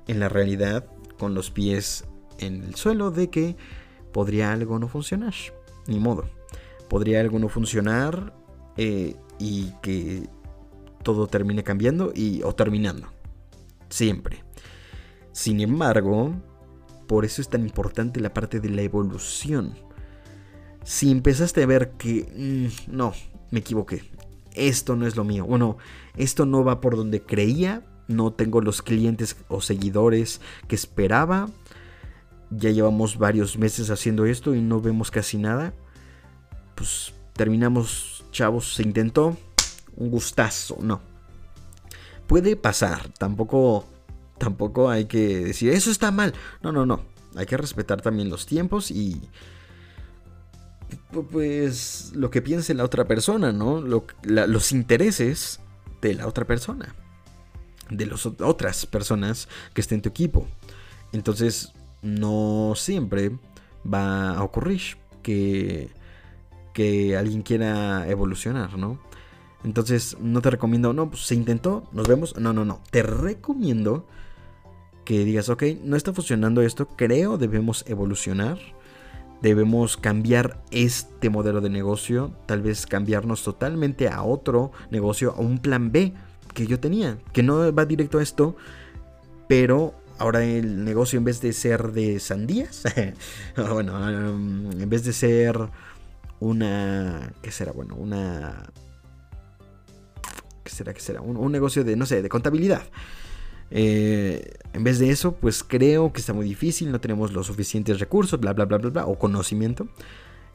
en 0.07 0.21
la 0.21 0.29
realidad 0.29 0.87
con 1.19 1.35
los 1.35 1.51
pies 1.51 2.05
en 2.39 2.63
el 2.63 2.75
suelo 2.77 3.11
de 3.11 3.29
que 3.29 3.57
podría 4.13 4.53
algo 4.53 4.79
no 4.79 4.89
funcionar. 4.89 5.35
Ni 5.87 5.99
modo. 5.99 6.29
Podría 6.89 7.21
algo 7.21 7.39
no 7.39 7.49
funcionar 7.49 8.33
eh, 8.77 9.17
y 9.39 9.73
que 9.83 10.29
todo 11.03 11.27
termine 11.27 11.63
cambiando 11.63 12.13
y, 12.15 12.43
o 12.43 12.55
terminando. 12.55 13.09
Siempre. 13.89 14.45
Sin 15.33 15.61
embargo, 15.61 16.35
por 17.11 17.25
eso 17.25 17.43
es 17.43 17.49
tan 17.49 17.63
importante 17.63 18.21
la 18.21 18.33
parte 18.33 18.61
de 18.61 18.69
la 18.69 18.83
evolución. 18.83 19.75
Si 20.85 21.11
empezaste 21.11 21.61
a 21.61 21.67
ver 21.67 21.91
que 21.99 22.71
mm, 22.89 22.95
no, 22.97 23.15
me 23.51 23.59
equivoqué, 23.59 24.05
esto 24.55 24.95
no 24.95 25.09
es 25.09 25.17
lo 25.17 25.25
mío, 25.25 25.45
bueno, 25.45 25.77
esto 26.17 26.47
no 26.47 26.63
va 26.63 26.81
por 26.81 26.95
donde 26.95 27.21
creía, 27.21 27.83
no 28.07 28.33
tengo 28.33 28.61
los 28.61 28.81
clientes 28.81 29.37
o 29.49 29.61
seguidores 29.61 30.41
que 30.69 30.77
esperaba, 30.77 31.49
ya 32.49 32.71
llevamos 32.71 33.19
varios 33.19 33.59
meses 33.59 33.91
haciendo 33.91 34.25
esto 34.25 34.55
y 34.55 34.61
no 34.61 34.81
vemos 34.81 35.11
casi 35.11 35.37
nada, 35.37 35.75
pues 36.77 37.13
terminamos, 37.33 38.25
chavos, 38.31 38.75
se 38.75 38.85
intentó, 38.85 39.37
un 39.97 40.13
gustazo, 40.13 40.79
no. 40.81 41.01
Puede 42.29 42.55
pasar, 42.55 43.09
tampoco, 43.19 43.85
tampoco 44.41 44.91
hay 44.91 45.05
que 45.05 45.45
decir, 45.45 45.71
eso 45.71 45.91
está 45.91 46.11
mal, 46.11 46.35
no, 46.63 46.73
no, 46.73 46.87
no, 46.87 47.03
hay 47.37 47.47
que 47.47 47.57
respetar 47.57 48.01
también 48.01 48.31
los 48.31 48.47
tiempos 48.47 48.91
y 48.91 49.21
pues 51.31 52.13
lo 52.15 52.31
que 52.31 52.43
piense 52.43 52.75
la 52.75 52.85
otra 52.85 53.05
persona, 53.07 53.53
¿no? 53.53 53.81
los 53.81 54.73
intereses 54.73 55.61
de 56.01 56.15
la 56.15 56.27
otra 56.27 56.47
persona, 56.47 56.95
de 57.91 58.07
las 58.07 58.27
otras 58.27 58.87
personas 58.87 59.49
que 59.75 59.83
estén 59.83 59.99
en 59.99 60.03
tu 60.03 60.09
equipo. 60.09 60.49
Entonces, 61.13 61.73
no 62.03 62.73
siempre 62.77 63.33
va 63.85 64.31
a 64.31 64.43
ocurrir 64.43 64.81
que, 65.23 65.91
que 66.73 67.17
alguien 67.17 67.43
quiera 67.43 68.09
evolucionar, 68.09 68.79
¿no? 68.79 68.99
Entonces 69.65 70.17
no 70.21 70.41
te 70.41 70.51
recomiendo, 70.51 70.93
no, 70.93 71.11
pues 71.11 71.27
se 71.27 71.35
intentó, 71.35 71.85
nos 71.93 72.09
vemos. 72.09 72.37
No, 72.37 72.53
no, 72.53 72.65
no. 72.65 72.81
Te 72.91 73.03
recomiendo 73.03 74.07
que 75.11 75.25
digas, 75.25 75.49
ok, 75.49 75.65
no 75.83 75.97
está 75.97 76.13
funcionando 76.13 76.63
esto, 76.63 76.87
creo 76.87 77.37
debemos 77.37 77.85
evolucionar. 77.89 78.59
Debemos 79.43 79.97
cambiar 79.97 80.63
este 80.71 81.31
modelo 81.31 81.61
de 81.61 81.69
negocio, 81.69 82.33
tal 82.47 82.63
vez 82.63 82.87
cambiarnos 82.87 83.43
totalmente 83.43 84.09
a 84.09 84.23
otro 84.23 84.71
negocio, 84.93 85.35
a 85.37 85.41
un 85.41 85.59
plan 85.59 85.91
B 85.91 86.15
que 86.55 86.69
yo 86.69 86.79
tenía, 86.79 87.19
que 87.33 87.43
no 87.43 87.75
va 87.75 87.87
directo 87.87 88.19
a 88.19 88.23
esto, 88.23 88.55
pero 89.49 89.95
ahora 90.19 90.45
el 90.45 90.85
negocio 90.85 91.19
en 91.19 91.25
vez 91.25 91.41
de 91.41 91.55
ser 91.55 91.91
de 91.91 92.21
sandías, 92.21 92.85
bueno, 93.57 93.99
um, 93.99 94.71
en 94.81 94.89
vez 94.89 95.03
de 95.03 95.13
ser 95.13 95.59
una, 96.39 97.33
¿qué 97.43 97.51
será? 97.51 97.73
Bueno, 97.73 97.97
una, 97.97 98.63
¿qué 100.63 100.71
será? 100.71 100.95
¿Qué 100.95 101.01
será? 101.01 101.21
Un, 101.21 101.51
negocio 101.51 101.83
de, 101.83 101.97
no 101.97 102.07
sé, 102.07 102.23
de 102.23 102.29
contabilidad. 102.29 102.83
Eh, 103.71 104.53
en 104.73 104.85
vez 104.85 104.99
de 104.99 105.11
eso, 105.11 105.37
pues 105.37 105.63
creo 105.63 106.13
que 106.13 106.21
está 106.21 106.33
muy 106.33 106.45
difícil, 106.45 106.91
no 106.91 107.01
tenemos 107.01 107.33
los 107.33 107.47
suficientes 107.47 108.01
recursos, 108.01 108.39
bla, 108.41 108.53
bla, 108.53 108.65
bla, 108.65 108.79
bla, 108.79 108.91
bla, 108.91 109.07
o 109.07 109.19
conocimiento. 109.19 109.89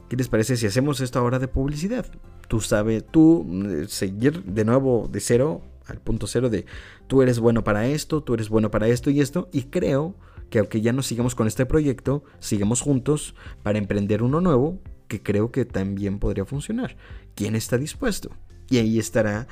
¿Qué 0.08 0.16
les 0.16 0.28
parece 0.28 0.56
si 0.56 0.66
hacemos 0.66 1.00
esto 1.00 1.18
ahora 1.18 1.38
de 1.38 1.48
publicidad? 1.48 2.06
Tú 2.48 2.60
sabes, 2.60 3.04
tú 3.10 3.46
eh, 3.66 3.86
seguir 3.88 4.44
de 4.44 4.64
nuevo 4.64 5.08
de 5.10 5.20
cero 5.20 5.62
al 5.86 6.00
punto 6.00 6.26
cero 6.26 6.50
de 6.50 6.66
tú 7.06 7.22
eres 7.22 7.38
bueno 7.38 7.62
para 7.64 7.86
esto, 7.86 8.22
tú 8.22 8.34
eres 8.34 8.48
bueno 8.48 8.70
para 8.70 8.88
esto 8.88 9.10
y 9.10 9.20
esto. 9.20 9.48
Y 9.52 9.64
creo 9.64 10.14
que 10.50 10.60
aunque 10.60 10.80
ya 10.80 10.92
no 10.92 11.02
sigamos 11.02 11.34
con 11.34 11.46
este 11.46 11.66
proyecto, 11.66 12.24
sigamos 12.38 12.80
juntos 12.80 13.34
para 13.62 13.78
emprender 13.78 14.22
uno 14.22 14.40
nuevo 14.40 14.80
que 15.08 15.22
creo 15.22 15.50
que 15.50 15.64
también 15.64 16.18
podría 16.18 16.44
funcionar. 16.44 16.96
¿Quién 17.34 17.54
está 17.54 17.78
dispuesto? 17.78 18.30
Y 18.68 18.78
ahí 18.78 18.98
estará 18.98 19.46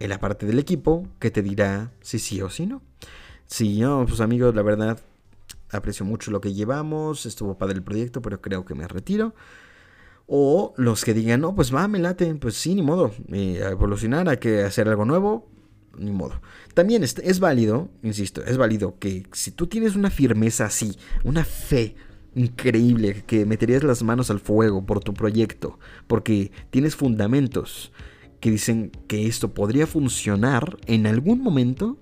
en 0.00 0.10
la 0.10 0.20
parte 0.20 0.46
del 0.46 0.58
equipo 0.58 1.06
que 1.18 1.30
te 1.30 1.42
dirá 1.42 1.92
si 2.00 2.18
sí 2.18 2.40
o 2.42 2.50
si 2.50 2.66
no. 2.66 2.82
Si 3.46 3.80
no, 3.80 4.04
pues 4.06 4.20
amigos, 4.20 4.54
la 4.54 4.62
verdad, 4.62 4.98
aprecio 5.70 6.04
mucho 6.04 6.30
lo 6.30 6.40
que 6.40 6.52
llevamos, 6.52 7.26
estuvo 7.26 7.56
padre 7.56 7.76
el 7.76 7.82
proyecto, 7.82 8.22
pero 8.22 8.40
creo 8.40 8.64
que 8.64 8.74
me 8.74 8.86
retiro. 8.86 9.34
O 10.26 10.74
los 10.76 11.04
que 11.04 11.14
digan, 11.14 11.40
no, 11.40 11.54
pues 11.54 11.74
va, 11.74 11.88
me 11.88 11.98
late, 11.98 12.34
pues 12.34 12.54
sí, 12.54 12.74
ni 12.74 12.82
modo, 12.82 13.12
eh, 13.32 13.60
evolucionar, 13.70 14.28
hay 14.28 14.36
que 14.36 14.62
hacer 14.62 14.88
algo 14.88 15.06
nuevo, 15.06 15.48
ni 15.96 16.10
modo. 16.10 16.40
También 16.74 17.02
es, 17.02 17.16
es, 17.18 17.40
válido, 17.40 17.88
insisto, 18.02 18.44
es 18.44 18.58
válido 18.58 18.98
que 18.98 19.26
si 19.32 19.50
tú 19.50 19.66
tienes 19.66 19.96
una 19.96 20.10
firmeza 20.10 20.66
así, 20.66 20.98
una 21.24 21.44
fe 21.44 21.96
increíble, 22.34 23.24
que 23.26 23.46
meterías 23.46 23.82
las 23.82 24.02
manos 24.02 24.30
al 24.30 24.38
fuego 24.38 24.84
por 24.84 25.00
tu 25.00 25.14
proyecto, 25.14 25.78
porque 26.06 26.52
tienes 26.70 26.94
fundamentos 26.94 27.90
que 28.40 28.50
dicen 28.50 28.92
que 29.06 29.26
esto 29.26 29.52
podría 29.52 29.86
funcionar 29.86 30.78
en 30.86 31.06
algún 31.06 31.42
momento, 31.42 31.98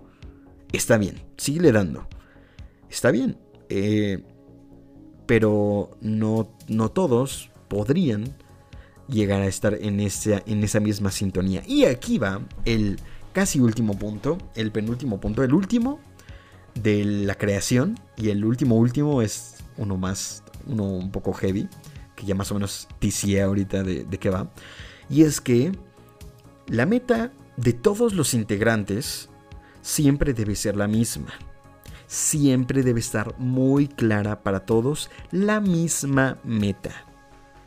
está 0.72 0.98
bien, 0.98 1.22
sigue 1.36 1.72
dando. 1.72 2.08
Está 2.90 3.10
bien. 3.10 3.38
Eh, 3.68 4.22
pero 5.26 5.90
no, 6.00 6.56
no 6.68 6.90
todos 6.90 7.50
podrían 7.68 8.36
llegar 9.08 9.42
a 9.42 9.46
estar 9.46 9.74
en 9.74 10.00
esa, 10.00 10.42
en 10.46 10.62
esa 10.62 10.80
misma 10.80 11.10
sintonía. 11.10 11.62
Y 11.66 11.84
aquí 11.84 12.18
va 12.18 12.40
el 12.64 12.98
casi 13.32 13.60
último 13.60 13.98
punto, 13.98 14.38
el 14.54 14.70
penúltimo 14.72 15.20
punto, 15.20 15.42
el 15.42 15.52
último 15.52 16.00
de 16.74 17.04
la 17.04 17.34
creación. 17.34 17.98
Y 18.16 18.30
el 18.30 18.44
último 18.44 18.76
último 18.76 19.22
es 19.22 19.56
uno 19.76 19.96
más, 19.96 20.42
uno 20.66 20.84
un 20.84 21.10
poco 21.10 21.32
heavy, 21.32 21.68
que 22.14 22.24
ya 22.24 22.34
más 22.34 22.50
o 22.50 22.54
menos 22.54 22.88
ticié 22.98 23.42
ahorita 23.42 23.82
de, 23.82 24.04
de 24.04 24.18
qué 24.18 24.30
va. 24.30 24.50
Y 25.08 25.22
es 25.22 25.40
que 25.40 25.72
la 26.68 26.86
meta 26.86 27.32
de 27.56 27.72
todos 27.72 28.14
los 28.14 28.34
integrantes 28.34 29.28
siempre 29.82 30.34
debe 30.34 30.54
ser 30.56 30.76
la 30.76 30.88
misma. 30.88 31.32
Siempre 32.06 32.82
debe 32.82 33.00
estar 33.00 33.38
muy 33.38 33.88
clara 33.88 34.42
para 34.42 34.60
todos 34.60 35.10
la 35.32 35.60
misma 35.60 36.38
meta 36.44 37.06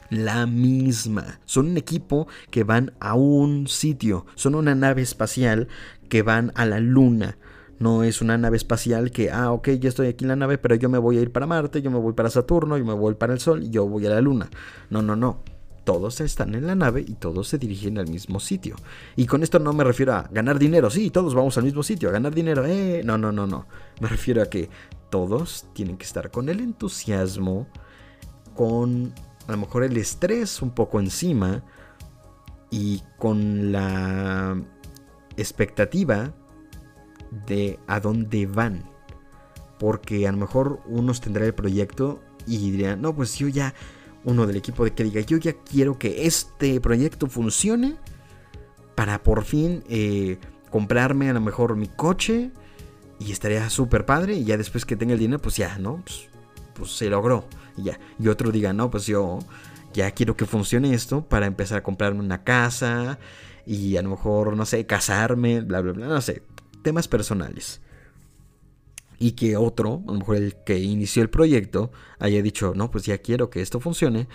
la 0.10 0.46
misma. 0.46 1.40
Son 1.46 1.68
un 1.68 1.78
equipo 1.78 2.28
que 2.50 2.64
van 2.64 2.94
a 3.00 3.14
un 3.14 3.68
sitio. 3.68 4.26
Son 4.36 4.56
una 4.56 4.76
nave 4.76 5.02
espacial 5.02 5.68
que 6.10 6.22
van 6.22 6.52
a 6.56 6.66
la 6.66 6.80
luna. 6.80 7.38
No 7.80 8.04
es 8.04 8.22
una 8.22 8.38
nave 8.38 8.58
espacial 8.58 9.12
que, 9.12 9.32
ah, 9.32 9.52
ok, 9.52 9.70
ya 9.80 9.88
estoy 9.88 10.08
aquí 10.08 10.26
en 10.26 10.30
la 10.30 10.36
nave, 10.36 10.58
pero 10.58 10.76
yo 10.76 10.90
me 10.90 10.98
voy 10.98 11.18
a 11.18 11.22
ir 11.22 11.32
para 11.32 11.46
Marte, 11.46 11.82
yo 11.82 11.90
me 11.90 12.00
voy 12.00 12.14
para 12.14 12.30
Saturno, 12.30 12.78
yo 12.78 12.84
me 12.84 12.94
voy 12.94 13.16
para 13.16 13.34
el 13.34 13.40
Sol 13.40 13.70
yo 13.70 13.88
voy 13.88 14.06
a 14.06 14.10
la 14.10 14.22
luna. 14.22 14.50
No, 14.90 15.02
no, 15.02 15.16
no. 15.16 15.44
Todos 15.90 16.22
están 16.22 16.54
en 16.54 16.68
la 16.68 16.76
nave 16.76 17.02
y 17.02 17.16
todos 17.16 17.48
se 17.48 17.58
dirigen 17.58 17.98
al 17.98 18.08
mismo 18.08 18.40
sitio. 18.40 18.76
Y 19.16 19.26
con 19.26 19.42
esto 19.42 19.58
no 19.58 19.74
me 19.74 19.84
refiero 19.84 20.14
a 20.14 20.30
ganar 20.30 20.60
dinero, 20.60 20.92
sí, 20.92 21.10
todos 21.10 21.34
vamos 21.34 21.58
al 21.58 21.64
mismo 21.64 21.82
sitio, 21.82 22.10
a 22.10 22.12
ganar 22.12 22.32
dinero, 22.32 22.64
eh. 22.64 23.02
No, 23.04 23.18
no, 23.18 23.32
no, 23.32 23.48
no. 23.48 23.66
Me 24.00 24.08
refiero 24.08 24.44
a 24.44 24.46
que 24.46 24.70
todos 25.10 25.66
tienen 25.74 25.98
que 25.98 26.06
estar 26.06 26.30
con 26.30 26.48
el 26.48 26.60
entusiasmo, 26.60 27.68
con 28.54 29.16
a 29.48 29.54
lo 29.54 29.58
mejor 29.58 29.84
el 29.84 29.98
estrés 29.98 30.62
un 30.62 30.70
poco 30.70 31.00
encima 31.00 31.64
y 32.70 33.02
con 33.18 33.72
la 33.72 34.62
expectativa 35.38 36.36
de 37.48 37.80
a 37.88 38.00
dónde 38.00 38.46
van. 38.46 38.88
Porque 39.80 40.28
a 40.28 40.32
lo 40.32 40.38
mejor 40.38 40.82
unos 40.86 41.20
tendrá 41.20 41.48
el 41.48 41.56
proyecto 41.56 42.20
y 42.46 42.60
dirían, 42.60 43.02
no, 43.02 43.16
pues 43.16 43.40
yo 43.40 43.48
ya, 43.48 43.74
uno 44.24 44.46
del 44.46 44.58
equipo 44.58 44.84
de 44.84 44.94
que 44.94 45.04
diga, 45.04 45.22
yo 45.22 45.38
ya 45.38 45.54
quiero 45.54 45.98
que 45.98 46.26
este 46.26 46.80
proyecto 46.82 47.28
funcione 47.28 47.96
para 48.96 49.24
por 49.24 49.44
fin 49.44 49.84
eh, 49.90 50.38
comprarme 50.70 51.30
a 51.30 51.34
lo 51.34 51.42
mejor 51.42 51.76
mi 51.76 51.88
coche 51.88 52.52
y 53.20 53.32
estaría 53.32 53.70
súper 53.70 54.06
padre 54.06 54.36
y 54.36 54.44
ya 54.44 54.58
después 54.58 54.86
que 54.86 54.96
tenga 54.96 55.14
el 55.14 55.20
dinero, 55.20 55.42
pues 55.42 55.58
ya, 55.58 55.78
¿no? 55.78 56.02
Pues, 56.04 56.30
pues 56.74 56.92
se 56.92 57.10
logró 57.10 57.46
y 57.78 57.84
ya. 57.84 58.00
Y 58.20 58.28
otro 58.28 58.52
diga, 58.52 58.74
no, 58.74 58.90
pues 58.90 59.06
yo 59.06 59.40
ya 59.94 60.12
quiero 60.12 60.36
que 60.36 60.46
funcione 60.46 60.94
esto 60.94 61.24
para 61.24 61.46
empezar 61.46 61.80
a 61.80 61.84
comprarme 61.84 62.20
una 62.20 62.44
casa 62.44 63.20
y 63.66 63.98
a 63.98 64.02
lo 64.02 64.10
mejor, 64.10 64.56
no 64.56 64.66
sé, 64.66 64.86
casarme, 64.86 65.62
bla, 65.62 65.82
bla, 65.82 65.94
bla, 65.94 66.08
no 66.08 66.22
sé, 66.22 66.44
temas 66.82 67.08
personales. 67.08 67.82
Y 69.20 69.34
que 69.34 69.58
otro, 69.58 70.02
a 70.08 70.12
lo 70.12 70.20
mejor 70.20 70.38
el 70.38 70.56
que 70.64 70.80
inició 70.80 71.22
el 71.22 71.30
proyecto, 71.30 71.92
haya 72.20 72.42
dicho, 72.42 72.74
no, 72.76 72.90
pues 72.90 73.06
ya 73.06 73.18
quiero 73.18 73.50
que 73.50 73.62
esto 73.62 73.80
funcione 73.80 74.28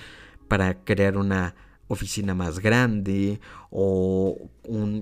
para 0.47 0.85
crear 0.85 1.17
una 1.17 1.55
oficina 1.89 2.35
más 2.35 2.61
grande 2.61 3.41
o 3.71 4.51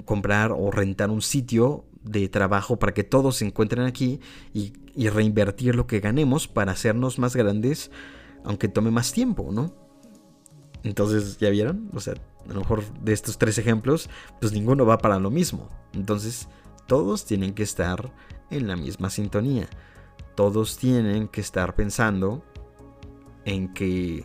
comprar 0.04 0.52
o 0.52 0.70
rentar 0.70 1.10
un 1.10 1.22
sitio 1.22 1.84
de 2.02 2.28
trabajo 2.28 2.78
para 2.78 2.94
que 2.94 3.04
todos 3.04 3.36
se 3.36 3.46
encuentren 3.46 3.84
aquí 3.84 4.20
y, 4.52 4.72
y 4.94 5.08
reinvertir 5.08 5.74
lo 5.76 5.86
que 5.86 6.00
ganemos 6.00 6.48
para 6.48 6.72
hacernos 6.72 7.18
más 7.18 7.36
grandes 7.36 7.90
aunque 8.44 8.68
tome 8.68 8.90
más 8.90 9.12
tiempo, 9.12 9.50
¿no? 9.52 9.72
Entonces, 10.82 11.38
¿ya 11.38 11.50
vieron? 11.50 11.90
O 11.94 12.00
sea, 12.00 12.14
a 12.14 12.52
lo 12.52 12.60
mejor 12.60 12.82
de 13.00 13.12
estos 13.12 13.38
tres 13.38 13.58
ejemplos, 13.58 14.10
pues 14.40 14.52
ninguno 14.52 14.84
va 14.84 14.98
para 14.98 15.18
lo 15.18 15.30
mismo. 15.30 15.68
Entonces, 15.92 16.48
todos 16.86 17.24
tienen 17.24 17.54
que 17.54 17.62
estar 17.62 18.12
en 18.52 18.68
la 18.68 18.76
misma 18.76 19.10
sintonía. 19.10 19.68
Todos 20.34 20.76
tienen 20.76 21.28
que 21.28 21.40
estar 21.40 21.74
pensando 21.74 22.42
en 23.44 23.72
que, 23.74 24.24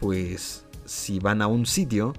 pues, 0.00 0.66
si 0.84 1.18
van 1.18 1.42
a 1.42 1.46
un 1.46 1.66
sitio, 1.66 2.12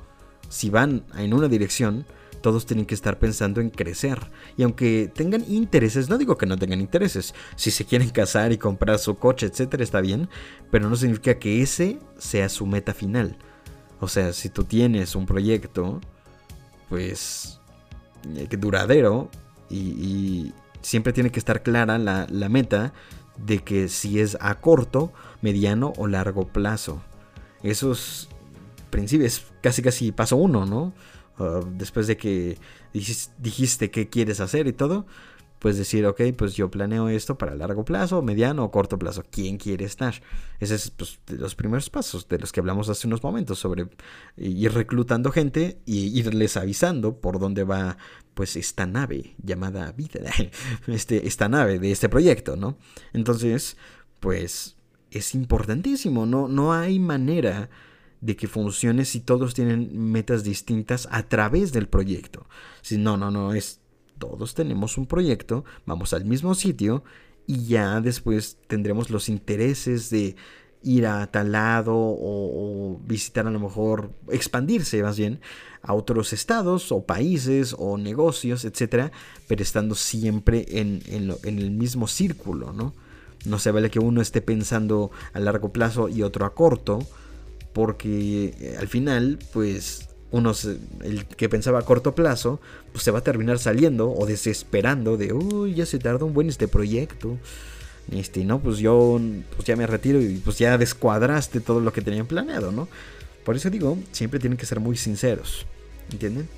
si 0.50 0.70
van 0.70 1.06
en 1.18 1.34
una 1.34 1.48
dirección, 1.48 2.06
todos 2.42 2.66
tienen 2.66 2.86
que 2.86 2.94
estar 2.94 3.20
pensando 3.20 3.62
en 3.62 3.70
crecer. 3.70 4.20
Y 4.58 4.64
aunque 4.64 5.10
tengan 5.14 5.46
intereses, 5.50 6.10
no 6.10 6.18
digo 6.18 6.38
que 6.38 6.46
no 6.46 6.58
tengan 6.58 6.82
intereses, 6.82 7.34
si 7.56 7.72
se 7.72 7.86
quieren 7.86 8.10
casar 8.10 8.52
y 8.52 8.58
comprar 8.58 9.00
su 9.00 9.16
coche, 9.16 9.46
etcétera, 9.46 9.84
está 9.84 10.02
bien, 10.02 10.28
pero 10.70 10.90
no 10.90 10.96
significa 10.98 11.40
que 11.40 11.62
ese 11.62 12.00
sea 12.18 12.50
su 12.50 12.66
meta 12.66 12.94
final. 12.94 13.38
O 14.02 14.10
sea, 14.10 14.34
si 14.34 14.50
tú 14.50 14.66
tienes 14.66 15.16
un 15.16 15.26
proyecto, 15.26 16.02
pues, 16.90 17.62
eh, 18.36 18.48
duradero 18.58 19.30
y, 19.70 20.54
siempre 20.84 21.14
tiene 21.14 21.32
que 21.32 21.40
estar 21.40 21.64
clara 21.64 21.98
la, 21.98 22.28
la 22.30 22.50
meta 22.50 22.94
de 23.38 23.60
que 23.60 23.90
si 23.90 24.20
es 24.20 24.38
a 24.40 24.60
corto, 24.62 25.12
mediano 25.42 25.94
o 25.98 26.08
largo 26.08 26.48
plazo. 26.48 27.02
Esos 27.64 28.30
principios, 28.90 29.46
casi 29.62 29.82
casi 29.82 30.12
paso 30.12 30.36
uno, 30.36 30.66
¿no? 30.66 30.94
Ah, 31.40 31.62
después 31.78 32.06
de 32.08 32.18
que 32.18 32.58
dijiste 32.94 33.90
qué 33.90 34.10
quieres 34.10 34.40
hacer 34.40 34.68
y 34.68 34.74
todo, 34.74 35.06
pues 35.64 35.78
decir, 35.78 36.06
ok, 36.06 36.20
pues 36.38 36.56
yo 36.56 36.70
planeo 36.70 37.08
esto 37.08 37.38
para 37.38 37.56
largo 37.56 37.86
plazo, 37.86 38.22
mediano 38.22 38.66
o 38.66 38.70
corto 38.70 39.00
plazo. 39.00 39.24
¿Quién 39.32 39.56
quiere 39.56 39.86
estar? 39.86 40.22
Ese 40.60 40.76
es 40.76 40.90
pues, 40.92 41.22
los 41.28 41.56
primeros 41.56 41.90
pasos 41.90 42.28
de 42.28 42.38
los 42.38 42.52
que 42.52 42.60
hablamos 42.60 42.90
hace 42.90 43.08
unos 43.08 43.24
momentos 43.24 43.60
sobre 43.60 43.88
ir 44.36 44.74
reclutando 44.74 45.32
gente 45.32 45.80
y 45.86 46.20
irles 46.20 46.58
avisando 46.58 47.22
por 47.22 47.40
dónde 47.40 47.64
va 47.64 47.98
pues 48.34 48.58
esta 48.58 48.86
nave 48.86 49.36
llamada 49.42 49.90
vida, 49.94 50.20
este, 50.88 51.26
esta 51.26 51.48
nave 51.48 51.80
de 51.80 51.94
este 51.94 52.10
proyecto, 52.10 52.58
¿no? 52.58 52.78
Entonces, 53.14 53.78
pues 54.20 54.76
es 55.12 55.34
importantísimo, 55.34 56.26
no, 56.26 56.50
no 56.50 56.74
hay 56.74 57.00
manera 57.00 57.70
de 58.20 58.36
que 58.36 58.50
funcione 58.50 59.06
si 59.06 59.22
todos 59.22 59.54
tienen 59.54 60.12
metas 60.12 60.44
distintas 60.44 61.08
a 61.10 61.24
través 61.24 61.72
del 61.72 61.88
proyecto. 61.88 62.48
Si 62.82 62.98
no, 62.98 63.16
no, 63.16 63.32
no, 63.32 63.54
es 63.54 63.80
todos 64.24 64.54
tenemos 64.54 64.98
un 64.98 65.06
proyecto, 65.06 65.66
vamos 65.86 66.14
al 66.14 66.24
mismo 66.24 66.56
sitio 66.56 67.04
y 67.46 67.66
ya 67.66 68.00
después 68.00 68.58
tendremos 68.68 69.10
los 69.10 69.28
intereses 69.28 70.10
de 70.10 70.38
ir 70.82 71.08
a 71.08 71.28
tal 71.28 71.52
lado 71.52 71.94
o, 71.94 73.02
visitar 73.06 73.48
a 73.48 73.52
lo 73.52 73.60
mejor, 73.60 74.12
expandirse 74.30 75.04
más 75.04 75.18
bien 75.18 75.42
a 75.82 75.94
otros 75.94 76.32
estados 76.32 76.94
o 76.94 77.06
países 77.06 77.76
o 77.78 77.98
negocios, 77.98 78.64
etcétera, 78.64 79.12
pero 79.48 79.62
estando 79.62 79.94
siempre 79.94 80.66
en, 80.70 81.02
en 81.08 81.60
el 81.60 81.72
mismo 81.72 82.08
círculo, 82.08 82.72
¿no? 82.72 82.94
No 83.44 83.60
se 83.60 83.72
vale 83.72 83.92
que 83.92 84.00
uno 84.00 84.22
esté 84.22 84.42
pensando 84.42 85.12
a 85.34 85.40
largo 85.42 85.74
plazo 85.74 86.08
y 86.08 86.24
otro 86.24 86.46
a 86.46 86.56
corto, 86.56 87.00
porque 87.74 88.56
eh, 88.58 88.78
al 88.80 88.88
final, 88.88 89.40
pues 89.52 90.08
uno, 90.34 90.52
el 91.04 91.26
que 91.28 91.48
pensaba 91.48 91.78
a 91.78 91.84
corto 91.84 92.16
plazo, 92.16 92.60
pues 92.92 93.04
se 93.04 93.12
va 93.12 93.20
a 93.20 93.24
terminar 93.24 93.60
saliendo 93.60 94.12
o 94.12 94.26
desesperando 94.26 95.16
de, 95.16 95.32
uy, 95.32 95.76
ya 95.76 95.86
se 95.86 96.00
tardó 96.00 96.26
un 96.26 96.34
buen 96.34 96.50
este 96.50 96.68
proyecto. 96.68 97.38
Este, 98.12 98.44
no, 98.44 98.60
pues 98.60 98.80
yo 98.80 99.22
pues 99.56 99.68
ya 99.68 99.76
me 99.76 99.86
retiro 99.86 100.20
y 100.20 100.42
pues 100.44 100.58
ya 100.58 100.80
descuadraste 100.80 101.60
todo 101.60 101.80
lo 101.82 101.94
que 101.94 102.02
tenían 102.02 102.26
planeado, 102.26 102.72
¿no? 102.72 102.88
Por 103.46 103.56
eso 103.56 103.70
digo, 103.70 103.96
siempre 104.12 104.40
tienen 104.40 104.58
que 104.58 104.66
ser 104.66 104.80
muy 104.80 104.98
sinceros, 104.98 105.68
¿entienden? 106.12 106.50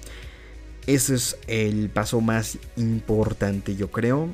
Ese 0.87 1.15
es 1.15 1.37
el 1.47 1.89
paso 1.89 2.21
más 2.21 2.57
importante, 2.77 3.75
yo 3.75 3.91
creo, 3.91 4.29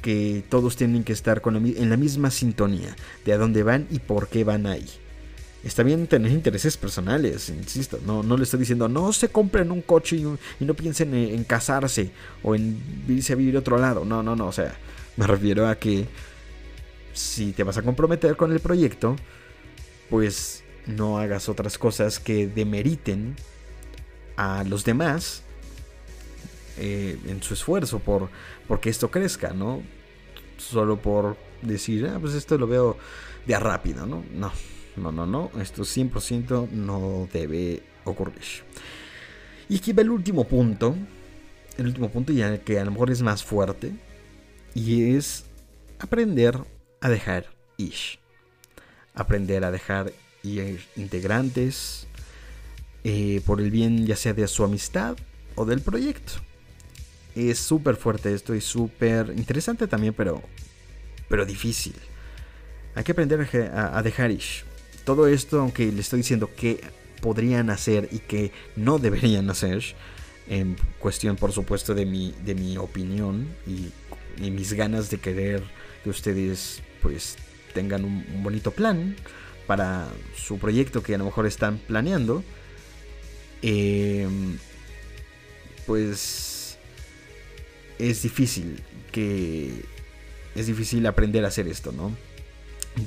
que 0.00 0.44
todos 0.48 0.76
tienen 0.76 1.02
que 1.02 1.12
estar 1.12 1.40
con 1.40 1.56
en 1.56 1.90
la 1.90 1.96
misma 1.96 2.30
sintonía 2.30 2.94
de 3.24 3.32
a 3.32 3.36
dónde 3.36 3.64
van 3.64 3.88
y 3.90 3.98
por 3.98 4.28
qué 4.28 4.44
van 4.44 4.66
ahí. 4.66 4.86
Está 5.62 5.82
bien 5.82 6.06
tener 6.06 6.32
intereses 6.32 6.76
personales, 6.78 7.50
insisto. 7.50 7.98
No, 8.06 8.22
no 8.22 8.36
le 8.36 8.44
estoy 8.44 8.60
diciendo, 8.60 8.88
no 8.88 9.12
se 9.12 9.28
compren 9.28 9.70
un 9.70 9.82
coche 9.82 10.16
y, 10.16 10.64
no 10.64 10.74
piensen 10.74 11.14
en, 11.14 11.44
casarse 11.44 12.12
o 12.42 12.54
en 12.54 12.80
irse 13.08 13.34
a 13.34 13.36
vivir 13.36 13.56
a 13.56 13.58
otro 13.58 13.76
lado. 13.76 14.04
No, 14.04 14.22
no, 14.22 14.34
no. 14.34 14.46
O 14.46 14.52
sea, 14.52 14.74
me 15.16 15.26
refiero 15.26 15.68
a 15.68 15.74
que 15.74 16.06
si 17.12 17.52
te 17.52 17.62
vas 17.62 17.76
a 17.76 17.82
comprometer 17.82 18.36
con 18.36 18.52
el 18.52 18.60
proyecto, 18.60 19.16
pues 20.08 20.64
no 20.86 21.18
hagas 21.18 21.48
otras 21.50 21.76
cosas 21.76 22.18
que 22.18 22.46
demeriten 22.46 23.36
a 24.36 24.64
los 24.64 24.84
demás 24.84 25.42
eh, 26.78 27.18
en 27.26 27.42
su 27.42 27.52
esfuerzo 27.52 27.98
por 27.98 28.30
porque 28.66 28.88
esto 28.88 29.10
crezca, 29.10 29.52
¿no? 29.52 29.82
Solo 30.56 31.02
por 31.02 31.36
decir, 31.60 32.06
ah, 32.06 32.18
pues 32.18 32.32
esto 32.32 32.56
lo 32.56 32.66
veo 32.66 32.96
de 33.46 33.54
a 33.54 33.60
rápido, 33.60 34.06
¿no? 34.06 34.24
No, 34.32 34.50
no, 34.96 35.12
no, 35.12 35.26
no, 35.26 35.50
esto 35.60 35.82
100% 35.82 36.70
no 36.70 37.28
debe 37.32 37.82
ocurrir. 38.04 38.64
Y 39.68 39.76
aquí 39.76 39.92
va 39.92 40.02
el 40.02 40.10
último 40.10 40.44
punto, 40.44 40.96
el 41.76 41.86
último 41.86 42.10
punto 42.10 42.32
ya 42.32 42.58
que 42.58 42.78
a 42.80 42.84
lo 42.84 42.90
mejor 42.90 43.10
es 43.10 43.22
más 43.22 43.44
fuerte, 43.44 43.92
y 44.74 45.14
es 45.14 45.44
aprender 45.98 46.58
a 47.00 47.08
dejar 47.08 47.46
ish. 47.76 48.18
Aprender 49.14 49.64
a 49.64 49.70
dejar 49.70 50.12
ir 50.42 50.80
integrantes 50.96 52.06
eh, 53.04 53.40
por 53.44 53.60
el 53.60 53.70
bien 53.70 54.06
ya 54.06 54.16
sea 54.16 54.32
de 54.32 54.46
su 54.48 54.64
amistad 54.64 55.16
o 55.54 55.64
del 55.64 55.80
proyecto. 55.80 56.32
Es 57.34 57.58
súper 57.58 57.96
fuerte 57.96 58.34
esto 58.34 58.54
y 58.54 58.60
súper 58.60 59.32
interesante 59.36 59.86
también, 59.86 60.14
pero, 60.14 60.42
pero 61.28 61.46
difícil. 61.46 61.94
Hay 62.94 63.04
que 63.04 63.12
aprender 63.12 63.70
a, 63.72 63.96
a 63.96 64.02
dejar 64.02 64.32
ish 64.32 64.64
todo 65.10 65.26
esto, 65.26 65.58
aunque 65.58 65.90
le 65.90 66.00
estoy 66.00 66.18
diciendo 66.18 66.48
que 66.54 66.80
podrían 67.20 67.68
hacer 67.68 68.08
y 68.12 68.20
que 68.20 68.52
no 68.76 69.00
deberían 69.00 69.50
hacer, 69.50 69.82
en 70.48 70.76
cuestión 71.00 71.34
por 71.34 71.50
supuesto 71.50 71.96
de 71.96 72.06
mi, 72.06 72.32
de 72.44 72.54
mi 72.54 72.76
opinión 72.76 73.48
y, 73.66 73.90
mis 74.38 74.72
ganas 74.72 75.10
de 75.10 75.18
querer 75.18 75.62
que 76.04 76.10
ustedes 76.10 76.80
pues 77.02 77.36
tengan 77.74 78.04
un, 78.04 78.24
bonito 78.42 78.70
plan 78.70 79.16
para 79.66 80.08
su 80.36 80.58
proyecto 80.58 81.02
que 81.02 81.16
a 81.16 81.18
lo 81.18 81.24
mejor 81.24 81.44
están 81.44 81.78
planeando, 81.78 82.44
em, 83.62 84.58
pues 85.86 86.78
es 87.98 88.22
difícil 88.22 88.80
que 89.10 89.84
es 90.54 90.68
difícil 90.68 91.04
aprender 91.06 91.44
a 91.44 91.48
hacer 91.48 91.66
esto, 91.66 91.90
¿no? 91.90 92.16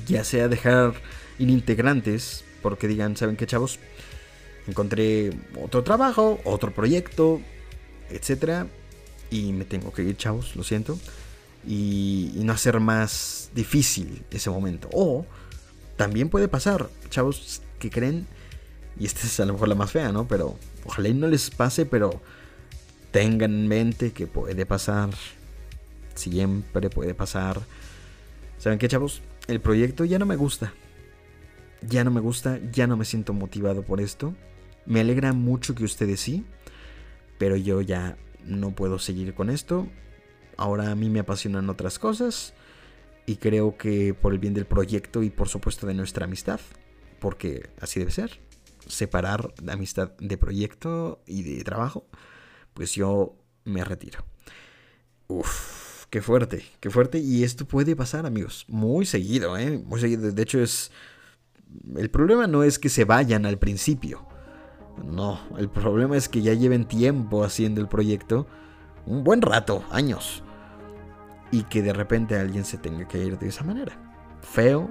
Ya 0.06 0.22
sea 0.22 0.48
dejar 0.48 0.92
integrantes, 1.38 2.44
porque 2.62 2.88
digan, 2.88 3.16
¿saben 3.16 3.36
qué 3.36 3.46
chavos? 3.46 3.78
Encontré 4.66 5.32
otro 5.60 5.82
trabajo, 5.84 6.40
otro 6.44 6.72
proyecto, 6.72 7.40
etcétera, 8.10 8.66
y 9.30 9.52
me 9.52 9.64
tengo 9.64 9.92
que 9.92 10.02
ir, 10.02 10.16
chavos, 10.16 10.56
lo 10.56 10.64
siento, 10.64 10.98
y, 11.66 12.32
no 12.36 12.52
hacer 12.52 12.80
más 12.80 13.50
difícil 13.54 14.24
ese 14.30 14.50
momento. 14.50 14.88
O 14.92 15.26
también 15.96 16.28
puede 16.28 16.48
pasar, 16.48 16.88
chavos 17.10 17.62
que 17.78 17.90
creen, 17.90 18.26
y 18.98 19.06
esta 19.06 19.26
es 19.26 19.40
a 19.40 19.44
lo 19.44 19.54
mejor 19.54 19.68
la 19.68 19.74
más 19.74 19.90
fea, 19.90 20.12
¿no? 20.12 20.26
Pero 20.28 20.56
ojalá 20.84 21.08
y 21.08 21.14
no 21.14 21.26
les 21.26 21.50
pase, 21.50 21.84
pero 21.84 22.20
tengan 23.10 23.52
en 23.52 23.68
mente 23.68 24.12
que 24.12 24.26
puede 24.26 24.66
pasar, 24.66 25.10
siempre 26.14 26.90
puede 26.90 27.14
pasar. 27.14 27.60
¿Saben 28.58 28.78
qué, 28.78 28.88
chavos? 28.88 29.20
El 29.48 29.60
proyecto 29.60 30.04
ya 30.04 30.18
no 30.18 30.26
me 30.26 30.36
gusta 30.36 30.72
ya 31.86 32.04
no 32.04 32.10
me 32.10 32.20
gusta, 32.20 32.60
ya 32.72 32.86
no 32.86 32.96
me 32.96 33.04
siento 33.04 33.32
motivado 33.32 33.82
por 33.82 34.00
esto. 34.00 34.34
Me 34.86 35.00
alegra 35.00 35.32
mucho 35.32 35.74
que 35.74 35.84
ustedes 35.84 36.20
sí, 36.20 36.44
pero 37.38 37.56
yo 37.56 37.80
ya 37.80 38.16
no 38.44 38.74
puedo 38.74 38.98
seguir 38.98 39.34
con 39.34 39.50
esto. 39.50 39.88
Ahora 40.56 40.90
a 40.90 40.94
mí 40.94 41.10
me 41.10 41.20
apasionan 41.20 41.70
otras 41.70 41.98
cosas 41.98 42.54
y 43.26 43.36
creo 43.36 43.76
que 43.76 44.14
por 44.14 44.32
el 44.32 44.38
bien 44.38 44.54
del 44.54 44.66
proyecto 44.66 45.22
y 45.22 45.30
por 45.30 45.48
supuesto 45.48 45.86
de 45.86 45.94
nuestra 45.94 46.26
amistad, 46.26 46.60
porque 47.20 47.70
así 47.80 47.98
debe 47.98 48.12
ser, 48.12 48.40
separar 48.86 49.54
la 49.62 49.72
amistad 49.72 50.12
de 50.18 50.36
proyecto 50.36 51.22
y 51.26 51.42
de 51.42 51.64
trabajo, 51.64 52.06
pues 52.74 52.94
yo 52.94 53.36
me 53.64 53.82
retiro. 53.84 54.24
Uf, 55.26 56.06
qué 56.10 56.20
fuerte, 56.20 56.64
qué 56.80 56.90
fuerte. 56.90 57.18
Y 57.18 57.44
esto 57.44 57.66
puede 57.66 57.96
pasar, 57.96 58.26
amigos, 58.26 58.66
muy 58.68 59.06
seguido, 59.06 59.56
¿eh? 59.56 59.78
Muy 59.78 60.00
seguido. 60.00 60.30
De 60.30 60.42
hecho, 60.42 60.60
es 60.60 60.92
el 61.96 62.10
problema 62.10 62.46
no 62.46 62.62
es 62.62 62.78
que 62.78 62.88
se 62.88 63.04
vayan 63.04 63.46
al 63.46 63.58
principio. 63.58 64.26
No, 65.04 65.40
el 65.58 65.68
problema 65.68 66.16
es 66.16 66.28
que 66.28 66.42
ya 66.42 66.54
lleven 66.54 66.86
tiempo 66.86 67.44
haciendo 67.44 67.80
el 67.80 67.88
proyecto. 67.88 68.46
Un 69.06 69.24
buen 69.24 69.42
rato, 69.42 69.84
años. 69.90 70.42
Y 71.50 71.64
que 71.64 71.82
de 71.82 71.92
repente 71.92 72.38
alguien 72.38 72.64
se 72.64 72.78
tenga 72.78 73.06
que 73.06 73.18
ir 73.18 73.38
de 73.38 73.48
esa 73.48 73.64
manera. 73.64 73.98
Feo, 74.42 74.88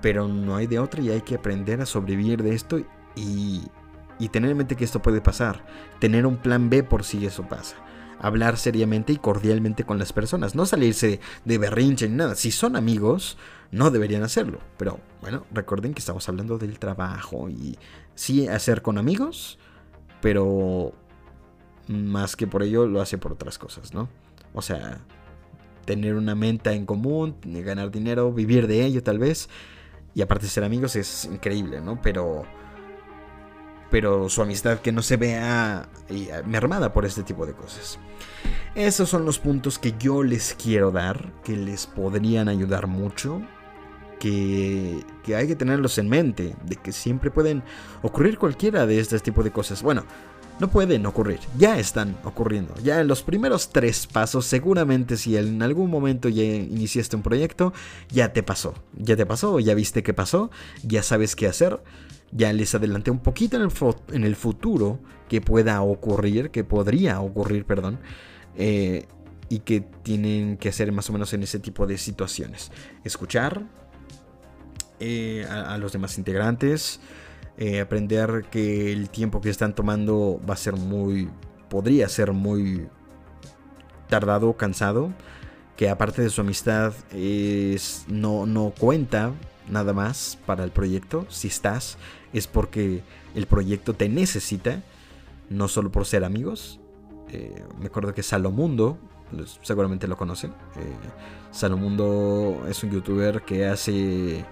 pero 0.00 0.28
no 0.28 0.56
hay 0.56 0.66
de 0.66 0.78
otra 0.78 1.00
y 1.00 1.10
hay 1.10 1.22
que 1.22 1.36
aprender 1.36 1.80
a 1.80 1.86
sobrevivir 1.86 2.42
de 2.42 2.54
esto 2.54 2.78
y, 3.16 3.62
y 4.18 4.28
tener 4.28 4.50
en 4.50 4.58
mente 4.58 4.76
que 4.76 4.84
esto 4.84 5.02
puede 5.02 5.20
pasar. 5.20 5.64
Tener 5.98 6.26
un 6.26 6.36
plan 6.36 6.70
B 6.70 6.82
por 6.82 7.04
si 7.04 7.24
eso 7.26 7.46
pasa 7.48 7.76
hablar 8.24 8.56
seriamente 8.56 9.12
y 9.12 9.16
cordialmente 9.16 9.84
con 9.84 9.98
las 9.98 10.14
personas, 10.14 10.54
no 10.54 10.64
salirse 10.64 11.20
de 11.44 11.58
berrinche 11.58 12.08
ni 12.08 12.16
nada. 12.16 12.34
Si 12.36 12.50
son 12.50 12.74
amigos, 12.74 13.36
no 13.74 13.90
deberían 13.90 14.22
hacerlo. 14.22 14.60
Pero 14.78 15.00
bueno, 15.20 15.44
recuerden 15.52 15.94
que 15.94 15.98
estamos 15.98 16.28
hablando 16.28 16.58
del 16.58 16.78
trabajo 16.78 17.48
y 17.50 17.76
sí 18.14 18.46
hacer 18.46 18.82
con 18.82 18.98
amigos, 18.98 19.58
pero 20.20 20.92
más 21.88 22.36
que 22.36 22.46
por 22.46 22.62
ello 22.62 22.86
lo 22.86 23.00
hace 23.00 23.18
por 23.18 23.32
otras 23.32 23.58
cosas, 23.58 23.92
¿no? 23.92 24.08
O 24.54 24.62
sea, 24.62 25.00
tener 25.84 26.14
una 26.14 26.34
meta 26.34 26.72
en 26.72 26.86
común, 26.86 27.36
ganar 27.44 27.90
dinero, 27.90 28.32
vivir 28.32 28.66
de 28.68 28.84
ello 28.84 29.02
tal 29.02 29.18
vez. 29.18 29.48
Y 30.14 30.22
aparte 30.22 30.46
ser 30.46 30.62
amigos 30.62 30.94
es 30.94 31.24
increíble, 31.24 31.80
¿no? 31.80 32.00
Pero 32.00 32.44
pero 33.90 34.28
su 34.28 34.42
amistad 34.42 34.80
que 34.80 34.90
no 34.90 35.02
se 35.02 35.16
vea 35.16 35.88
eh, 36.08 36.42
mermada 36.46 36.92
por 36.92 37.04
este 37.04 37.22
tipo 37.22 37.46
de 37.46 37.52
cosas. 37.52 37.98
Esos 38.74 39.08
son 39.08 39.24
los 39.24 39.38
puntos 39.38 39.78
que 39.78 39.94
yo 39.98 40.24
les 40.24 40.54
quiero 40.54 40.90
dar, 40.90 41.32
que 41.44 41.56
les 41.56 41.86
podrían 41.86 42.48
ayudar 42.48 42.88
mucho, 42.88 43.40
que, 44.24 45.34
hay 45.34 45.46
que 45.46 45.54
tenerlos 45.56 45.98
en 45.98 46.08
mente, 46.08 46.54
de 46.64 46.76
que 46.76 46.92
siempre 46.92 47.30
pueden 47.30 47.62
ocurrir 48.02 48.38
cualquiera 48.38 48.86
de 48.86 48.98
este 48.98 49.18
tipo 49.20 49.42
de 49.42 49.50
cosas. 49.50 49.82
Bueno, 49.82 50.04
no 50.60 50.70
pueden 50.70 51.04
ocurrir, 51.04 51.40
ya 51.58 51.78
están 51.78 52.16
ocurriendo. 52.24 52.74
Ya 52.82 53.00
en 53.00 53.08
los 53.08 53.22
primeros 53.22 53.70
tres 53.70 54.06
pasos, 54.06 54.46
seguramente 54.46 55.18
si 55.18 55.36
en 55.36 55.60
algún 55.62 55.90
momento 55.90 56.28
ya 56.30 56.42
iniciaste 56.42 57.16
un 57.16 57.22
proyecto, 57.22 57.74
ya 58.10 58.32
te 58.32 58.42
pasó. 58.42 58.74
Ya 58.96 59.16
te 59.16 59.26
pasó, 59.26 59.60
ya 59.60 59.74
viste 59.74 60.02
qué 60.02 60.14
pasó, 60.14 60.50
ya 60.82 61.02
sabes 61.02 61.36
qué 61.36 61.46
hacer 61.46 61.80
ya 62.36 62.52
les 62.52 62.74
adelanté 62.74 63.12
un 63.12 63.20
poquito 63.20 63.56
en 63.56 63.62
el, 63.62 63.70
en 64.12 64.24
el 64.24 64.34
futuro 64.34 64.98
que 65.28 65.40
pueda 65.40 65.80
ocurrir, 65.82 66.50
que 66.50 66.64
podría 66.64 67.20
ocurrir, 67.20 67.64
perdón, 67.64 68.00
eh, 68.56 69.06
y 69.48 69.60
que 69.60 69.82
tienen 69.82 70.56
que 70.56 70.70
hacer 70.70 70.90
más 70.90 71.08
o 71.10 71.12
menos 71.12 71.32
en 71.32 71.44
ese 71.44 71.60
tipo 71.60 71.86
de 71.86 71.96
situaciones. 71.96 72.72
Escuchar 73.04 73.64
eh, 75.00 75.46
a, 75.48 75.76
los 75.78 75.92
demás 75.92 76.18
integrantes, 76.18 77.00
eh, 77.58 77.80
aprender 77.80 78.46
que 78.50 78.92
el 78.92 79.10
tiempo 79.10 79.40
que 79.40 79.50
están 79.50 79.74
tomando 79.74 80.40
va 80.48 80.54
a 80.54 80.56
ser 80.56 80.74
muy, 80.76 81.28
podría 81.68 82.08
ser 82.08 82.32
muy 82.32 82.86
tardado, 84.08 84.56
cansado, 84.56 85.12
que 85.76 85.88
aparte 85.88 86.22
de 86.22 86.30
su 86.30 86.40
amistad 86.40 86.92
es, 87.12 88.04
no, 88.08 88.46
no 88.46 88.72
cuenta 88.78 89.32
nada 89.68 89.92
más 89.92 90.38
para 90.46 90.62
el 90.62 90.70
proyecto. 90.70 91.26
Si 91.28 91.48
estás, 91.48 91.98
es 92.32 92.46
porque 92.46 93.02
el 93.34 93.46
proyecto 93.46 93.94
te 93.94 94.08
necesita, 94.08 94.82
no 95.50 95.66
solo 95.66 95.90
por 95.90 96.06
ser 96.06 96.24
amigos. 96.24 96.78
Eh, 97.30 97.64
me 97.80 97.86
acuerdo 97.86 98.14
que 98.14 98.22
Salomundo, 98.22 98.96
seguramente 99.62 100.06
lo 100.06 100.16
conocen. 100.16 100.52
Salomundo 101.50 102.64
es 102.68 102.82
un 102.84 102.90
youtuber 102.90 103.42
que 103.42 103.66
hace 103.66 104.44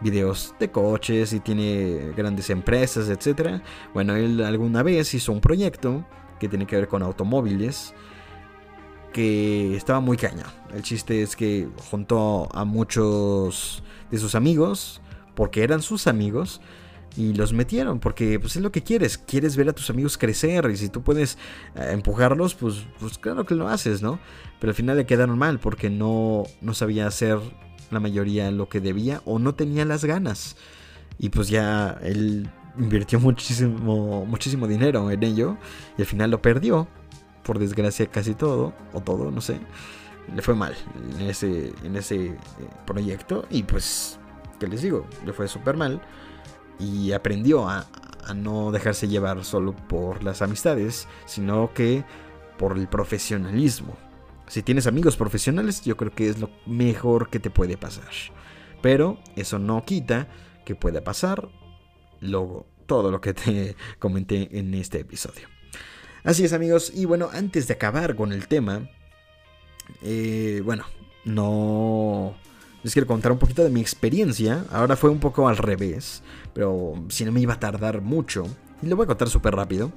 videos 0.00 0.54
de 0.58 0.70
coches 0.70 1.32
y 1.32 1.40
tiene 1.40 2.12
grandes 2.16 2.50
empresas, 2.50 3.08
etc. 3.08 3.62
Bueno, 3.94 4.16
él 4.16 4.42
alguna 4.42 4.82
vez 4.82 5.14
hizo 5.14 5.32
un 5.32 5.40
proyecto 5.40 6.04
que 6.38 6.48
tiene 6.48 6.66
que 6.66 6.76
ver 6.76 6.88
con 6.88 7.02
automóviles 7.02 7.94
que 9.12 9.74
estaba 9.74 10.00
muy 10.00 10.16
caña. 10.16 10.44
El 10.74 10.82
chiste 10.82 11.22
es 11.22 11.36
que 11.36 11.68
juntó 11.90 12.48
a 12.54 12.64
muchos 12.64 13.82
de 14.10 14.18
sus 14.18 14.34
amigos, 14.34 15.00
porque 15.34 15.62
eran 15.62 15.80
sus 15.80 16.06
amigos, 16.06 16.60
y 17.16 17.32
los 17.32 17.54
metieron, 17.54 17.98
porque 17.98 18.38
pues 18.38 18.56
es 18.56 18.62
lo 18.62 18.70
que 18.70 18.82
quieres, 18.82 19.16
quieres 19.16 19.56
ver 19.56 19.70
a 19.70 19.72
tus 19.72 19.88
amigos 19.88 20.18
crecer, 20.18 20.68
y 20.70 20.76
si 20.76 20.90
tú 20.90 21.02
puedes 21.02 21.38
eh, 21.74 21.92
empujarlos, 21.92 22.54
pues, 22.54 22.86
pues 23.00 23.16
claro 23.16 23.46
que 23.46 23.54
lo 23.54 23.68
haces, 23.68 24.02
¿no? 24.02 24.18
Pero 24.60 24.72
al 24.72 24.74
final 24.74 24.98
le 24.98 25.06
quedaron 25.06 25.38
mal, 25.38 25.58
porque 25.58 25.88
no, 25.88 26.44
no 26.60 26.74
sabía 26.74 27.06
hacer 27.06 27.38
la 27.90 28.00
mayoría 28.00 28.50
lo 28.50 28.68
que 28.68 28.80
debía, 28.80 29.22
o 29.24 29.38
no 29.38 29.54
tenía 29.54 29.84
las 29.84 30.04
ganas. 30.04 30.56
Y 31.18 31.30
pues 31.30 31.48
ya 31.48 31.98
él 32.02 32.50
invirtió 32.78 33.20
muchísimo, 33.20 34.26
muchísimo 34.26 34.66
dinero 34.66 35.10
en 35.10 35.22
ello 35.22 35.56
y 35.96 36.02
al 36.02 36.06
final 36.06 36.30
lo 36.30 36.42
perdió. 36.42 36.88
Por 37.42 37.58
desgracia 37.60 38.06
casi 38.06 38.34
todo, 38.34 38.74
o 38.92 39.00
todo, 39.00 39.30
no 39.30 39.40
sé. 39.40 39.60
Le 40.34 40.42
fue 40.42 40.56
mal 40.56 40.74
en 41.20 41.28
ese, 41.28 41.72
en 41.84 41.94
ese 41.94 42.26
eh, 42.26 42.36
proyecto 42.84 43.46
y 43.50 43.62
pues, 43.62 44.18
¿qué 44.58 44.66
les 44.66 44.82
digo? 44.82 45.06
Le 45.24 45.32
fue 45.32 45.46
súper 45.46 45.76
mal 45.76 46.02
y 46.80 47.12
aprendió 47.12 47.68
a, 47.68 47.86
a 48.26 48.34
no 48.34 48.72
dejarse 48.72 49.06
llevar 49.06 49.44
solo 49.44 49.74
por 49.74 50.24
las 50.24 50.42
amistades, 50.42 51.06
sino 51.26 51.72
que 51.72 52.04
por 52.58 52.76
el 52.76 52.88
profesionalismo. 52.88 53.96
Si 54.48 54.62
tienes 54.62 54.86
amigos 54.86 55.16
profesionales, 55.16 55.82
yo 55.82 55.96
creo 55.96 56.12
que 56.12 56.28
es 56.28 56.38
lo 56.38 56.50
mejor 56.66 57.30
que 57.30 57.40
te 57.40 57.50
puede 57.50 57.76
pasar. 57.76 58.10
Pero 58.80 59.18
eso 59.34 59.58
no 59.58 59.84
quita 59.84 60.28
que 60.64 60.74
pueda 60.74 61.02
pasar 61.02 61.48
luego 62.20 62.66
todo 62.86 63.10
lo 63.10 63.20
que 63.20 63.34
te 63.34 63.76
comenté 63.98 64.58
en 64.58 64.74
este 64.74 65.00
episodio. 65.00 65.48
Así 66.24 66.44
es 66.44 66.52
amigos, 66.52 66.92
y 66.94 67.04
bueno, 67.04 67.28
antes 67.32 67.68
de 67.68 67.74
acabar 67.74 68.16
con 68.16 68.32
el 68.32 68.48
tema, 68.48 68.88
eh, 70.02 70.60
bueno, 70.64 70.84
no... 71.24 72.36
Les 72.82 72.92
quiero 72.92 73.06
contar 73.08 73.32
un 73.32 73.38
poquito 73.38 73.64
de 73.64 73.70
mi 73.70 73.80
experiencia. 73.80 74.64
Ahora 74.70 74.94
fue 74.94 75.10
un 75.10 75.18
poco 75.18 75.48
al 75.48 75.56
revés, 75.56 76.22
pero 76.52 76.94
si 77.08 77.24
no 77.24 77.32
me 77.32 77.40
iba 77.40 77.54
a 77.54 77.60
tardar 77.60 78.00
mucho. 78.00 78.46
Y 78.80 78.86
lo 78.86 78.94
voy 78.94 79.04
a 79.04 79.06
contar 79.08 79.28
súper 79.28 79.56
rápido. 79.56 79.90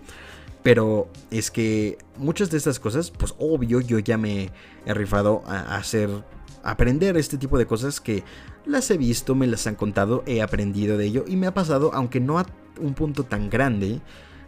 Pero 0.63 1.09
es 1.31 1.51
que 1.51 1.97
muchas 2.17 2.49
de 2.49 2.57
estas 2.57 2.79
cosas, 2.79 3.11
pues 3.11 3.33
obvio, 3.39 3.79
yo 3.81 3.99
ya 3.99 4.17
me 4.17 4.51
he 4.85 4.93
rifado 4.93 5.43
a 5.47 5.77
hacer, 5.77 6.09
aprender 6.63 7.15
este 7.17 7.37
tipo 7.37 7.57
de 7.57 7.65
cosas 7.65 8.01
que 8.01 8.23
las 8.65 8.91
he 8.91 8.97
visto, 8.97 9.35
me 9.35 9.47
las 9.47 9.65
han 9.67 9.75
contado, 9.75 10.23
he 10.25 10.41
aprendido 10.41 10.97
de 10.97 11.05
ello 11.05 11.25
y 11.27 11.37
me 11.37 11.47
ha 11.47 11.53
pasado, 11.53 11.91
aunque 11.93 12.19
no 12.19 12.39
a 12.39 12.45
un 12.79 12.93
punto 12.93 13.23
tan 13.23 13.49
grande, 13.49 14.01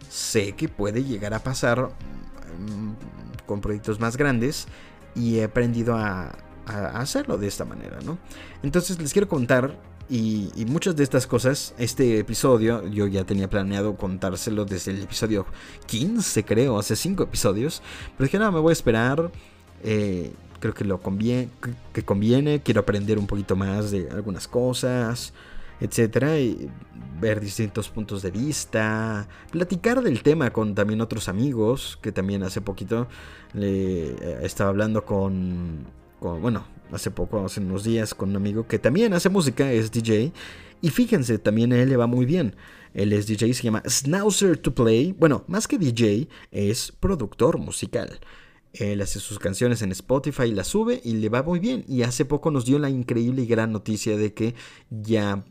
sé 0.08 0.52
que 0.52 0.68
puede 0.68 1.04
llegar 1.04 1.34
a 1.34 1.42
pasar 1.42 1.88
mm, 2.58 3.46
con 3.46 3.60
proyectos 3.60 3.98
más 3.98 4.16
grandes 4.16 4.66
y 5.14 5.38
he 5.38 5.44
aprendido 5.44 5.96
a, 5.96 6.32
hacerlo 6.64 7.38
de 7.38 7.48
esta 7.48 7.64
manera, 7.64 7.98
¿no? 8.04 8.18
Entonces 8.62 9.00
les 9.00 9.12
quiero 9.12 9.26
contar 9.28 9.76
y, 10.14 10.66
muchas 10.66 10.94
de 10.94 11.04
estas 11.04 11.26
cosas, 11.26 11.74
este 11.78 12.18
episodio 12.18 12.86
yo 12.88 13.06
ya 13.06 13.24
tenía 13.24 13.48
planeado 13.48 13.96
contárselo 13.96 14.66
desde 14.66 14.90
el 14.90 15.02
episodio 15.02 15.46
15, 15.86 16.44
creo, 16.44 16.78
hace 16.78 16.96
5 16.96 17.22
episodios. 17.22 17.80
Pero 18.18 18.26
dije, 18.26 18.38
no, 18.38 18.52
me 18.52 18.60
voy 18.60 18.72
a 18.72 18.74
esperar. 18.74 19.32
Eh, 19.82 20.34
creo 20.60 20.74
que 20.74 20.84
lo 20.84 21.00
conviene, 21.00 21.48
que 21.94 22.04
conviene. 22.04 22.60
Quiero 22.62 22.82
aprender 22.82 23.18
un 23.18 23.26
poquito 23.26 23.56
más 23.56 23.90
de 23.90 24.10
algunas 24.10 24.48
cosas, 24.48 25.32
etcétera. 25.80 26.38
Y 26.38 26.68
ver 27.18 27.40
distintos 27.40 27.88
puntos 27.88 28.20
de 28.20 28.32
vista. 28.32 29.26
Platicar 29.50 30.02
del 30.02 30.22
tema 30.22 30.50
con 30.50 30.74
también 30.74 31.00
otros 31.00 31.30
amigos. 31.30 31.98
Que 32.02 32.12
también 32.12 32.42
hace 32.42 32.60
poquito 32.60 33.08
le 33.54 34.10
eh, 34.10 34.38
estaba 34.42 34.68
hablando 34.68 35.06
con, 35.06 35.86
con 36.20 36.42
bueno, 36.42 36.66
hace 36.92 37.10
poco, 37.10 37.44
hace 37.44 37.60
unos 37.60 37.84
días, 37.84 38.14
con 38.14 38.30
un 38.30 38.36
amigo 38.36 38.66
que 38.66 38.78
también 38.78 39.14
hace 39.14 39.28
música, 39.28 39.72
es 39.72 39.90
DJ. 39.90 40.32
Y 40.80 40.90
fíjense, 40.90 41.38
también 41.38 41.72
a 41.72 41.80
él 41.80 41.88
le 41.88 41.96
va 41.96 42.06
muy 42.06 42.26
bien. 42.26 42.56
Él 42.94 43.12
es 43.12 43.26
DJ, 43.26 43.54
se 43.54 43.62
llama 43.62 43.82
Snauzer 43.86 44.58
to 44.58 44.74
Play. 44.74 45.14
Bueno, 45.18 45.44
más 45.48 45.68
que 45.68 45.78
DJ, 45.78 46.28
es 46.50 46.92
productor 46.92 47.58
musical. 47.58 48.20
Él 48.72 49.00
hace 49.00 49.20
sus 49.20 49.38
canciones 49.38 49.82
en 49.82 49.92
Spotify, 49.92 50.50
las 50.50 50.68
sube 50.68 51.00
y 51.04 51.14
le 51.14 51.28
va 51.28 51.42
muy 51.42 51.58
bien. 51.58 51.84
Y 51.88 52.02
hace 52.02 52.24
poco 52.24 52.50
nos 52.50 52.64
dio 52.64 52.78
la 52.78 52.90
increíble 52.90 53.42
y 53.42 53.46
gran 53.46 53.72
noticia 53.72 54.16
de 54.16 54.32
que 54.34 54.54
ya, 54.90 55.44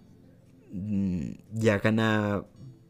mm, 0.71 1.31
ya 1.53 1.79
gana 1.79 2.43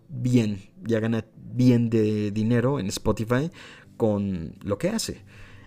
bien, 0.10 0.60
ya 0.84 1.00
gana 1.00 1.26
bien 1.54 1.90
de 1.90 2.32
dinero 2.32 2.80
en 2.80 2.88
Spotify 2.88 3.52
con 3.98 4.56
lo 4.64 4.78
que 4.78 4.90
hace. 4.90 5.24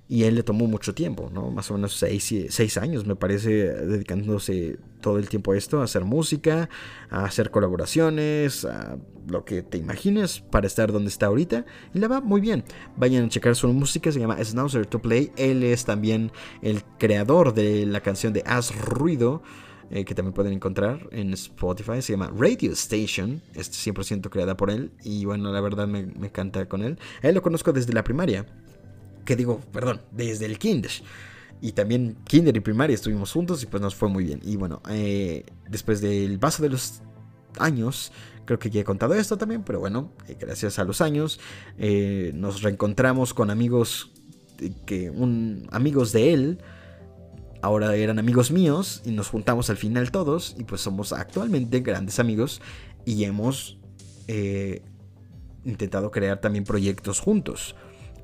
Y 0.06 0.24
él 0.24 0.34
le 0.34 0.42
tomó 0.42 0.66
mucho 0.66 0.94
tiempo, 0.94 1.30
¿no? 1.32 1.50
Más 1.50 1.70
o 1.70 1.74
menos 1.74 1.94
seis, 1.96 2.76
años, 2.76 3.06
me 3.06 3.16
parece, 3.16 3.50
dedicándose 3.50 4.78
todo 5.00 5.18
el 5.18 5.30
tiempo 5.30 5.52
a 5.52 5.56
esto, 5.56 5.80
a 5.80 5.84
hacer 5.84 6.04
música, 6.04 6.68
a 7.08 7.24
hacer 7.24 7.50
colaboraciones, 7.50 8.66
a 8.66 8.98
lo 9.26 9.46
que 9.46 9.62
te 9.62 9.78
imagines 9.78 10.40
para 10.40 10.66
estar 10.66 10.92
donde 10.92 11.08
está 11.08 11.26
ahorita. 11.26 11.64
Y 11.94 12.00
le 12.00 12.08
va 12.08 12.20
muy 12.20 12.42
bien. 12.42 12.64
Vayan 12.96 13.24
a 13.24 13.28
checar 13.30 13.56
su 13.56 13.66
música, 13.72 14.12
se 14.12 14.20
llama 14.20 14.42
Snauzer 14.44 14.84
to 14.84 15.00
Play. 15.00 15.32
Él 15.36 15.62
es 15.62 15.86
también 15.86 16.32
el 16.60 16.82
creador 16.98 17.54
de 17.54 17.86
la 17.86 18.00
canción 18.00 18.34
de 18.34 18.42
Haz 18.46 18.74
Ruido. 18.76 19.42
Eh, 19.90 20.06
que 20.06 20.14
también 20.14 20.32
pueden 20.32 20.54
encontrar 20.54 21.08
en 21.12 21.32
Spotify. 21.34 22.00
Se 22.00 22.12
llama 22.12 22.32
Radio 22.34 22.72
Station. 22.72 23.42
Es 23.54 23.70
100% 23.70 24.28
creada 24.30 24.56
por 24.56 24.70
él. 24.70 24.92
Y 25.02 25.24
bueno, 25.24 25.52
la 25.52 25.60
verdad 25.60 25.86
me, 25.86 26.06
me 26.06 26.28
encanta 26.28 26.66
con 26.68 26.82
él. 26.82 26.98
Él 27.22 27.34
lo 27.34 27.42
conozco 27.42 27.72
desde 27.72 27.92
la 27.92 28.02
primaria 28.02 28.46
que 29.24 29.36
digo, 29.36 29.60
perdón, 29.72 30.00
desde 30.12 30.46
el 30.46 30.58
kinder. 30.58 30.90
Y 31.60 31.72
también 31.72 32.16
kinder 32.24 32.56
y 32.56 32.60
primaria 32.60 32.94
estuvimos 32.94 33.32
juntos 33.32 33.62
y 33.62 33.66
pues 33.66 33.82
nos 33.82 33.94
fue 33.94 34.08
muy 34.08 34.24
bien. 34.24 34.40
Y 34.42 34.56
bueno, 34.56 34.82
eh, 34.90 35.44
después 35.68 36.00
del 36.00 36.38
paso 36.38 36.62
de 36.62 36.68
los 36.68 37.00
años, 37.58 38.12
creo 38.44 38.58
que 38.58 38.70
ya 38.70 38.80
he 38.80 38.84
contado 38.84 39.14
esto 39.14 39.38
también, 39.38 39.62
pero 39.62 39.80
bueno, 39.80 40.10
eh, 40.28 40.36
gracias 40.38 40.78
a 40.78 40.84
los 40.84 41.00
años 41.00 41.40
eh, 41.78 42.32
nos 42.34 42.62
reencontramos 42.62 43.32
con 43.32 43.50
amigos 43.50 44.10
que 44.86 45.12
amigos 45.72 46.12
de 46.12 46.32
él 46.32 46.58
ahora 47.60 47.96
eran 47.96 48.20
amigos 48.20 48.52
míos 48.52 49.02
y 49.04 49.10
nos 49.10 49.28
juntamos 49.28 49.68
al 49.68 49.76
final 49.76 50.12
todos 50.12 50.54
y 50.58 50.62
pues 50.62 50.80
somos 50.80 51.12
actualmente 51.12 51.80
grandes 51.80 52.20
amigos 52.20 52.62
y 53.04 53.24
hemos 53.24 53.78
intentado 55.64 56.10
crear 56.12 56.40
también 56.40 56.64
proyectos 56.64 57.20
juntos 57.20 57.74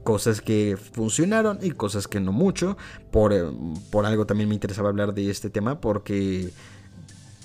cosas 0.04 0.40
que 0.40 0.76
funcionaron 0.76 1.58
y 1.62 1.70
cosas 1.72 2.08
que 2.08 2.20
no 2.20 2.32
mucho. 2.32 2.76
Por, 3.10 3.32
eh, 3.32 3.44
por 3.90 4.06
algo 4.06 4.26
también 4.26 4.48
me 4.48 4.54
interesaba 4.54 4.88
hablar 4.88 5.14
de 5.14 5.30
este 5.30 5.50
tema 5.50 5.80
porque 5.80 6.50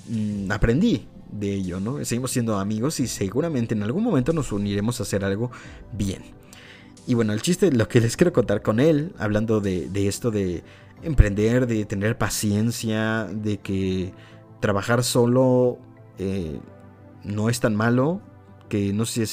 mm, 0.09 0.51
aprendí 0.51 1.07
de 1.31 1.53
ello, 1.53 1.79
¿no? 1.79 2.03
Seguimos 2.05 2.31
siendo 2.31 2.57
amigos 2.57 2.99
y 2.99 3.07
seguramente 3.07 3.75
en 3.75 3.83
algún 3.83 4.03
momento 4.03 4.33
nos 4.33 4.51
uniremos 4.51 4.99
a 4.99 5.03
hacer 5.03 5.23
algo 5.25 5.51
bien. 5.91 6.23
Y 7.07 7.13
bueno, 7.13 7.33
el 7.33 7.41
chiste, 7.41 7.71
lo 7.71 7.87
que 7.87 8.01
les 8.01 8.17
quiero 8.17 8.33
contar 8.33 8.61
con 8.61 8.79
él, 8.79 9.13
hablando 9.19 9.61
de, 9.61 9.89
esto 10.07 10.31
de 10.31 10.63
emprender, 11.03 11.67
de 11.67 11.85
tener 11.85 12.17
paciencia, 12.17 13.25
de 13.25 13.57
que 13.57 14.13
trabajar 14.59 15.03
solo 15.03 15.77
eh, 16.17 16.59
no 17.23 17.49
es 17.49 17.59
tan 17.59 17.75
malo, 17.75 18.21
que 18.69 18.91
no, 18.93 19.05
sé, 19.05 19.27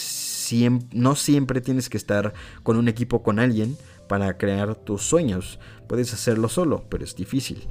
no 0.93 1.17
siempre 1.17 1.61
tienes 1.61 1.89
que 1.89 1.97
estar 1.97 2.35
con 2.63 2.77
un 2.77 2.89
equipo 2.89 3.23
con 3.23 3.39
alguien 3.39 3.77
para 4.09 4.37
crear 4.37 4.75
tus 4.75 5.03
sueños. 5.03 5.59
Puedes 5.87 6.13
hacerlo 6.13 6.49
solo, 6.49 6.85
pero 6.89 7.05
es 7.05 7.17
difícil. 7.17 7.67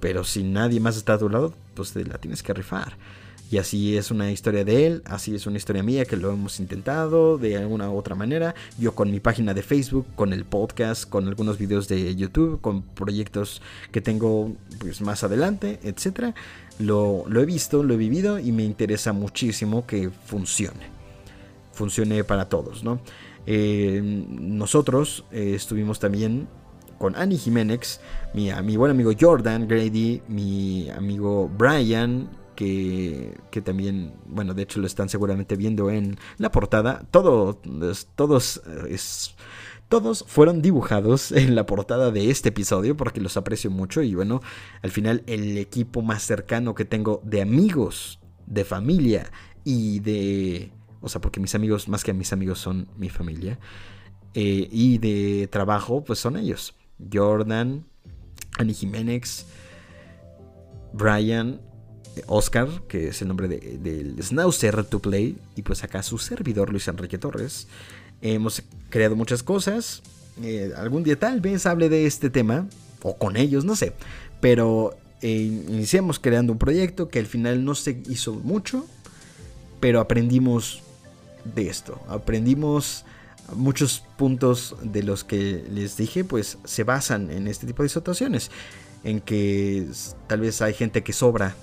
Pero 0.00 0.24
si 0.24 0.42
nadie 0.42 0.80
más 0.80 0.96
está 0.96 1.14
a 1.14 1.18
tu 1.18 1.28
lado, 1.28 1.54
pues 1.74 1.92
te 1.92 2.04
la 2.04 2.18
tienes 2.18 2.42
que 2.42 2.52
rifar. 2.52 2.96
Y 3.48 3.58
así 3.58 3.96
es 3.96 4.10
una 4.10 4.32
historia 4.32 4.64
de 4.64 4.86
él, 4.86 5.02
así 5.04 5.34
es 5.36 5.46
una 5.46 5.56
historia 5.56 5.84
mía 5.84 6.04
que 6.04 6.16
lo 6.16 6.32
hemos 6.32 6.58
intentado 6.58 7.38
de 7.38 7.56
alguna 7.56 7.88
u 7.90 7.96
otra 7.96 8.16
manera. 8.16 8.56
Yo 8.76 8.96
con 8.96 9.12
mi 9.12 9.20
página 9.20 9.54
de 9.54 9.62
Facebook, 9.62 10.06
con 10.16 10.32
el 10.32 10.44
podcast, 10.44 11.08
con 11.08 11.28
algunos 11.28 11.56
videos 11.56 11.86
de 11.86 12.16
YouTube, 12.16 12.60
con 12.60 12.82
proyectos 12.82 13.62
que 13.92 14.00
tengo 14.00 14.56
pues 14.80 15.00
más 15.00 15.22
adelante, 15.22 15.78
etc. 15.84 16.34
Lo 16.80 17.24
he 17.40 17.46
visto, 17.46 17.84
lo 17.84 17.94
he 17.94 17.96
vivido 17.96 18.40
y 18.40 18.50
me 18.50 18.64
interesa 18.64 19.12
muchísimo 19.12 19.86
que 19.86 20.10
funcione 20.10 20.95
funcione 21.76 22.24
para 22.24 22.48
todos, 22.48 22.82
¿no? 22.82 23.00
Eh, 23.46 24.00
nosotros 24.02 25.24
eh, 25.30 25.52
estuvimos 25.54 26.00
también 26.00 26.48
con 26.98 27.14
Annie 27.14 27.38
Jiménez, 27.38 28.00
mi, 28.34 28.50
mi, 28.64 28.76
buen 28.76 28.90
amigo 28.90 29.12
Jordan 29.18 29.68
Grady, 29.68 30.22
mi 30.28 30.88
amigo 30.90 31.48
Brian, 31.56 32.28
que, 32.56 33.38
que, 33.50 33.60
también, 33.60 34.14
bueno, 34.26 34.54
de 34.54 34.62
hecho 34.62 34.80
lo 34.80 34.86
están 34.86 35.08
seguramente 35.08 35.56
viendo 35.56 35.90
en 35.90 36.16
la 36.38 36.50
portada. 36.50 37.06
Todo, 37.10 37.60
todos, 38.16 38.62
es, 38.88 39.36
todos 39.88 40.24
fueron 40.26 40.62
dibujados 40.62 41.30
en 41.32 41.54
la 41.54 41.66
portada 41.66 42.10
de 42.10 42.30
este 42.30 42.48
episodio 42.48 42.96
porque 42.96 43.20
los 43.20 43.36
aprecio 43.36 43.70
mucho 43.70 44.02
y 44.02 44.14
bueno, 44.14 44.40
al 44.82 44.90
final 44.90 45.22
el 45.26 45.58
equipo 45.58 46.02
más 46.02 46.22
cercano 46.22 46.74
que 46.74 46.84
tengo 46.84 47.20
de 47.24 47.42
amigos, 47.42 48.18
de 48.46 48.64
familia 48.64 49.30
y 49.62 50.00
de 50.00 50.72
o 51.00 51.08
sea, 51.08 51.20
porque 51.20 51.40
mis 51.40 51.54
amigos, 51.54 51.88
más 51.88 52.04
que 52.04 52.12
mis 52.12 52.32
amigos, 52.32 52.58
son 52.58 52.88
mi 52.96 53.08
familia. 53.08 53.58
Eh, 54.34 54.68
y 54.70 54.98
de 54.98 55.48
trabajo, 55.48 56.04
pues 56.04 56.18
son 56.18 56.36
ellos. 56.36 56.74
Jordan, 57.12 57.84
Annie 58.58 58.74
Jiménez, 58.74 59.46
Brian, 60.92 61.60
Oscar, 62.26 62.68
que 62.88 63.08
es 63.08 63.22
el 63.22 63.28
nombre 63.28 63.48
del 63.48 64.16
de, 64.16 64.22
Snauzer 64.22 64.84
to 64.84 65.00
Play, 65.00 65.36
y 65.54 65.62
pues 65.62 65.84
acá 65.84 66.02
su 66.02 66.18
servidor 66.18 66.70
Luis 66.70 66.88
Enrique 66.88 67.18
Torres. 67.18 67.68
Hemos 68.22 68.62
creado 68.88 69.16
muchas 69.16 69.42
cosas. 69.42 70.02
Eh, 70.42 70.72
algún 70.76 71.02
día 71.02 71.18
tal 71.18 71.40
vez 71.40 71.66
hable 71.66 71.88
de 71.88 72.06
este 72.06 72.30
tema, 72.30 72.68
o 73.02 73.16
con 73.16 73.36
ellos, 73.36 73.64
no 73.64 73.76
sé. 73.76 73.92
Pero 74.40 74.96
eh, 75.22 75.62
iniciamos 75.68 76.18
creando 76.18 76.52
un 76.52 76.58
proyecto 76.58 77.08
que 77.08 77.18
al 77.18 77.26
final 77.26 77.64
no 77.64 77.74
se 77.74 78.02
hizo 78.08 78.34
mucho, 78.34 78.86
pero 79.80 80.00
aprendimos 80.00 80.82
de 81.54 81.68
esto. 81.68 82.00
Aprendimos 82.08 83.04
muchos 83.54 84.02
puntos 84.16 84.76
de 84.82 85.02
los 85.02 85.24
que 85.24 85.64
les 85.70 85.96
dije, 85.96 86.24
pues 86.24 86.58
se 86.64 86.84
basan 86.84 87.30
en 87.30 87.46
este 87.46 87.66
tipo 87.66 87.82
de 87.82 87.88
situaciones. 87.88 88.50
En 89.04 89.20
que 89.20 89.86
tal 90.26 90.40
vez 90.40 90.62
hay 90.62 90.74
gente 90.74 91.02
que 91.02 91.12
sobra. 91.12 91.54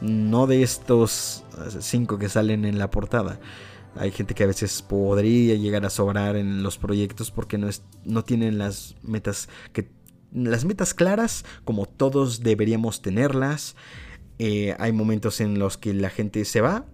No 0.00 0.46
de 0.46 0.62
estos 0.62 1.44
cinco 1.80 2.18
que 2.18 2.28
salen 2.28 2.64
en 2.64 2.78
la 2.78 2.90
portada. 2.90 3.40
Hay 3.96 4.10
gente 4.10 4.34
que 4.34 4.42
a 4.42 4.48
veces 4.48 4.82
podría 4.82 5.54
llegar 5.54 5.84
a 5.86 5.90
sobrar 5.90 6.36
en 6.36 6.62
los 6.62 6.78
proyectos 6.78 7.30
porque 7.30 7.58
no, 7.58 7.68
es, 7.68 7.82
no 8.04 8.24
tienen 8.24 8.58
las 8.58 8.96
metas 9.02 9.48
que 9.72 9.88
las 10.32 10.64
metas 10.64 10.94
claras 10.94 11.44
como 11.64 11.86
todos 11.86 12.42
deberíamos 12.42 13.02
tenerlas. 13.02 13.76
Eh, 14.40 14.74
hay 14.80 14.92
momentos 14.92 15.40
en 15.40 15.60
los 15.60 15.78
que 15.78 15.94
la 15.94 16.10
gente 16.10 16.44
se 16.44 16.60
va, 16.60 16.86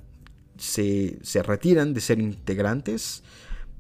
se, 0.60 1.18
se 1.22 1.42
retiran 1.42 1.94
de 1.94 2.00
ser 2.00 2.20
integrantes 2.20 3.22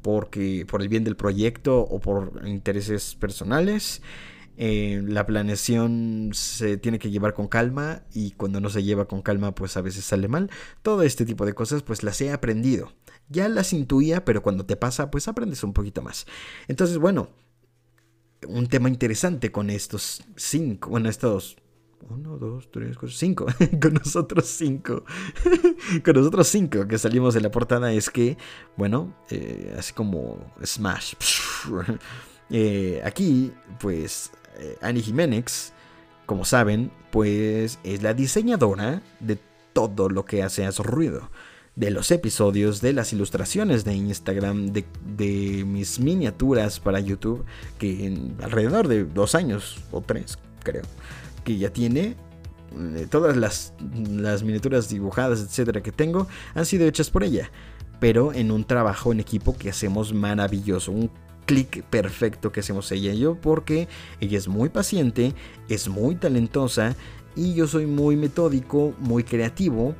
porque 0.02 0.66
por 0.66 0.82
el 0.82 0.88
bien 0.88 1.04
del 1.04 1.16
proyecto 1.16 1.80
o 1.80 2.00
por 2.00 2.42
intereses 2.46 3.14
personales. 3.14 4.02
Eh, 4.56 5.02
la 5.06 5.26
planeación 5.26 6.30
se 6.34 6.76
tiene 6.76 6.98
que 6.98 7.10
llevar 7.10 7.32
con 7.32 7.48
calma 7.48 8.02
y 8.12 8.32
cuando 8.32 8.60
no 8.60 8.68
se 8.68 8.82
lleva 8.82 9.08
con 9.08 9.22
calma 9.22 9.54
pues 9.54 9.76
a 9.76 9.80
veces 9.82 10.04
sale 10.04 10.28
mal. 10.28 10.50
Todo 10.82 11.02
este 11.02 11.24
tipo 11.24 11.46
de 11.46 11.54
cosas 11.54 11.82
pues 11.82 12.02
las 12.02 12.20
he 12.20 12.32
aprendido. 12.32 12.92
Ya 13.28 13.48
las 13.48 13.72
intuía, 13.72 14.24
pero 14.24 14.42
cuando 14.42 14.66
te 14.66 14.76
pasa 14.76 15.10
pues 15.10 15.28
aprendes 15.28 15.62
un 15.64 15.72
poquito 15.72 16.02
más. 16.02 16.26
Entonces 16.68 16.98
bueno, 16.98 17.30
un 18.46 18.66
tema 18.66 18.88
interesante 18.88 19.52
con 19.52 19.70
estos 19.70 20.24
cinco, 20.36 20.90
bueno 20.90 21.08
estos 21.08 21.56
uno, 22.08 22.38
dos, 22.38 22.70
tres, 22.70 22.96
cuatro, 22.96 23.16
cinco. 23.16 23.46
con 23.80 23.94
nosotros 23.94 24.46
cinco. 24.46 25.04
con 26.04 26.14
nosotros 26.14 26.48
cinco 26.48 26.86
que 26.86 26.98
salimos 26.98 27.34
de 27.34 27.40
la 27.40 27.50
portada 27.50 27.92
es 27.92 28.10
que, 28.10 28.36
bueno, 28.76 29.14
eh, 29.30 29.74
así 29.78 29.92
como 29.92 30.52
Smash. 30.64 31.14
Eh, 32.52 33.00
aquí, 33.04 33.52
pues, 33.78 34.32
eh, 34.58 34.76
Annie 34.82 35.02
Jiménez, 35.02 35.72
como 36.26 36.44
saben, 36.44 36.90
pues 37.12 37.78
es 37.84 38.02
la 38.02 38.12
diseñadora 38.12 39.02
de 39.20 39.38
todo 39.72 40.08
lo 40.08 40.24
que 40.24 40.42
hace 40.42 40.66
Haz 40.66 40.80
Ruido. 40.80 41.30
De 41.76 41.92
los 41.92 42.10
episodios, 42.10 42.80
de 42.80 42.92
las 42.92 43.12
ilustraciones 43.12 43.84
de 43.84 43.94
Instagram, 43.94 44.72
de, 44.72 44.84
de 45.16 45.64
mis 45.64 46.00
miniaturas 46.00 46.80
para 46.80 46.98
YouTube, 46.98 47.44
que 47.78 48.04
en 48.04 48.36
alrededor 48.42 48.88
de 48.88 49.04
dos 49.04 49.36
años 49.36 49.76
o 49.92 50.00
tres, 50.00 50.36
creo 50.64 50.82
que 51.44 51.58
ya 51.58 51.72
tiene. 51.72 52.16
Eh, 52.72 53.06
todas 53.10 53.36
las, 53.36 53.74
las 54.10 54.44
miniaturas 54.44 54.88
dibujadas, 54.88 55.40
etcétera, 55.40 55.82
que 55.82 55.90
tengo 55.90 56.28
han 56.54 56.66
sido 56.66 56.86
hechas 56.86 57.10
por 57.10 57.24
ella. 57.24 57.50
Pero 57.98 58.32
en 58.32 58.50
un 58.50 58.64
trabajo 58.64 59.12
en 59.12 59.20
equipo 59.20 59.56
que 59.56 59.70
hacemos 59.70 60.14
maravilloso. 60.14 60.92
Un 60.92 61.10
clic 61.46 61.82
perfecto 61.84 62.52
que 62.52 62.60
hacemos 62.60 62.90
ella 62.92 63.12
y 63.12 63.18
yo. 63.20 63.34
Porque 63.34 63.88
ella 64.20 64.38
es 64.38 64.48
muy 64.48 64.68
paciente, 64.68 65.34
es 65.68 65.88
muy 65.88 66.14
talentosa. 66.14 66.96
Y 67.36 67.54
yo 67.54 67.66
soy 67.66 67.86
muy 67.86 68.16
metódico, 68.16 68.94
muy 68.98 69.24
creativo. 69.24 69.94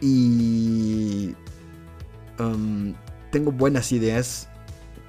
Y 0.00 1.34
um, 2.38 2.94
tengo 3.30 3.52
buenas 3.52 3.92
ideas 3.92 4.48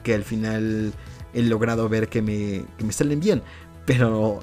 que 0.04 0.14
al 0.14 0.24
final 0.24 0.94
he 1.34 1.42
logrado 1.44 1.88
ver 1.88 2.10
que 2.10 2.22
me, 2.22 2.66
que 2.78 2.84
me 2.84 2.92
salen 2.92 3.20
bien. 3.20 3.42
Pero 3.86 4.42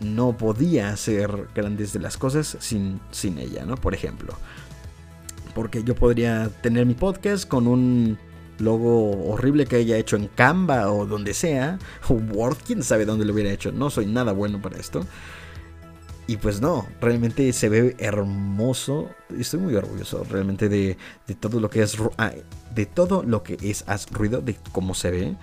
no 0.00 0.36
podía 0.36 0.90
hacer 0.90 1.48
grandes 1.54 1.92
de 1.92 2.00
las 2.00 2.16
cosas 2.16 2.56
sin, 2.60 3.00
sin 3.10 3.38
ella, 3.38 3.64
¿no? 3.64 3.76
Por 3.76 3.94
ejemplo. 3.94 4.34
Porque 5.54 5.82
yo 5.82 5.94
podría 5.94 6.50
tener 6.62 6.86
mi 6.86 6.94
podcast 6.94 7.48
con 7.48 7.66
un 7.66 8.18
logo 8.58 9.28
horrible 9.28 9.66
que 9.66 9.76
haya 9.76 9.96
hecho 9.96 10.16
en 10.16 10.28
Canva 10.28 10.92
o 10.92 11.06
donde 11.06 11.34
sea, 11.34 11.78
o 12.08 12.14
Word, 12.14 12.58
quién 12.66 12.82
sabe 12.82 13.04
dónde 13.04 13.24
lo 13.24 13.32
hubiera 13.32 13.50
hecho. 13.50 13.72
No 13.72 13.90
soy 13.90 14.06
nada 14.06 14.32
bueno 14.32 14.60
para 14.60 14.78
esto. 14.78 15.04
Y 16.26 16.36
pues 16.36 16.60
no, 16.60 16.86
realmente 17.00 17.50
se 17.54 17.70
ve 17.70 17.96
hermoso. 17.98 19.08
Estoy 19.36 19.60
muy 19.60 19.74
orgulloso 19.74 20.24
realmente 20.28 20.68
de, 20.68 20.98
de 21.26 21.34
todo 21.34 21.58
lo 21.58 21.70
que 21.70 21.82
es 21.82 21.96
ah, 22.18 22.32
de 22.74 22.84
todo 22.84 23.22
lo 23.22 23.42
que 23.42 23.56
es 23.62 23.82
haz 23.86 24.10
ruido, 24.10 24.42
de 24.42 24.56
cómo 24.72 24.94
se 24.94 25.10
ve 25.10 25.36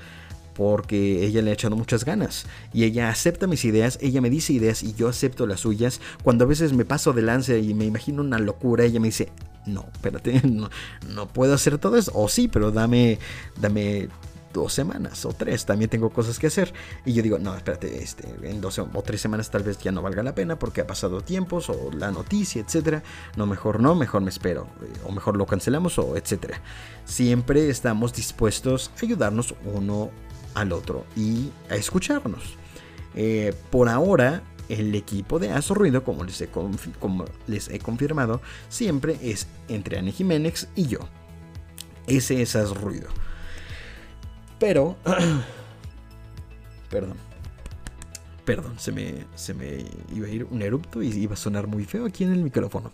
porque 0.56 1.26
ella 1.26 1.42
le 1.42 1.52
ha 1.52 1.54
echado 1.54 1.76
muchas 1.76 2.06
ganas 2.06 2.46
y 2.74 2.86
ella 2.86 3.10
acepta 3.10 3.46
mis 3.46 3.66
ideas, 3.66 4.00
ella 4.02 4.22
me 4.22 4.30
dice 4.30 4.54
ideas 4.54 4.84
y 4.84 4.94
yo 4.94 5.10
acepto 5.10 5.46
las 5.46 5.60
suyas. 5.62 6.02
Cuando 6.24 6.46
a 6.46 6.48
veces 6.48 6.74
me 6.74 6.86
paso 6.86 7.14
de 7.14 7.22
lance 7.22 7.60
y 7.60 7.74
me 7.74 7.86
imagino 7.86 8.22
una 8.22 8.40
locura, 8.40 8.86
ella 8.86 9.00
me 9.00 9.08
dice, 9.08 9.30
no, 9.66 9.86
espérate, 9.94 10.42
no, 10.48 11.28
puedo 11.28 11.54
hacer 11.54 11.78
todo 11.78 11.98
eso. 11.98 12.12
O 12.16 12.30
sí, 12.30 12.48
pero 12.48 12.72
dame, 12.72 13.20
dame 13.60 14.08
dos 14.54 14.72
semanas 14.72 15.26
o 15.26 15.34
tres, 15.34 15.66
también 15.66 15.90
tengo 15.90 16.10
cosas 16.10 16.40
que 16.40 16.48
hacer. 16.48 16.74
Y 17.06 17.14
yo 17.14 17.22
digo, 17.22 17.38
no, 17.38 17.54
espérate, 17.56 18.02
este, 18.02 18.28
en 18.44 18.62
dos 18.62 18.80
o 18.80 19.02
tres 19.04 19.20
semanas 19.20 19.50
tal 19.52 19.64
vez 19.64 19.78
ya 19.80 19.92
no 19.92 20.02
valga 20.02 20.24
la 20.24 20.34
pena 20.34 20.58
porque 20.58 20.82
ha 20.82 20.88
pasado 20.88 21.20
tiempos 21.20 21.70
o 21.70 21.92
la 21.92 22.12
noticia, 22.12 22.62
etcétera. 22.62 23.04
No, 23.36 23.46
mejor 23.46 23.82
no, 23.82 23.96
mejor 23.96 24.22
me 24.22 24.30
espero. 24.30 24.68
Eh, 24.82 25.00
o 25.04 25.12
mejor 25.12 25.36
lo 25.36 25.46
cancelamos 25.46 26.00
o 26.00 26.16
etcétera. 26.16 26.62
Siempre 27.04 27.70
estamos 27.70 28.14
dispuestos 28.14 28.92
a 28.96 29.06
ayudarnos 29.06 29.54
uno 29.66 30.12
al 30.56 30.72
otro 30.72 31.06
y 31.16 31.52
a 31.70 31.76
escucharnos. 31.76 32.56
Eh, 33.14 33.54
por 33.70 33.88
ahora, 33.88 34.42
el 34.70 34.96
equipo 34.96 35.40
de 35.40 35.52
Aso 35.52 35.74
Ruido, 35.74 36.04
como 36.04 36.24
les, 36.24 36.42
he 37.70 37.80
confirmado, 37.80 38.42
siempre 38.70 39.18
es 39.22 39.48
entre 39.68 40.00
Anne 40.00 40.12
Jiménez 40.12 40.68
y 40.76 40.88
yo. 40.88 41.00
Ese 42.08 42.42
es 42.42 42.56
Aso 42.56 42.74
Ruido. 42.74 43.08
Pero... 44.60 44.98
perdón. 46.90 47.18
Perdón, 48.46 48.76
se 48.78 48.92
me, 48.92 49.26
se 49.34 49.56
me 49.56 49.86
iba 50.14 50.28
a 50.28 50.30
ir 50.30 50.44
un 50.44 50.62
erupto 50.62 51.02
y 51.02 51.10
iba 51.10 51.34
a 51.34 51.38
sonar 51.38 51.66
muy 51.66 51.84
feo 51.84 52.06
aquí 52.06 52.24
en 52.24 52.32
el 52.32 52.44
micrófono. 52.44 52.94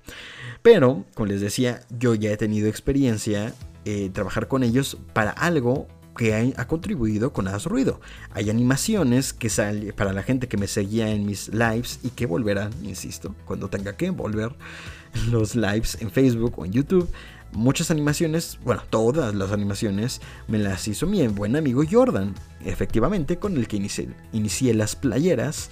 Pero, 0.62 1.04
como 1.14 1.26
les 1.26 1.42
decía, 1.42 1.82
yo 1.90 2.16
ya 2.16 2.32
he 2.32 2.38
tenido 2.38 2.70
experiencia 2.70 3.54
eh, 3.84 4.10
trabajar 4.14 4.48
con 4.48 4.64
ellos 4.64 4.98
para 5.14 5.32
algo 5.32 5.88
que 6.16 6.54
ha, 6.56 6.68
contribuido 6.68 7.34
con 7.34 7.48
Haz 7.48 7.66
Ruido. 7.66 8.00
Hay 8.32 8.50
animaciones 8.50 9.34
que 9.34 9.50
salen 9.50 9.94
para 9.96 10.14
la 10.14 10.24
gente 10.24 10.48
que 10.48 10.58
me 10.58 10.68
seguía 10.68 11.10
en 11.10 11.26
mis 11.26 11.50
lives 11.50 12.00
y 12.04 12.10
que 12.10 12.26
volverán, 12.26 12.72
insisto, 12.84 13.36
cuando 13.46 13.70
tenga 13.70 13.96
que 13.96 14.10
volver 14.10 14.56
los 15.32 15.56
lives 15.56 15.98
en 16.02 16.12
Facebook 16.12 16.54
o 16.58 16.66
en 16.66 16.74
YouTube. 16.74 17.10
Muchas 17.54 17.92
animaciones, 17.92 18.60
bueno, 18.64 18.84
todas 18.90 19.36
las 19.36 19.52
animaciones 19.52 20.22
me 20.48 20.58
las 20.58 20.88
hizo 20.88 21.06
mi 21.06 21.26
buen 21.28 21.56
amigo 21.58 21.84
Jordan, 21.90 22.34
efectivamente, 22.64 23.38
con 23.40 23.58
el 23.58 23.68
que 23.68 23.76
inicié, 23.76 24.10
inicié 24.32 24.74
las 24.74 24.96
playeras. 24.96 25.70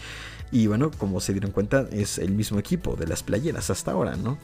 Y 0.51 0.67
bueno, 0.67 0.91
como 0.91 1.21
se 1.21 1.31
dieron 1.31 1.51
cuenta, 1.51 1.87
es 1.91 2.17
el 2.17 2.31
mismo 2.31 2.59
equipo 2.59 2.95
de 2.95 3.07
las 3.07 3.23
playeras 3.23 3.69
hasta 3.69 3.91
ahora, 3.91 4.15
¿no? 4.15 4.37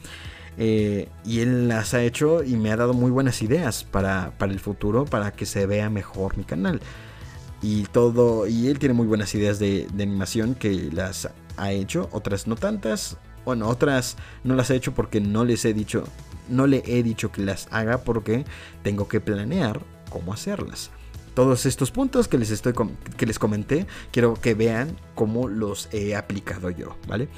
Eh, 0.58 1.08
y 1.24 1.40
él 1.40 1.68
las 1.68 1.92
ha 1.94 2.02
hecho 2.02 2.42
y 2.42 2.56
me 2.56 2.70
ha 2.72 2.76
dado 2.76 2.94
muy 2.94 3.10
buenas 3.10 3.42
ideas 3.42 3.84
para, 3.84 4.32
el 4.40 4.60
futuro, 4.60 5.04
para 5.04 5.32
que 5.32 5.46
se 5.46 5.66
vea 5.66 5.90
mejor 5.90 6.36
mi 6.36 6.44
canal. 6.44 6.80
Y 7.62 7.84
todo, 7.84 8.46
y 8.46 8.68
él 8.68 8.78
tiene 8.78 8.94
muy 8.94 9.06
buenas 9.06 9.34
ideas 9.34 9.58
de, 9.58 9.86
animación 9.94 10.54
que 10.54 10.90
las 10.92 11.28
ha 11.56 11.72
hecho, 11.72 12.08
otras 12.12 12.46
no 12.46 12.56
tantas. 12.56 13.18
Bueno, 13.44 13.68
otras 13.68 14.16
no 14.44 14.54
las 14.54 14.70
he 14.70 14.76
hecho 14.76 14.92
porque 14.92 15.20
no 15.20 15.44
les 15.44 15.64
he 15.64 15.72
dicho, 15.72 16.04
no 16.48 16.66
le 16.66 16.82
he 16.86 17.02
dicho 17.02 17.30
que 17.30 17.42
las 17.42 17.68
haga 17.70 17.98
porque 17.98 18.44
tengo 18.82 19.08
que 19.08 19.20
planear 19.20 19.80
cómo 20.10 20.32
hacerlas 20.32 20.90
todos 21.34 21.66
estos 21.66 21.90
puntos 21.90 22.28
que 22.28 22.38
les 22.38 22.50
estoy 22.50 22.72
que 23.18 23.26
les 23.26 23.38
comenté, 23.38 23.86
quiero 24.10 24.34
que 24.34 24.54
vean 24.54 24.96
cómo 25.14 25.48
los 25.48 25.90
he 25.92 26.16
aplicado 26.16 26.70
yo, 26.70 26.96
¿vale? 27.06 27.28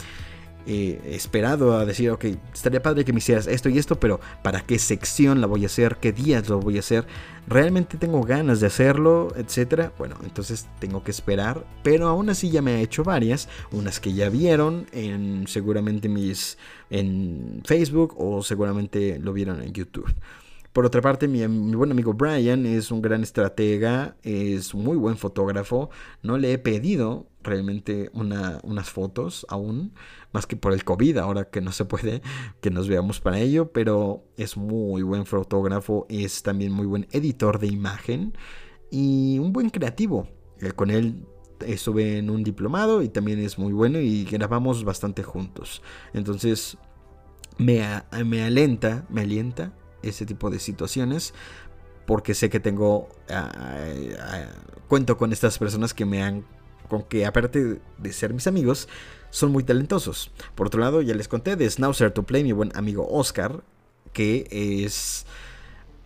Esperado 0.68 1.76
a 1.76 1.84
decir, 1.84 2.10
ok, 2.10 2.24
estaría 2.52 2.82
padre 2.82 3.04
que 3.04 3.12
me 3.12 3.18
hicieras 3.18 3.46
esto 3.46 3.68
y 3.68 3.78
esto, 3.78 3.98
pero 3.98 4.20
¿para 4.42 4.60
qué 4.60 4.78
sección 4.78 5.40
la 5.40 5.46
voy 5.46 5.64
a 5.64 5.66
hacer? 5.66 5.96
¿Qué 5.96 6.12
días 6.12 6.48
lo 6.48 6.60
voy 6.60 6.76
a 6.76 6.80
hacer? 6.80 7.06
¿Realmente 7.46 7.96
tengo 7.96 8.22
ganas 8.22 8.60
de 8.60 8.66
hacerlo? 8.66 9.28
Etcétera. 9.36 9.92
Bueno, 9.98 10.16
entonces 10.24 10.66
tengo 10.78 11.02
que 11.02 11.10
esperar, 11.10 11.64
pero 11.82 12.08
aún 12.08 12.28
así 12.28 12.50
ya 12.50 12.62
me 12.62 12.76
he 12.76 12.82
hecho 12.82 13.04
varias, 13.04 13.48
unas 13.72 14.00
que 14.00 14.12
ya 14.12 14.28
vieron 14.28 14.86
en 14.92 15.46
seguramente 15.48 16.08
mis 16.08 16.58
en 16.90 17.62
Facebook 17.64 18.14
o 18.18 18.42
seguramente 18.42 19.18
lo 19.18 19.32
vieron 19.32 19.62
en 19.62 19.72
YouTube. 19.72 20.14
Por 20.72 20.86
otra 20.86 21.00
parte, 21.00 21.26
mi, 21.26 21.44
buen 21.74 21.90
amigo 21.90 22.12
Brian 22.12 22.64
es 22.66 22.92
un 22.92 23.02
gran 23.02 23.22
estratega, 23.22 24.16
es 24.22 24.74
muy 24.74 24.96
buen 24.96 25.16
fotógrafo. 25.16 25.90
No 26.22 26.38
le 26.38 26.52
he 26.52 26.58
pedido 26.58 27.26
realmente 27.48 28.10
unas 28.12 28.90
fotos 28.90 29.46
aún, 29.48 29.94
más 30.32 30.46
que 30.46 30.56
por 30.56 30.72
el 30.72 30.84
COVID, 30.84 31.18
ahora 31.18 31.50
que 31.50 31.60
no 31.60 31.72
se 31.72 31.84
puede 31.84 32.22
que 32.60 32.70
nos 32.70 32.88
veamos 32.88 33.20
para 33.20 33.38
ello, 33.38 33.72
pero 33.72 34.24
es 34.36 34.56
muy 34.56 35.02
buen 35.02 35.26
fotógrafo, 35.26 36.06
es 36.08 36.42
también 36.42 36.72
muy 36.72 36.86
buen 36.86 37.06
editor 37.12 37.58
de 37.58 37.68
imagen 37.68 38.36
y 38.90 39.38
un 39.38 39.52
buen 39.52 39.70
creativo. 39.70 40.28
Eh, 40.60 40.72
con 40.72 40.90
él 40.90 41.24
estuve 41.66 42.18
en 42.18 42.30
un 42.30 42.44
diplomado 42.44 43.02
y 43.02 43.08
también 43.08 43.40
es 43.40 43.58
muy 43.58 43.72
bueno 43.72 43.98
y 43.98 44.24
grabamos 44.24 44.84
bastante 44.84 45.22
juntos. 45.22 45.82
Entonces 46.12 46.78
me, 47.58 47.82
me 48.24 48.42
alenta, 48.42 49.06
me 49.08 49.22
alienta 49.22 49.72
ese 50.02 50.26
tipo 50.26 50.50
de 50.50 50.58
situaciones 50.58 51.34
porque 52.06 52.34
sé 52.34 52.48
que 52.48 52.60
tengo 52.60 53.08
ah, 53.28 53.50
ah, 53.54 54.46
cuento 54.88 55.18
con 55.18 55.32
estas 55.32 55.58
personas 55.58 55.92
que 55.92 56.06
me 56.06 56.22
han 56.22 56.46
con 56.88 57.02
que 57.02 57.26
aparte 57.26 57.80
de 57.98 58.12
ser 58.12 58.34
mis 58.34 58.46
amigos 58.46 58.88
son 59.30 59.52
muy 59.52 59.62
talentosos. 59.62 60.30
Por 60.54 60.66
otro 60.66 60.80
lado, 60.80 61.02
ya 61.02 61.14
les 61.14 61.28
conté 61.28 61.56
de 61.56 61.68
Snauzer 61.68 62.10
to 62.10 62.22
Play, 62.24 62.44
mi 62.44 62.52
buen 62.52 62.72
amigo 62.76 63.06
Oscar, 63.10 63.62
que 64.12 64.46
es 64.50 65.26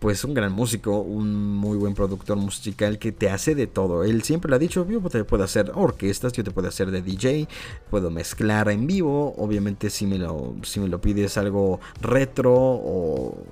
pues 0.03 0.25
un 0.25 0.33
gran 0.33 0.51
músico, 0.51 0.99
un 0.99 1.55
muy 1.55 1.77
buen 1.77 1.93
productor 1.93 2.35
musical 2.35 2.99
que 2.99 3.13
te 3.13 3.29
hace 3.29 3.55
de 3.55 3.67
todo. 3.67 4.03
Él 4.03 4.21
siempre 4.23 4.49
lo 4.49 4.57
ha 4.57 4.59
dicho, 4.59 4.85
yo 4.85 4.99
te 4.99 5.23
puedo 5.23 5.45
hacer 5.45 5.71
orquestas, 5.73 6.33
yo 6.33 6.43
te 6.43 6.51
puedo 6.51 6.67
hacer 6.67 6.91
de 6.91 7.01
DJ, 7.01 7.47
puedo 7.89 8.11
mezclar 8.11 8.67
en 8.67 8.85
vivo, 8.85 9.33
obviamente 9.37 9.89
si 9.89 10.05
me 10.05 10.17
lo, 10.17 10.57
si 10.63 10.81
me 10.81 10.89
lo 10.89 10.99
pides 10.99 11.37
algo 11.37 11.79
retro 12.01 12.53
o 12.53 13.45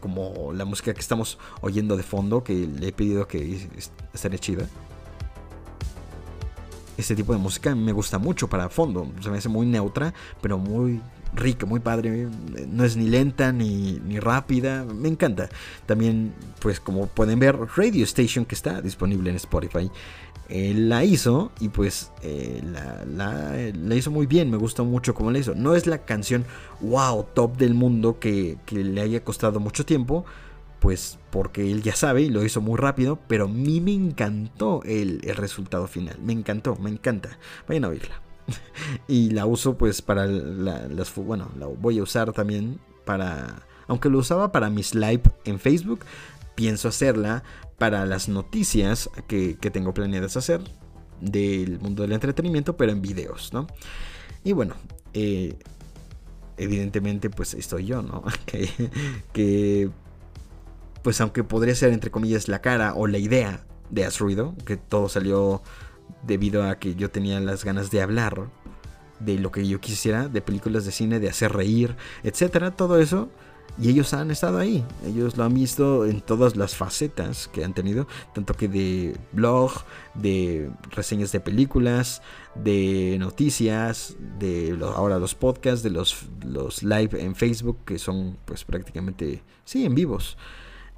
como 0.00 0.52
la 0.52 0.66
música 0.66 0.92
que 0.92 1.00
estamos 1.00 1.38
oyendo 1.62 1.96
de 1.96 2.02
fondo, 2.02 2.44
que 2.44 2.52
le 2.52 2.88
he 2.88 2.92
pedido 2.92 3.26
que 3.26 3.66
estaría 4.12 4.38
chida. 4.38 4.68
Este 7.00 7.16
tipo 7.16 7.32
de 7.32 7.38
música 7.38 7.74
me 7.74 7.92
gusta 7.92 8.18
mucho 8.18 8.46
para 8.48 8.68
fondo, 8.68 9.10
se 9.22 9.30
me 9.30 9.38
hace 9.38 9.48
muy 9.48 9.66
neutra, 9.66 10.12
pero 10.42 10.58
muy 10.58 11.00
rica, 11.34 11.64
muy 11.64 11.80
padre. 11.80 12.28
No 12.68 12.84
es 12.84 12.94
ni 12.94 13.08
lenta 13.08 13.52
ni, 13.52 13.98
ni, 14.04 14.20
rápida. 14.20 14.84
Me 14.84 15.08
encanta. 15.08 15.48
También, 15.86 16.34
pues 16.60 16.78
como 16.78 17.06
pueden 17.06 17.38
ver, 17.38 17.56
Radio 17.74 18.04
Station 18.04 18.44
que 18.44 18.54
está 18.54 18.82
disponible 18.82 19.30
en 19.30 19.36
Spotify. 19.36 19.90
la 20.50 21.04
hizo 21.04 21.52
y 21.58 21.70
pues 21.70 22.12
eh, 22.22 22.60
la, 22.62 23.96
hizo 23.96 24.10
muy 24.10 24.26
bien. 24.26 24.50
Me 24.50 24.58
gustó 24.58 24.84
mucho 24.84 25.14
cómo 25.14 25.30
la 25.30 25.38
hizo. 25.38 25.54
No 25.54 25.74
es 25.74 25.86
la 25.86 26.04
canción 26.04 26.44
wow, 26.82 27.24
top 27.32 27.56
del 27.56 27.72
mundo 27.72 28.18
que, 28.18 28.58
que 28.66 28.84
le 28.84 29.00
haya 29.00 29.24
costado 29.24 29.58
mucho 29.58 29.86
tiempo. 29.86 30.26
Pues 30.80 31.18
porque 31.30 31.70
él 31.70 31.82
ya 31.82 31.94
sabe 31.94 32.22
y 32.22 32.30
lo 32.30 32.44
hizo 32.44 32.60
muy 32.60 32.78
rápido. 32.78 33.18
Pero 33.28 33.44
a 33.44 33.48
mí 33.48 33.80
me 33.80 33.92
encantó 33.92 34.82
el, 34.84 35.20
el 35.24 35.36
resultado 35.36 35.86
final. 35.86 36.18
Me 36.22 36.32
encantó, 36.32 36.76
me 36.76 36.90
encanta. 36.90 37.38
Vayan 37.68 37.84
a 37.84 37.88
oírla. 37.88 38.22
y 39.08 39.30
la 39.30 39.46
uso 39.46 39.76
pues 39.76 40.02
para 40.02 40.26
las... 40.26 41.14
Bueno, 41.14 41.50
la 41.58 41.66
voy 41.66 41.98
a 41.98 42.02
usar 42.02 42.32
también 42.32 42.80
para... 43.04 43.66
Aunque 43.86 44.08
lo 44.08 44.18
usaba 44.18 44.52
para 44.52 44.70
mis 44.70 44.94
live 44.94 45.22
en 45.44 45.58
Facebook, 45.58 46.00
pienso 46.54 46.88
hacerla 46.88 47.42
para 47.78 48.04
las 48.06 48.28
noticias 48.28 49.10
que, 49.26 49.54
tengo 49.72 49.94
planeadas 49.94 50.36
hacer 50.36 50.60
del 51.20 51.80
mundo 51.80 52.02
del 52.02 52.12
entretenimiento, 52.12 52.76
pero 52.76 52.92
en 52.92 53.02
videos, 53.02 53.52
¿no? 53.52 53.66
Y 54.44 54.52
bueno, 54.52 54.74
eh, 55.12 55.56
evidentemente 56.56 57.30
pues 57.30 57.54
estoy 57.54 57.86
yo, 57.86 58.02
¿no? 58.02 58.22
que, 58.46 58.68
que, 59.32 59.90
pues 61.02 61.20
aunque 61.20 61.44
podría 61.44 61.74
ser 61.74 61.92
entre 61.92 62.10
comillas 62.10 62.48
la 62.48 62.60
cara 62.60 62.94
o 62.94 63.06
la 63.06 63.18
idea 63.18 63.64
de 63.90 64.04
As 64.04 64.18
Ruido, 64.18 64.54
que 64.64 64.76
todo 64.76 65.08
salió 65.08 65.62
debido 66.22 66.64
a 66.64 66.78
que 66.78 66.94
yo 66.94 67.10
tenía 67.10 67.40
las 67.40 67.64
ganas 67.64 67.90
de 67.90 68.02
hablar 68.02 68.50
de 69.20 69.38
lo 69.38 69.52
que 69.52 69.66
yo 69.66 69.80
quisiera, 69.80 70.28
de 70.28 70.40
películas 70.40 70.84
de 70.84 70.92
cine, 70.92 71.20
de 71.20 71.28
hacer 71.28 71.52
reír, 71.52 71.96
etcétera, 72.22 72.72
todo 72.72 72.98
eso. 72.98 73.28
Y 73.78 73.88
ellos 73.88 74.12
han 74.14 74.30
estado 74.30 74.58
ahí, 74.58 74.84
ellos 75.06 75.36
lo 75.36 75.44
han 75.44 75.54
visto 75.54 76.04
en 76.04 76.20
todas 76.20 76.56
las 76.56 76.74
facetas 76.74 77.48
que 77.48 77.64
han 77.64 77.72
tenido, 77.72 78.08
tanto 78.34 78.54
que 78.54 78.68
de 78.68 79.16
blog, 79.32 79.70
de 80.14 80.70
reseñas 80.90 81.30
de 81.32 81.40
películas, 81.40 82.20
de 82.56 83.16
noticias, 83.20 84.16
de 84.38 84.76
ahora 84.82 85.18
los 85.18 85.34
podcasts, 85.34 85.82
de 85.82 85.90
los, 85.90 86.26
los 86.44 86.82
live 86.82 87.22
en 87.22 87.34
Facebook, 87.36 87.78
que 87.86 87.98
son 87.98 88.36
pues 88.44 88.64
prácticamente, 88.64 89.42
sí, 89.64 89.86
en 89.86 89.94
vivos. 89.94 90.36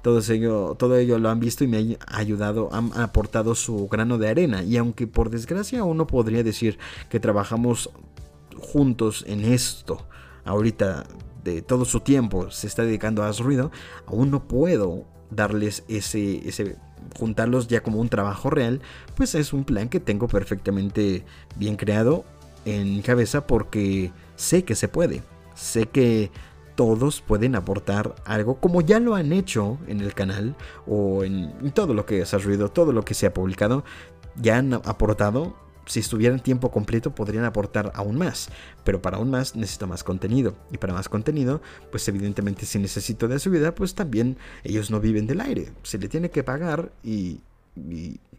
Todo 0.03 0.19
ello, 0.31 0.75
todo 0.77 0.97
ello 0.97 1.17
lo 1.17 1.29
han 1.29 1.39
visto 1.39 1.63
y 1.63 1.67
me 1.67 1.97
ha 2.05 2.17
ayudado, 2.17 2.69
han 2.71 2.91
aportado 2.93 3.55
su 3.55 3.87
grano 3.87 4.19
de 4.19 4.29
arena. 4.29 4.61
Y 4.61 4.77
aunque 4.77 5.07
por 5.07 5.31
desgracia 5.31 5.83
uno 5.83 6.05
podría 6.05 6.43
decir 6.43 6.77
que 7.09 7.19
trabajamos 7.19 7.89
juntos 8.59 9.25
en 9.27 9.43
esto, 9.45 10.05
ahorita 10.45 11.05
de 11.43 11.61
todo 11.61 11.85
su 11.85 12.01
tiempo 12.01 12.51
se 12.51 12.67
está 12.67 12.83
dedicando 12.83 13.23
a 13.23 13.29
hacer 13.29 13.45
ruido, 13.45 13.71
aún 14.05 14.29
no 14.29 14.47
puedo 14.47 15.05
darles 15.31 15.83
ese, 15.87 16.47
ese 16.47 16.77
juntarlos 17.17 17.67
ya 17.67 17.81
como 17.81 17.99
un 17.99 18.09
trabajo 18.09 18.49
real, 18.49 18.81
pues 19.15 19.35
es 19.35 19.53
un 19.53 19.63
plan 19.63 19.89
que 19.89 19.99
tengo 19.99 20.27
perfectamente 20.27 21.25
bien 21.55 21.75
creado 21.75 22.25
en 22.65 22.95
mi 22.95 23.01
cabeza 23.01 23.47
porque 23.47 24.11
sé 24.35 24.63
que 24.63 24.75
se 24.75 24.87
puede. 24.87 25.23
Sé 25.55 25.85
que 25.85 26.31
todos 26.75 27.21
pueden 27.21 27.55
aportar 27.55 28.15
algo 28.25 28.59
como 28.59 28.81
ya 28.81 28.99
lo 28.99 29.15
han 29.15 29.31
hecho 29.31 29.77
en 29.87 30.01
el 30.01 30.13
canal 30.13 30.55
o 30.87 31.23
en 31.23 31.71
todo 31.71 31.93
lo 31.93 32.05
que 32.05 32.25
se 32.25 32.35
ha 32.35 32.39
ruido, 32.39 32.69
todo 32.69 32.91
lo 32.91 33.03
que 33.03 33.13
se 33.13 33.25
ha 33.25 33.33
publicado, 33.33 33.83
ya 34.35 34.57
han 34.57 34.73
aportado. 34.73 35.61
Si 35.85 35.99
estuvieran 35.99 36.39
tiempo 36.39 36.71
completo 36.71 37.13
podrían 37.13 37.43
aportar 37.43 37.91
aún 37.93 38.17
más, 38.17 38.47
pero 38.85 39.01
para 39.01 39.17
aún 39.17 39.29
más 39.29 39.55
necesito 39.57 39.85
más 39.85 40.03
contenido. 40.03 40.55
Y 40.71 40.77
para 40.77 40.93
más 40.93 41.09
contenido, 41.09 41.61
pues 41.91 42.07
evidentemente 42.07 42.65
si 42.65 42.79
necesito 42.79 43.27
de 43.27 43.37
su 43.37 43.49
vida, 43.49 43.75
pues 43.75 43.93
también 43.93 44.37
ellos 44.63 44.91
no 44.91 45.01
viven 45.01 45.27
del 45.27 45.41
aire. 45.41 45.73
Se 45.83 45.97
le 45.97 46.07
tiene 46.07 46.29
que 46.29 46.41
pagar 46.41 46.93
y, 47.03 47.41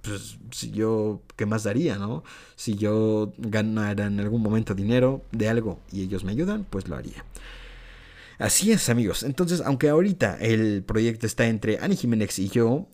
pues 0.01 0.39
si 0.53 0.71
yo, 0.71 1.21
¿qué 1.37 1.45
más 1.45 1.65
daría, 1.65 1.99
no? 1.99 2.25
Si 2.57 2.77
yo 2.77 3.35
ganara 3.37 4.07
en 4.07 4.21
algún 4.21 4.41
momento 4.41 4.75
dinero 4.75 5.21
de 5.31 5.51
algo 5.51 5.81
y 5.93 6.03
ellos 6.03 6.25
me 6.25 6.33
ayudan, 6.33 6.65
pues 6.65 6.89
lo 6.89 6.97
haría. 6.97 7.27
Así 8.39 8.73
es, 8.73 8.89
amigos. 8.89 9.23
Entonces, 9.23 9.63
aunque 9.65 9.89
ahorita 9.89 10.37
el 10.41 10.83
proyecto 10.85 11.27
está 11.27 11.47
entre 11.47 11.79
Ani 11.79 11.97
Jiménez 11.97 12.39
y 12.39 12.49
yo, 12.49 12.89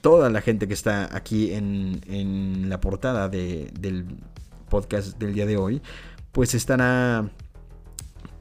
toda 0.00 0.30
la 0.30 0.40
gente 0.40 0.66
que 0.66 0.74
está 0.74 1.14
aquí 1.14 1.52
en, 1.52 2.68
la 2.68 2.80
portada 2.80 3.28
del 3.28 4.06
podcast 4.68 5.18
del 5.18 5.34
día 5.34 5.46
de 5.46 5.56
hoy, 5.56 5.82
pues 6.32 6.54
estará 6.54 7.30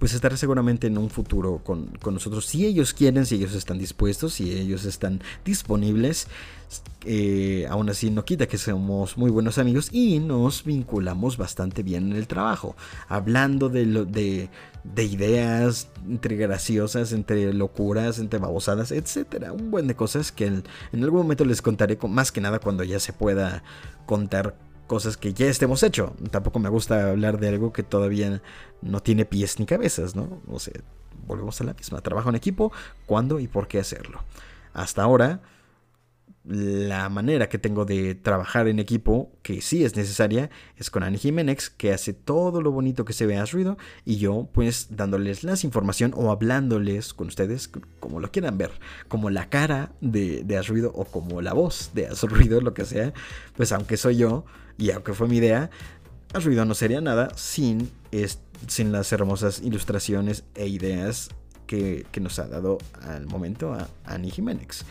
pues 0.04 0.14
estará 0.14 0.36
seguramente 0.36 0.88
en 0.88 0.98
un 0.98 1.10
futuro 1.10 1.62
con, 1.64 1.86
con, 2.02 2.16
nosotros. 2.16 2.46
Si 2.46 2.66
ellos 2.66 2.94
quieren, 2.94 3.26
si 3.26 3.36
ellos 3.36 3.56
están 3.56 3.78
dispuestos, 3.78 4.34
si 4.34 4.52
ellos 4.52 4.84
están 4.84 5.22
disponibles, 5.46 6.28
eh, 7.06 7.66
aún 7.70 7.90
así 7.90 8.10
no 8.12 8.26
quita 8.26 8.46
que 8.46 8.58
somos 8.58 9.18
muy 9.18 9.32
buenos 9.32 9.60
amigos 9.60 9.88
y 9.94 10.20
nos 10.20 10.66
vinculamos 10.66 11.38
bastante 11.38 11.84
bien 11.84 12.12
en 12.12 12.18
el 12.18 12.28
trabajo. 12.28 12.76
Hablando 13.08 13.70
de, 13.70 13.86
lo, 13.86 14.04
de, 14.04 14.50
de 14.84 15.04
ideas 15.06 15.88
entre 16.06 16.36
graciosas, 16.36 17.14
entre 17.14 17.54
locuras, 17.54 18.20
entre 18.20 18.40
babosadas, 18.40 18.92
etcétera. 18.92 19.54
Un 19.54 19.72
buen 19.72 19.88
de 19.88 19.96
cosas 19.96 20.34
que 20.34 20.48
en, 20.48 20.64
algún 21.02 21.22
momento 21.22 21.46
les 21.46 21.62
contaré, 21.62 21.98
más 22.10 22.34
que 22.34 22.42
nada 22.42 22.60
cuando 22.60 22.84
ya 22.84 23.00
se 23.00 23.14
pueda 23.14 23.64
contar 24.06 24.54
cosas 24.88 25.18
que 25.18 25.34
ya 25.34 25.48
estemos 25.48 25.84
hecho. 25.84 26.16
Tampoco 26.32 26.60
me 26.60 26.70
gusta 26.70 27.12
hablar 27.12 27.40
de 27.40 27.50
algo 27.50 27.74
que 27.74 27.84
todavía 27.84 28.42
no 28.82 29.02
tiene 29.02 29.26
pies 29.26 29.60
ni 29.60 29.66
cabezas, 29.66 30.16
¿no? 30.16 30.42
O 30.48 30.60
sea, 30.60 30.74
volvemos 31.28 31.60
a 31.62 31.64
la 31.64 31.74
misma. 31.74 32.02
Trabajo 32.02 32.30
en 32.30 32.36
equipo, 32.36 32.72
cuándo 33.06 33.40
y 33.40 33.48
por 33.48 33.68
qué 33.68 33.80
hacerlo. 33.80 34.24
Hasta 34.74 35.04
ahora 35.04 35.42
la 36.46 37.08
manera 37.08 37.48
que 37.48 37.58
tengo 37.58 37.86
de 37.86 38.16
trabajar 38.16 38.68
en 38.68 38.80
equipo, 38.80 39.32
que 39.44 39.62
sí 39.62 39.86
es 39.86 39.96
necesaria, 39.96 40.50
es 40.78 40.90
con 40.90 41.04
Annie 41.04 41.18
Jiménez, 41.18 41.70
que 41.70 41.94
hace 41.94 42.14
todo 42.14 42.62
lo 42.62 42.72
bonito 42.72 43.06
que 43.06 43.14
se 43.14 43.26
vea 43.26 43.46
ruido, 43.46 43.78
y 44.04 44.18
yo 44.18 44.50
pues 44.52 44.88
dándoles 44.90 45.44
las 45.44 45.64
información 45.64 46.14
o 46.16 46.32
hablándoles 46.32 47.14
con 47.14 47.28
ustedes 47.28 47.70
como 48.00 48.20
lo 48.20 48.32
quieran 48.32 48.58
ver, 48.58 48.72
como 49.08 49.30
la 49.30 49.50
cara 49.50 49.94
de, 50.02 50.44
de 50.44 50.62
ruido 50.62 50.92
o 50.94 51.06
como 51.06 51.42
la 51.42 51.54
voz 51.54 51.92
de 51.94 52.10
ruido, 52.10 52.60
lo 52.60 52.74
que 52.74 52.86
sea, 52.86 53.14
pues 53.56 53.72
aunque 53.72 53.96
soy 53.96 54.18
yo 54.18 54.44
y 54.78 54.92
aunque 54.92 55.14
fue 55.14 55.28
mi 55.28 55.38
idea, 55.38 55.70
ruido 56.34 56.66
no 56.66 56.74
sería 56.74 57.02
nada 57.02 57.30
sin, 57.36 57.92
sin 58.68 58.92
las 58.92 59.12
hermosas 59.12 59.62
ilustraciones 59.62 60.44
e 60.56 60.68
ideas 60.68 61.30
que, 61.68 62.06
que 62.12 62.20
nos 62.20 62.40
ha 62.40 62.48
dado 62.48 62.80
al 63.02 63.26
momento 63.28 63.74
a 63.74 63.88
Annie 64.06 64.32
Jiménez. 64.32 64.86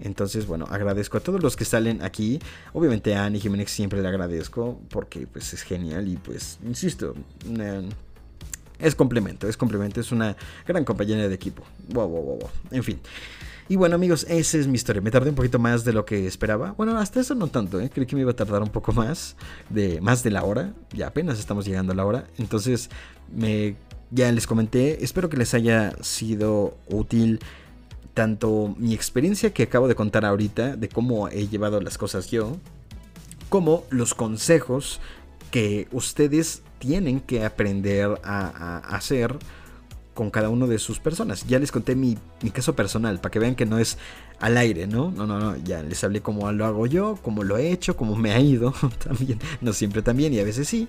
Entonces, 0.00 0.46
bueno, 0.46 0.66
agradezco 0.70 1.18
a 1.18 1.20
todos 1.20 1.42
los 1.42 1.56
que 1.56 1.64
salen 1.64 2.02
aquí. 2.02 2.40
Obviamente 2.72 3.14
a 3.14 3.24
Annie 3.26 3.40
Jiménez 3.40 3.70
siempre 3.70 4.02
le 4.02 4.08
agradezco 4.08 4.80
porque 4.90 5.26
pues 5.26 5.52
es 5.52 5.62
genial 5.62 6.08
y 6.08 6.16
pues, 6.16 6.58
insisto, 6.64 7.14
es 8.78 8.94
complemento, 8.94 9.48
es 9.48 9.56
complemento, 9.56 10.00
es 10.00 10.10
una 10.12 10.36
gran 10.66 10.84
compañera 10.84 11.28
de 11.28 11.34
equipo. 11.34 11.62
Wow, 11.88 12.08
wow, 12.08 12.22
wow. 12.22 12.50
En 12.70 12.82
fin. 12.82 13.00
Y 13.68 13.76
bueno 13.76 13.94
amigos, 13.94 14.26
esa 14.28 14.58
es 14.58 14.66
mi 14.66 14.74
historia. 14.74 15.00
Me 15.00 15.10
tardé 15.10 15.30
un 15.30 15.36
poquito 15.36 15.58
más 15.58 15.84
de 15.84 15.92
lo 15.92 16.04
que 16.04 16.26
esperaba. 16.26 16.72
Bueno, 16.72 16.98
hasta 16.98 17.20
eso 17.20 17.34
no 17.34 17.48
tanto, 17.48 17.80
¿eh? 17.80 17.90
creí 17.92 18.06
que 18.06 18.14
me 18.14 18.22
iba 18.22 18.32
a 18.32 18.36
tardar 18.36 18.62
un 18.62 18.68
poco 18.68 18.92
más, 18.92 19.36
de 19.70 20.00
más 20.00 20.22
de 20.22 20.30
la 20.30 20.44
hora. 20.44 20.74
Ya 20.92 21.06
apenas 21.06 21.38
estamos 21.38 21.64
llegando 21.64 21.92
a 21.92 21.96
la 21.96 22.04
hora. 22.04 22.26
Entonces, 22.36 22.90
me, 23.34 23.76
ya 24.10 24.30
les 24.32 24.46
comenté. 24.46 25.02
Espero 25.02 25.30
que 25.30 25.36
les 25.36 25.54
haya 25.54 25.94
sido 26.02 26.76
útil 26.88 27.40
tanto 28.14 28.74
mi 28.78 28.94
experiencia 28.94 29.52
que 29.52 29.64
acabo 29.64 29.88
de 29.88 29.94
contar 29.94 30.24
ahorita 30.24 30.76
de 30.76 30.88
cómo 30.88 31.28
he 31.28 31.48
llevado 31.48 31.80
las 31.80 31.98
cosas 31.98 32.30
yo, 32.30 32.56
como 33.48 33.84
los 33.90 34.14
consejos 34.14 35.00
que 35.50 35.88
ustedes 35.92 36.62
tienen 36.78 37.20
que 37.20 37.44
aprender 37.44 38.20
a, 38.24 38.78
hacer 38.78 39.36
con 40.14 40.30
cada 40.30 40.48
uno 40.48 40.66
de 40.66 40.78
sus 40.78 41.00
personas. 41.00 41.46
Ya 41.46 41.58
les 41.58 41.72
conté 41.72 41.94
mi, 41.96 42.16
caso 42.52 42.74
personal, 42.74 43.20
para 43.20 43.32
que 43.32 43.38
vean 43.38 43.56
que 43.56 43.66
no 43.66 43.78
es 43.78 43.98
al 44.40 44.56
aire, 44.56 44.86
¿no? 44.86 45.10
No, 45.10 45.26
no, 45.26 45.38
no, 45.38 45.56
ya 45.56 45.82
les 45.82 46.02
hablé 46.04 46.20
cómo 46.22 46.50
lo 46.52 46.64
hago 46.64 46.86
yo, 46.86 47.18
cómo 47.22 47.42
lo 47.44 47.58
he 47.58 47.70
hecho, 47.70 47.96
cómo 47.96 48.16
me 48.16 48.32
ha 48.32 48.40
ido 48.40 48.72
también, 49.04 49.38
no 49.60 49.72
siempre 49.72 50.02
también 50.02 50.32
y 50.32 50.38
a 50.38 50.44
veces 50.44 50.68
sí. 50.68 50.88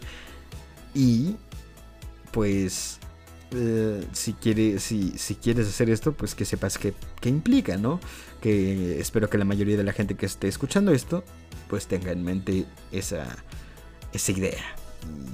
Y 0.93 1.35
pues 2.31 2.99
eh, 3.51 4.03
si, 4.13 4.33
quiere, 4.33 4.79
si, 4.79 5.17
si, 5.17 5.35
quieres 5.35 5.67
hacer 5.67 5.89
esto, 5.89 6.13
pues 6.13 6.35
que 6.35 6.45
sepas 6.45 6.77
qué 6.77 6.93
que 7.19 7.29
implica, 7.29 7.77
¿no? 7.77 7.99
Que 8.41 8.99
espero 8.99 9.29
que 9.29 9.37
la 9.37 9.45
mayoría 9.45 9.77
de 9.77 9.83
la 9.83 9.93
gente 9.93 10.15
que 10.15 10.27
esté 10.27 10.47
escuchando 10.47 10.91
esto, 10.91 11.23
pues 11.69 11.87
tenga 11.87 12.11
en 12.11 12.23
mente 12.23 12.65
esa, 12.91 13.25
esa 14.13 14.31
idea. 14.31 14.63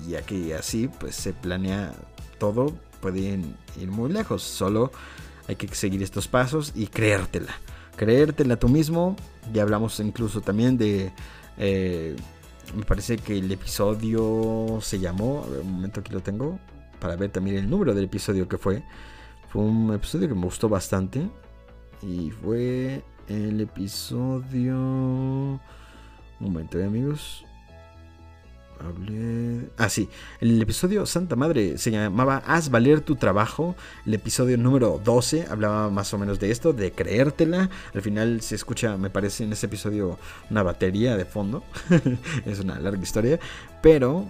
Ya 0.08 0.22
que 0.22 0.56
así, 0.56 0.88
pues 0.88 1.16
se 1.16 1.34
planea 1.34 1.94
todo, 2.40 2.74
pueden 3.02 3.58
ir 3.80 3.90
muy 3.90 4.12
lejos. 4.12 4.44
Solo 4.44 4.92
hay 5.48 5.56
que 5.56 5.68
seguir 5.76 6.02
estos 6.04 6.28
pasos 6.28 6.72
y 6.76 6.88
creértela. 6.88 7.54
Creértela 7.96 8.58
tú 8.58 8.70
mismo. 8.70 9.16
Ya 9.54 9.64
hablamos 9.64 10.00
incluso 10.00 10.42
también 10.42 10.78
de... 10.78 11.12
Eh, 11.58 12.16
me 12.76 12.86
parece 12.86 13.18
que 13.18 13.38
el 13.38 13.52
episodio 13.52 14.80
se 14.82 15.00
llamó... 15.00 15.42
un 15.42 15.72
momento 15.72 16.00
aquí 16.00 16.14
lo 16.14 16.22
tengo 16.22 16.60
para 17.00 17.16
ver 17.16 17.32
también 17.32 17.58
el 17.58 17.70
número 17.70 17.94
del 17.94 18.06
episodio 18.06 18.48
que 18.48 18.58
fue. 18.58 18.84
Fue 19.50 19.64
un 19.64 19.94
episodio 19.94 20.30
que 20.30 20.36
me 20.36 20.46
gustó 20.46 20.70
bastante. 20.70 21.28
Y 22.02 22.32
fue 22.32 23.04
el 23.28 23.60
episodio... 23.60 24.76
Un 24.76 25.60
momento, 26.40 26.80
¿eh, 26.80 26.86
amigos. 26.86 27.46
Ah, 29.78 29.90
sí. 29.90 30.10
El 30.40 30.62
episodio 30.62 31.06
Santa 31.06 31.36
Madre 31.36 31.78
se 31.78 31.92
llamaba 31.92 32.44
Haz 32.46 32.70
valer 32.70 33.02
tu 33.02 33.16
trabajo. 33.16 33.76
El 34.06 34.14
episodio 34.14 34.58
número 34.58 35.02
12 35.04 35.48
hablaba 35.50 35.90
más 35.90 36.14
o 36.14 36.18
menos 36.18 36.40
de 36.40 36.52
esto, 36.52 36.74
de 36.74 36.92
creértela. 36.92 37.70
Al 37.94 38.02
final 38.02 38.42
se 38.42 38.56
escucha, 38.56 38.98
me 38.98 39.10
parece, 39.10 39.44
en 39.44 39.54
ese 39.54 39.66
episodio 39.66 40.18
una 40.50 40.64
batería 40.64 41.18
de 41.18 41.26
fondo. 41.26 41.64
es 42.46 42.60
una 42.60 42.80
larga 42.80 43.02
historia. 43.02 43.40
Pero 43.82 44.28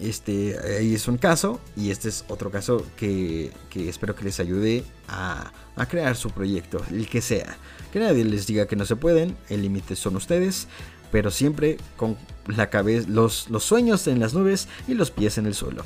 este, 0.00 0.58
ahí 0.78 0.94
es 0.94 1.06
un 1.06 1.18
caso 1.18 1.60
y 1.76 1.90
este 1.90 2.08
es 2.08 2.24
otro 2.28 2.50
caso 2.50 2.84
que, 2.96 3.52
espero 3.74 4.16
que 4.16 4.24
les 4.24 4.40
ayude 4.40 4.84
a, 5.08 5.52
crear 5.88 6.16
su 6.16 6.30
proyecto, 6.30 6.82
el 6.90 7.08
que 7.08 7.20
sea. 7.20 7.56
Que 7.92 8.00
nadie 8.00 8.24
les 8.24 8.46
diga 8.46 8.66
que 8.66 8.76
no 8.76 8.86
se 8.86 8.96
pueden, 8.96 9.36
el 9.48 9.62
límite 9.62 9.96
son 9.96 10.16
ustedes, 10.16 10.66
pero 11.12 11.30
siempre 11.30 11.76
con 11.96 12.16
la 12.46 12.70
cabeza, 12.70 13.06
los, 13.08 13.48
los 13.50 13.62
sueños 13.62 14.08
en 14.08 14.18
las 14.18 14.34
nubes 14.34 14.66
y 14.88 14.94
los 14.94 15.12
pies 15.12 15.38
en 15.38 15.46
el 15.46 15.54
suelo. 15.54 15.84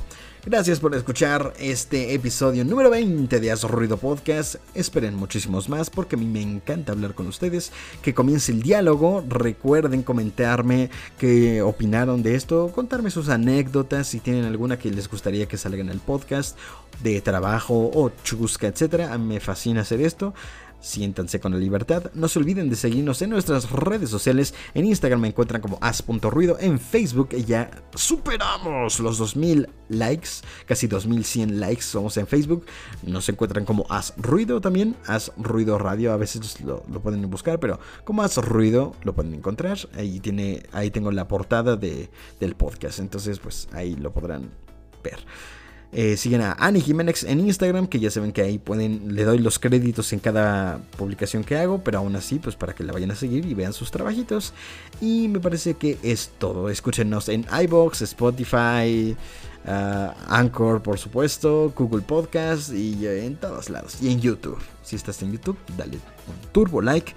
Gracias 0.49 0.79
por 0.79 0.95
escuchar 0.95 1.55
este 1.59 2.15
episodio 2.15 2.65
número 2.65 2.89
20 2.89 3.41
de 3.41 3.51
Haz 3.51 3.65
Ruido 3.65 3.97
Podcast. 3.97 4.55
Esperen 4.75 5.17
muchísimos 5.17 5.69
más 5.69 5.91
porque 5.91 6.15
a 6.15 6.19
mí 6.21 6.25
me 6.25 6.41
encanta 6.41 6.93
hablar 6.93 7.15
con 7.17 7.27
ustedes. 7.27 7.73
Que 8.01 8.15
comience 8.15 8.53
el 8.53 8.63
diálogo. 8.63 9.25
Recuerden 9.29 10.05
comentarme 10.05 10.89
qué 11.19 11.63
opinaron 11.63 12.23
de 12.23 12.37
esto, 12.37 12.71
contarme 12.73 13.11
sus 13.11 13.29
anécdotas, 13.29 14.07
si 14.07 14.21
tienen 14.21 14.45
alguna 14.45 14.79
que 14.79 14.89
les 14.93 15.11
gustaría 15.11 15.47
que 15.47 15.57
salga 15.57 15.81
en 15.81 15.89
el 15.89 15.99
podcast 15.99 16.57
de 17.03 17.21
trabajo 17.21 17.91
o 17.93 18.13
chusca, 18.23 18.69
etc. 18.69 19.17
Me 19.19 19.41
fascina 19.41 19.81
hacer 19.81 20.01
esto. 20.01 20.33
Siéntanse 20.81 21.41
con 21.41 21.53
la 21.53 21.59
libertad. 21.59 22.11
No 22.15 22.29
se 22.29 22.39
olviden 22.39 22.71
de 22.71 22.77
seguirnos 22.77 23.21
en 23.23 23.31
nuestras 23.31 23.71
redes 23.71 24.11
sociales. 24.11 24.55
En 24.75 24.85
Instagram 24.85 25.21
me 25.21 25.29
encuentran 25.29 25.61
como 25.61 25.79
as.ruido. 25.81 26.59
En 26.61 26.79
Facebook 26.79 27.31
ya 27.31 27.71
superamos 27.95 29.01
los 29.01 29.19
2000 29.19 29.69
likes. 29.89 30.29
Casi 30.67 30.87
2100 30.87 31.59
likes 31.61 31.83
somos 31.83 32.17
en 32.19 32.27
Facebook. 32.27 32.67
Nos 33.03 33.29
encuentran 33.29 33.65
como 33.65 33.87
as 33.89 34.15
ruido 34.17 34.61
también. 34.61 34.97
As 35.07 35.33
ruido 35.37 35.79
radio. 35.79 36.13
A 36.13 36.17
veces 36.17 36.61
lo, 36.61 36.83
pueden 36.83 37.29
buscar. 37.31 37.59
Pero 37.59 37.81
como 38.05 38.23
as 38.23 38.37
ruido 38.37 38.95
lo 39.03 39.15
pueden 39.15 39.35
encontrar. 39.35 39.79
Ahí, 39.97 40.21
tiene, 40.21 40.63
ahí 40.73 40.91
tengo 40.91 41.11
la 41.11 41.27
portada 41.27 41.77
de, 41.77 42.11
del 42.39 42.55
podcast. 42.55 43.01
Entonces 43.01 43.39
pues 43.39 43.69
ahí 43.73 43.97
lo 43.97 44.13
podrán 44.13 44.51
ver. 45.03 45.19
Eh, 45.99 46.19
siguen 46.19 46.43
a 46.43 46.53
Annie 46.59 46.83
Jiménez 46.83 47.25
en 47.25 47.41
Instagram, 47.41 47.87
que 47.87 47.99
ya 47.99 48.11
saben 48.11 48.31
que 48.31 48.43
ahí 48.43 48.59
pueden, 48.59 49.15
le 49.15 49.25
doy 49.25 49.39
los 49.39 49.59
créditos 49.59 50.13
en 50.13 50.19
cada 50.19 50.79
publicación 50.99 51.43
que 51.43 51.57
hago, 51.57 51.83
pero 51.83 51.97
aún 51.97 52.15
así, 52.17 52.39
pues 52.39 52.55
para 52.55 52.75
que 52.75 52.85
la 52.85 52.93
vayan 52.93 53.13
a 53.13 53.15
seguir 53.15 53.47
y 53.47 53.55
vean 53.55 53.73
sus 53.73 53.91
trabajitos. 53.91 54.53
Y 55.01 55.29
me 55.29 55.41
parece 55.41 55.73
que 55.73 55.97
es 56.03 56.33
todo. 56.37 56.69
Escúchenos 56.69 57.31
en 57.31 57.47
iBox, 57.63 58.03
Spotify, 58.03 59.17
uh, 59.67 60.11
Anchor, 60.29 60.83
por 60.83 60.99
supuesto, 60.99 61.73
Google 61.75 62.03
Podcast 62.03 62.75
y 62.75 63.07
en 63.07 63.37
todos 63.37 63.71
lados. 63.71 63.97
Y 64.03 64.13
en 64.13 64.21
YouTube. 64.21 64.59
Si 64.83 64.97
estás 64.97 65.23
en 65.23 65.33
YouTube, 65.33 65.57
dale 65.79 65.97
un 65.97 66.53
turbo 66.53 66.83
like 66.83 67.15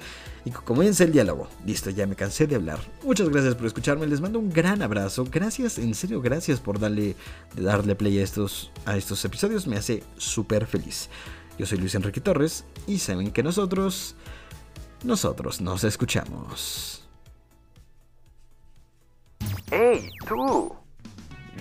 y 0.49 0.51
comienza 0.51 1.03
el 1.03 1.11
diálogo. 1.11 1.47
Listo, 1.65 1.89
ya 1.91 2.07
me 2.07 2.15
cansé 2.15 2.47
de 2.47 2.55
hablar. 2.55 2.79
Muchas 3.03 3.29
gracias 3.29 3.55
por 3.55 3.67
escucharme, 3.67 4.07
les 4.07 4.21
mando 4.21 4.39
un 4.39 4.49
gran 4.49 4.81
abrazo. 4.81 5.25
Gracias, 5.29 5.77
en 5.77 5.93
serio, 5.93 6.21
gracias 6.21 6.59
por 6.59 6.79
darle, 6.79 7.15
darle 7.55 7.95
play 7.95 8.17
a 8.19 8.23
estos, 8.23 8.71
a 8.85 8.97
estos 8.97 9.23
episodios, 9.25 9.67
me 9.67 9.77
hace 9.77 10.03
súper 10.17 10.65
feliz. 10.65 11.09
Yo 11.57 11.65
soy 11.65 11.77
Luis 11.77 11.93
Enrique 11.95 12.21
Torres 12.21 12.65
y 12.87 12.97
saben 12.97 13.31
que 13.31 13.43
nosotros, 13.43 14.15
nosotros 15.03 15.61
nos 15.61 15.83
escuchamos. 15.83 17.03
¡Hey, 19.71 20.09
tú! 20.27 20.73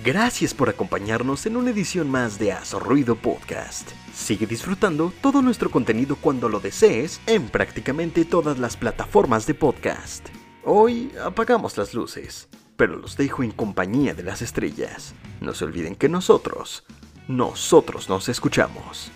Gracias 0.04 0.54
por 0.54 0.68
acompañarnos 0.68 1.44
en 1.46 1.56
una 1.56 1.70
edición 1.70 2.10
más 2.10 2.38
de 2.38 2.52
Azo 2.52 2.78
Ruido 2.78 3.16
Podcast. 3.16 3.90
Sigue 4.18 4.46
disfrutando 4.46 5.12
todo 5.22 5.40
nuestro 5.40 5.70
contenido 5.70 6.16
cuando 6.16 6.48
lo 6.50 6.60
desees 6.60 7.20
en 7.26 7.48
prácticamente 7.48 8.24
todas 8.26 8.58
las 8.58 8.76
plataformas 8.76 9.46
de 9.46 9.54
podcast. 9.54 10.26
Hoy 10.64 11.12
apagamos 11.24 11.78
las 11.78 11.94
luces, 11.94 12.48
pero 12.76 12.96
los 12.96 13.16
dejo 13.16 13.42
en 13.42 13.52
compañía 13.52 14.14
de 14.14 14.24
las 14.24 14.42
estrellas. 14.42 15.14
No 15.40 15.54
se 15.54 15.64
olviden 15.64 15.94
que 15.94 16.10
nosotros, 16.10 16.84
nosotros 17.28 18.10
nos 18.10 18.28
escuchamos. 18.28 19.10